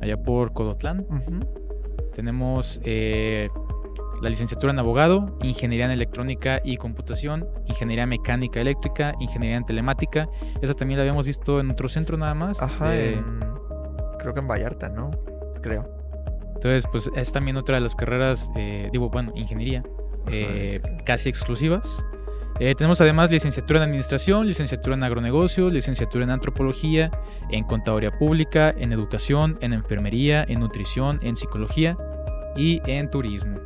allá 0.00 0.20
por 0.20 0.52
Codotlán. 0.52 1.06
Tenemos 2.12 2.80
eh, 2.82 3.48
la 4.20 4.28
licenciatura 4.28 4.72
en 4.72 4.80
abogado, 4.80 5.38
ingeniería 5.42 5.84
en 5.84 5.92
electrónica 5.92 6.60
y 6.64 6.76
computación, 6.76 7.46
ingeniería 7.66 8.04
mecánica 8.06 8.60
eléctrica, 8.60 9.14
ingeniería 9.20 9.58
en 9.58 9.64
telemática. 9.64 10.28
Esa 10.60 10.74
también 10.74 10.98
la 10.98 11.02
habíamos 11.02 11.24
visto 11.24 11.60
en 11.60 11.70
otro 11.70 11.88
centro 11.88 12.16
nada 12.16 12.34
más. 12.34 12.60
Ajá, 12.60 12.90
creo 14.18 14.34
que 14.34 14.40
en 14.40 14.48
Vallarta, 14.48 14.88
¿no? 14.88 15.12
Creo. 15.62 15.88
Entonces, 16.56 16.84
pues 16.90 17.08
es 17.14 17.32
también 17.32 17.58
otra 17.58 17.76
de 17.76 17.82
las 17.82 17.94
carreras, 17.94 18.50
eh, 18.56 18.88
digo, 18.90 19.08
bueno, 19.08 19.30
ingeniería, 19.36 19.84
eh, 20.32 20.80
casi 21.04 21.28
exclusivas. 21.28 22.04
Eh, 22.58 22.74
tenemos 22.74 23.00
además 23.02 23.30
licenciatura 23.30 23.80
en 23.80 23.84
Administración, 23.84 24.46
licenciatura 24.46 24.96
en 24.96 25.02
Agronegocio, 25.02 25.68
licenciatura 25.68 26.24
en 26.24 26.30
Antropología, 26.30 27.10
en 27.50 27.64
Contaduría 27.64 28.10
Pública, 28.10 28.74
en 28.76 28.92
Educación, 28.92 29.58
en 29.60 29.74
Enfermería, 29.74 30.42
en 30.48 30.60
Nutrición, 30.60 31.18
en 31.22 31.36
Psicología 31.36 31.98
y 32.56 32.80
en 32.86 33.10
Turismo. 33.10 33.56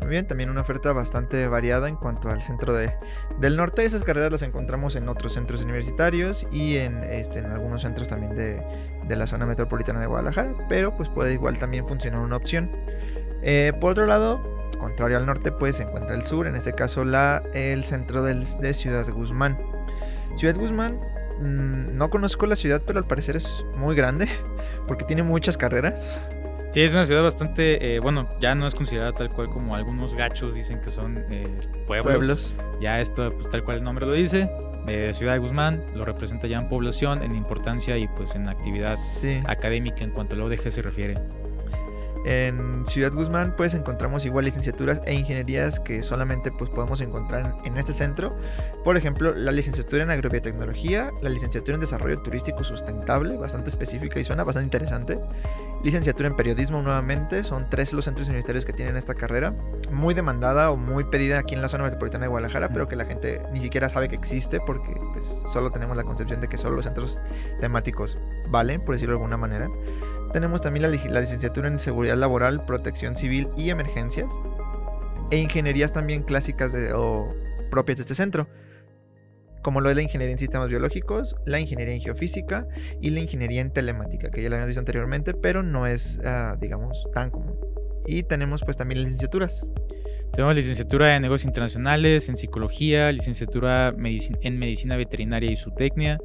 Muy 0.00 0.10
bien, 0.10 0.26
también 0.26 0.50
una 0.50 0.62
oferta 0.62 0.92
bastante 0.92 1.46
variada 1.46 1.88
en 1.88 1.94
cuanto 1.94 2.28
al 2.28 2.42
centro 2.42 2.72
de, 2.72 2.92
del 3.38 3.56
norte. 3.56 3.84
Esas 3.84 4.02
carreras 4.02 4.32
las 4.32 4.42
encontramos 4.42 4.96
en 4.96 5.08
otros 5.08 5.34
centros 5.34 5.62
universitarios 5.62 6.44
y 6.50 6.78
en, 6.78 7.04
este, 7.04 7.38
en 7.38 7.52
algunos 7.52 7.82
centros 7.82 8.08
también 8.08 8.34
de, 8.34 8.60
de 9.06 9.16
la 9.16 9.28
zona 9.28 9.46
metropolitana 9.46 10.00
de 10.00 10.06
Guadalajara, 10.06 10.54
pero 10.68 10.92
pues 10.96 11.08
puede 11.08 11.34
igual 11.34 11.56
también 11.60 11.86
funcionar 11.86 12.18
una 12.18 12.34
opción. 12.34 12.68
Eh, 13.42 13.72
por 13.80 13.92
otro 13.92 14.06
lado, 14.06 14.61
contrario 14.82 15.16
al 15.16 15.26
norte, 15.26 15.52
pues 15.52 15.76
se 15.76 15.84
encuentra 15.84 16.14
el 16.14 16.26
sur, 16.26 16.46
en 16.46 16.56
este 16.56 16.72
caso 16.72 17.04
la, 17.04 17.42
el 17.54 17.84
centro 17.84 18.22
de 18.24 18.74
Ciudad 18.74 19.08
Guzmán. 19.08 19.58
Ciudad 20.34 20.56
Guzmán, 20.56 20.98
mm, 21.40 21.96
no 21.96 22.10
conozco 22.10 22.46
la 22.46 22.56
ciudad, 22.56 22.82
pero 22.84 22.98
al 22.98 23.06
parecer 23.06 23.36
es 23.36 23.64
muy 23.76 23.94
grande, 23.94 24.28
porque 24.88 25.04
tiene 25.04 25.22
muchas 25.22 25.56
carreras. 25.56 26.04
Sí, 26.72 26.80
es 26.80 26.92
una 26.94 27.06
ciudad 27.06 27.22
bastante, 27.22 27.94
eh, 27.94 28.00
bueno, 28.00 28.28
ya 28.40 28.54
no 28.54 28.66
es 28.66 28.74
considerada 28.74 29.12
tal 29.12 29.28
cual 29.28 29.50
como 29.50 29.74
algunos 29.76 30.14
gachos 30.14 30.54
dicen 30.54 30.80
que 30.80 30.90
son 30.90 31.24
eh, 31.30 31.44
pueblos. 31.86 32.54
Ya 32.80 33.00
esto, 33.00 33.30
pues 33.30 33.48
tal 33.50 33.62
cual 33.62 33.78
el 33.78 33.84
nombre 33.84 34.06
lo 34.06 34.12
dice. 34.12 34.50
Ciudad 35.12 35.34
de 35.34 35.38
Guzmán 35.38 35.84
lo 35.94 36.04
representa 36.04 36.48
ya 36.48 36.56
en 36.56 36.68
población, 36.68 37.22
en 37.22 37.36
importancia 37.36 37.96
y 37.98 38.08
pues 38.08 38.34
en 38.34 38.48
actividad 38.48 38.96
académica 39.46 40.02
en 40.02 40.10
cuanto 40.10 40.34
a 40.34 40.38
la 40.38 40.44
ODG 40.46 40.72
se 40.72 40.82
refiere. 40.82 41.14
En 42.24 42.86
Ciudad 42.86 43.12
Guzmán 43.12 43.54
pues 43.56 43.74
encontramos 43.74 44.24
igual 44.24 44.44
licenciaturas 44.44 45.00
e 45.04 45.14
ingenierías 45.14 45.80
que 45.80 46.02
solamente 46.02 46.52
pues 46.52 46.70
podemos 46.70 47.00
encontrar 47.00 47.56
en 47.64 47.76
este 47.76 47.92
centro. 47.92 48.36
Por 48.84 48.96
ejemplo, 48.96 49.34
la 49.34 49.50
licenciatura 49.50 50.04
en 50.04 50.10
agrobiotecnología, 50.10 51.10
la 51.20 51.30
licenciatura 51.30 51.74
en 51.74 51.80
desarrollo 51.80 52.20
turístico 52.22 52.62
sustentable, 52.64 53.36
bastante 53.36 53.70
específica 53.70 54.20
y 54.20 54.24
suena 54.24 54.44
bastante 54.44 54.66
interesante. 54.66 55.18
Licenciatura 55.82 56.28
en 56.28 56.36
periodismo 56.36 56.80
nuevamente, 56.80 57.42
son 57.42 57.68
tres 57.68 57.92
los 57.92 58.04
centros 58.04 58.28
universitarios 58.28 58.64
que 58.64 58.72
tienen 58.72 58.96
esta 58.96 59.14
carrera. 59.14 59.52
Muy 59.90 60.14
demandada 60.14 60.70
o 60.70 60.76
muy 60.76 61.04
pedida 61.04 61.40
aquí 61.40 61.54
en 61.54 61.62
la 61.62 61.68
zona 61.68 61.84
metropolitana 61.84 62.24
de 62.24 62.28
Guadalajara, 62.28 62.68
pero 62.68 62.86
que 62.86 62.94
la 62.94 63.04
gente 63.04 63.42
ni 63.52 63.60
siquiera 63.60 63.88
sabe 63.88 64.08
que 64.08 64.14
existe 64.14 64.60
porque 64.60 64.94
pues, 65.12 65.26
solo 65.52 65.72
tenemos 65.72 65.96
la 65.96 66.04
concepción 66.04 66.40
de 66.40 66.48
que 66.48 66.56
solo 66.56 66.76
los 66.76 66.84
centros 66.84 67.20
temáticos 67.60 68.16
valen, 68.48 68.80
por 68.80 68.94
decirlo 68.94 69.14
de 69.14 69.18
alguna 69.18 69.36
manera. 69.36 69.68
Tenemos 70.32 70.62
también 70.62 70.82
la, 70.82 71.20
licenciatura 71.20 71.68
en 71.68 71.78
Seguridad 71.78 72.16
Laboral, 72.16 72.64
Protección 72.64 73.16
Civil 73.16 73.48
y 73.56 73.70
Emergencias. 73.70 74.32
E 75.30 75.38
ingenierías 75.38 75.92
también 75.92 76.22
clásicas 76.22 76.72
o 76.94 77.34
propias 77.70 77.98
de 77.98 78.02
este 78.02 78.14
centro, 78.14 78.48
como 79.62 79.80
lo 79.80 79.88
es 79.90 79.96
la 79.96 80.02
ingeniería 80.02 80.32
en 80.32 80.38
sistemas 80.38 80.68
biológicos, 80.68 81.36
la 81.46 81.60
ingeniería 81.60 81.94
en 81.94 82.00
geofísica 82.00 82.66
y 83.00 83.10
la 83.10 83.20
ingeniería 83.20 83.60
en 83.60 83.72
telemática, 83.72 84.30
que 84.30 84.42
ya 84.42 84.50
la 84.50 84.56
habíamos 84.56 84.68
visto 84.68 84.80
anteriormente, 84.80 85.34
pero 85.34 85.62
no 85.62 85.86
es, 85.86 86.20
ah, 86.24 86.56
digamos, 86.60 87.08
tan 87.14 87.30
común. 87.30 87.56
Y 88.06 88.24
tenemos 88.24 88.62
pues 88.62 88.76
también 88.76 89.02
licenciaturas. 89.02 89.64
Tenemos 90.32 90.54
licenciatura 90.56 91.14
en 91.14 91.22
negocios 91.22 91.46
internacionales, 91.46 92.28
en 92.28 92.36
psicología, 92.36 93.12
licenciatura 93.12 93.94
en 93.96 94.58
medicina 94.58 94.96
veterinaria 94.96 95.50
y 95.50 95.56
zootecnia, 95.56 96.18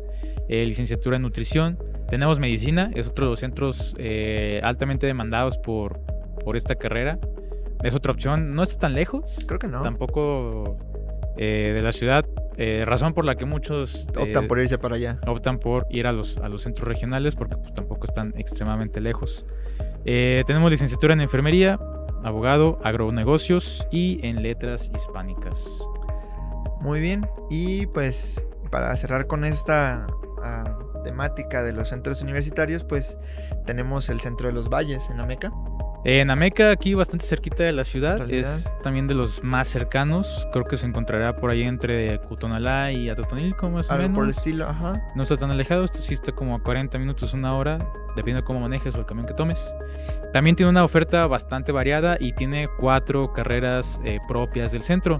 eh, 0.50 0.66
licenciatura 0.66 1.18
en 1.18 1.24
nutrición. 1.24 1.78
Tenemos 2.08 2.40
medicina, 2.40 2.92
es 2.96 3.08
otro 3.08 3.26
de 3.26 3.32
los 3.32 3.40
centros 3.40 3.96
eh, 3.98 4.62
altamente 4.64 5.06
demandados 5.06 5.58
por, 5.58 6.00
por 6.44 6.56
esta 6.56 6.76
carrera. 6.76 7.20
Es 7.84 7.94
otra 7.94 8.12
opción, 8.12 8.56
no 8.56 8.64
está 8.64 8.80
tan 8.80 8.94
lejos. 8.94 9.46
Creo 9.46 9.60
que 9.60 9.68
no. 9.68 9.84
Tampoco 9.84 10.78
eh, 11.38 11.74
de 11.76 11.82
la 11.82 11.92
ciudad. 11.92 12.26
razón 12.86 13.14
por 13.14 13.26
la 13.26 13.36
que 13.36 13.46
muchos 13.46 14.08
optan 14.18 14.48
por 14.48 14.60
irse 14.60 14.78
para 14.78 14.96
allá. 14.96 15.20
Optan 15.28 15.60
por 15.60 15.86
ir 15.90 16.08
a 16.08 16.12
los, 16.12 16.38
a 16.38 16.50
los 16.50 16.64
centros 16.64 16.88
regionales 16.88 17.36
porque 17.36 17.58
pues, 17.58 17.74
tampoco 17.74 18.06
están 18.06 18.34
extremadamente 18.38 19.02
lejos. 19.02 19.46
tenemos 20.06 20.72
licenciatura 20.72 21.14
en 21.14 21.22
enfermería, 21.22 21.80
abogado, 22.24 22.80
agronegocios 22.84 23.86
y 23.92 24.26
en 24.26 24.42
letras 24.42 24.90
hispánicas. 24.96 25.88
Muy 26.80 27.02
bien, 27.02 27.28
y 27.50 27.88
pues 27.88 28.46
para 28.70 28.96
cerrar 28.96 29.28
con 29.28 29.44
esta 29.44 30.06
temática 31.04 31.64
de 31.64 31.74
los 31.74 31.90
centros 31.90 32.22
universitarios, 32.22 32.84
pues 32.84 33.18
tenemos 33.66 34.10
el 34.10 34.20
Centro 34.20 34.48
de 34.48 34.54
los 34.54 34.70
Valles 34.70 35.10
en 35.10 35.20
Ameca. 35.22 35.52
En 36.04 36.30
Ameca, 36.30 36.72
aquí 36.72 36.94
bastante 36.94 37.26
cerquita 37.26 37.64
de 37.64 37.74
la 37.74 37.84
ciudad, 37.84 38.30
es 38.30 38.74
también 38.82 39.08
de 39.08 39.16
los 39.16 39.44
más 39.44 39.68
cercanos. 39.68 40.48
Creo 40.54 40.64
que 40.64 40.78
se 40.78 40.86
encontrará 40.86 41.36
por 41.36 41.52
ahí 41.52 41.64
entre 41.64 42.20
Cutonalá 42.20 42.92
y 42.92 43.10
Atotonilco, 43.10 43.70
más 43.70 43.90
o 43.90 43.94
Algo 43.94 44.04
menos. 44.04 44.16
por 44.16 44.24
el 44.26 44.30
estilo, 44.30 44.70
ajá. 44.70 44.94
No 45.16 45.24
está 45.24 45.36
tan 45.38 45.52
alejado, 45.52 45.84
esto 45.84 45.98
sí 45.98 46.14
está 46.14 46.32
como 46.32 46.56
a 46.56 46.62
40 46.62 46.98
minutos, 47.00 47.34
una 47.34 47.56
hora, 47.56 47.78
dependiendo 48.16 48.42
de 48.42 48.46
cómo 48.46 48.60
manejes 48.62 48.96
o 48.96 49.00
el 49.00 49.06
camión 49.06 49.26
que 49.26 49.34
tomes. 49.34 49.74
También 50.34 50.56
tiene 50.56 50.70
una 50.70 50.84
oferta 50.84 51.26
bastante 51.28 51.72
variada 51.72 52.16
y 52.20 52.32
tiene 52.34 52.70
cuatro 52.80 53.34
carreras 53.34 54.00
eh, 54.06 54.20
propias 54.28 54.72
del 54.72 54.84
centro, 54.84 55.20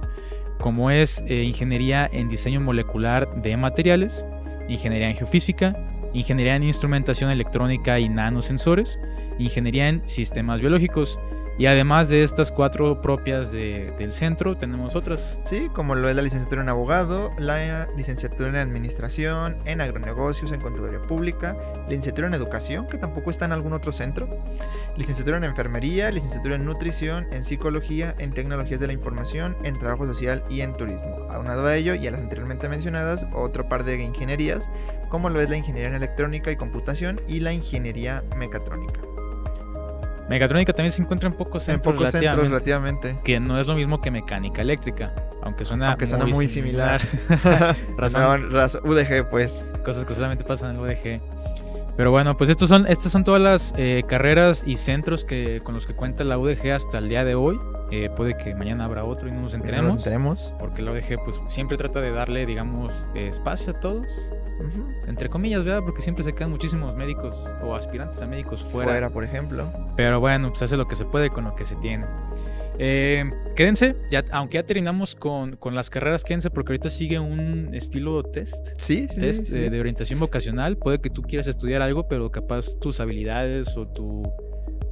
como 0.60 0.90
es 0.90 1.24
eh, 1.28 1.44
Ingeniería 1.44 2.08
en 2.12 2.30
Diseño 2.30 2.62
Molecular 2.62 3.42
de 3.42 3.58
Materiales, 3.58 4.26
Ingeniería 4.68 5.10
en 5.10 5.16
Geofísica, 5.16 5.76
Ingeniería 6.14 6.56
en 6.56 6.64
Instrumentación 6.64 7.30
Electrónica 7.32 8.00
y 8.00 8.10
Nanosensores, 8.10 9.00
ingeniería 9.40 9.90
en 9.90 10.08
sistemas 10.08 10.60
biológicos. 10.60 11.20
Y 11.58 11.66
además 11.66 12.10
de 12.10 12.22
estas 12.22 12.52
cuatro 12.52 13.02
propias 13.02 13.52
del 13.52 14.14
centro, 14.14 14.56
tenemos 14.56 14.96
otras. 14.96 15.40
Sí, 15.44 15.70
como 15.74 15.96
lo 15.96 16.08
es 16.08 16.16
la 16.16 16.22
licenciatura 16.22 16.62
en 16.62 16.70
abogado, 16.70 17.32
la 17.40 17.88
licenciatura 17.96 18.50
en 18.50 18.56
administración, 18.58 19.58
en 19.66 19.82
agronegocios, 19.82 20.52
en 20.52 20.62
contaduría 20.62 21.02
pública, 21.02 21.58
licenciatura 21.88 22.28
en 22.28 22.36
educación, 22.36 22.86
que 22.86 23.00
tampoco 23.00 23.32
está 23.32 23.46
en 23.46 23.54
algún 23.54 23.74
otro 23.74 23.92
centro, 23.92 24.30
licenciatura 24.98 25.38
en 25.38 25.46
enfermería, 25.46 26.12
licenciatura 26.12 26.56
en 26.56 26.66
nutrición, 26.66 27.26
en 27.32 27.44
psicología, 27.44 28.14
en 28.20 28.32
tecnologías 28.32 28.80
de 28.80 28.88
la 28.88 28.94
información, 28.94 29.58
en 29.64 29.74
trabajo 29.74 30.06
social 30.06 30.44
y 30.50 30.62
en 30.62 30.74
turismo. 30.74 31.28
Aunado 31.32 31.66
a 31.66 31.76
ello 31.76 31.96
y 31.96 32.06
a 32.06 32.12
las 32.12 32.22
anteriormente 32.22 32.70
mencionadas, 32.70 33.26
otro 33.34 33.68
par 33.68 33.84
de 33.84 34.00
ingenierías, 34.00 34.70
como 35.10 35.30
lo 35.30 35.42
es 35.42 35.50
la 35.50 35.58
ingeniería 35.58 35.90
en 35.90 35.96
electrónica 35.96 36.52
y 36.52 36.56
computación 36.56 37.20
y 37.28 37.40
la 37.40 37.52
ingeniería 37.52 38.24
mecatrónica. 38.38 39.07
Mecatrónica 40.30 40.74
también 40.74 40.92
se 40.92 41.02
encuentra 41.02 41.30
en 41.30 41.36
pocos 41.36 41.64
centros, 41.64 41.94
en 41.94 41.98
pocos 41.98 42.12
centros 42.12 42.48
relativamente, 42.48 43.16
Que 43.24 43.40
no 43.40 43.60
es 43.60 43.68
lo 43.68 43.76
mismo 43.76 44.02
que 44.02 44.12
mecánica 44.12 44.62
eléctrica. 44.62 45.14
Aunque 45.42 45.64
suena, 45.64 45.92
aunque 45.92 46.08
suena 46.08 46.26
muy, 46.26 46.48
similar. 46.50 47.02
razón, 47.98 48.54
UDG, 48.84 49.30
pues. 49.30 49.64
Cosas 49.86 50.04
que 50.04 50.14
solamente 50.14 50.44
pasan 50.44 50.76
en 50.76 50.82
UDG. 50.82 51.22
Pero 51.98 52.12
bueno, 52.12 52.38
pues 52.38 52.52
estos 52.52 52.70
son, 52.70 52.86
estas 52.88 53.12
son 53.12 53.24
todas 53.24 53.42
las 53.42 53.74
eh, 53.76 54.04
carreras 54.08 54.64
y 54.66 54.78
centros 54.78 55.26
que, 55.26 55.62
con 55.62 55.74
los 55.74 55.88
que 55.88 55.96
cuenta 55.96 56.24
la 56.24 56.38
UDG 56.38 56.72
hasta 56.72 57.00
el 57.00 57.10
día 57.10 57.26
de 57.26 57.34
hoy. 57.34 57.60
Eh, 57.90 58.10
puede 58.16 58.38
que 58.38 58.54
mañana 58.54 58.86
habrá 58.86 59.04
otro 59.04 59.28
y 59.28 59.32
no 59.32 59.42
nos 59.42 59.56
enteremos. 59.56 59.96
nos 59.96 59.98
enteremos. 60.06 60.56
Porque 60.60 60.84
la 60.84 60.92
UDG 60.92 61.24
pues 61.24 61.42
siempre 61.48 61.76
trata 61.76 62.00
de 62.00 62.12
darle, 62.12 62.46
digamos, 62.46 63.08
espacio 63.16 63.74
a 63.74 63.80
todos. 63.80 64.32
Entre 65.08 65.30
comillas, 65.30 65.64
¿verdad? 65.64 65.82
Porque 65.84 66.02
siempre 66.02 66.24
se 66.24 66.34
quedan 66.34 66.52
muchísimos 66.52 66.96
médicos 66.96 67.52
o 67.64 67.74
aspirantes 67.74 68.22
a 68.22 68.28
médicos 68.28 68.64
fuera. 68.64 68.92
Fuera, 68.92 69.10
por 69.10 69.24
ejemplo. 69.24 69.72
Pero 69.96 70.20
bueno, 70.20 70.50
pues 70.50 70.62
hace 70.62 70.78
lo 70.78 70.88
que 70.88 70.96
se 70.96 71.06
puede 71.06 71.32
con 71.32 71.46
lo 71.46 71.56
que 71.56 71.66
se 71.66 71.76
tiene. 71.78 72.06
Eh, 72.80 73.30
quédense, 73.56 73.96
ya, 74.12 74.24
aunque 74.32 74.56
ya 74.56 74.64
terminamos 74.64 75.16
con, 75.16 75.58
las 75.72 75.90
carreras, 75.90 76.24
quédense 76.24 76.50
porque 76.50 76.74
ahorita 76.74 76.90
sigue 76.90 77.20
un 77.20 77.74
estilo 77.74 78.24
test. 78.24 78.68
Sí, 78.78 79.08
sí, 79.10 79.20
test 79.20 79.46
sí, 79.46 79.70
De, 79.70 79.80
orientación 79.80 80.20
vocacional. 80.20 80.78
Puede 80.78 81.00
que 81.00 81.10
tú 81.10 81.22
quieras 81.22 81.48
estudiar 81.48 81.82
algo, 81.82 82.08
pero 82.08 82.32
capaz 82.32 82.78
tus 82.80 83.00
habilidades 83.00 83.76
o 83.78 83.88
tu, 83.88 84.24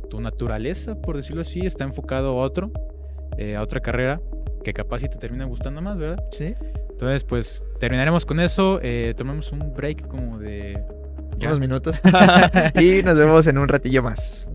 tu 0.10 0.20
naturaleza, 0.20 1.00
por 1.00 1.16
decirlo 1.16 1.42
así, 1.42 1.66
está 1.66 1.84
enfocado 1.84 2.30
a 2.30 2.34
otro, 2.34 2.72
eh, 3.38 3.56
a 3.56 3.62
otra 3.62 3.80
carrera 3.80 4.20
que 4.64 4.74
capaz 4.74 5.00
sí 5.00 5.10
te 5.10 5.18
termina 5.18 5.46
gustando 5.46 5.82
más, 5.82 5.98
¿verdad? 5.98 6.24
Sí. 6.32 6.56
Entonces, 6.90 7.24
pues 7.24 7.66
terminaremos 7.80 8.26
con 8.26 8.40
eso. 8.40 8.80
Eh, 8.82 9.14
tomemos 9.16 9.52
un 9.52 9.74
break 9.74 10.08
como 10.08 10.40
de... 10.40 10.82
Unos 11.44 11.60
minutos. 11.60 12.02
y 12.80 13.04
nos 13.04 13.18
vemos 13.18 13.46
en 13.48 13.58
un 13.58 13.68
ratillo 13.68 14.02
más. 14.02 14.48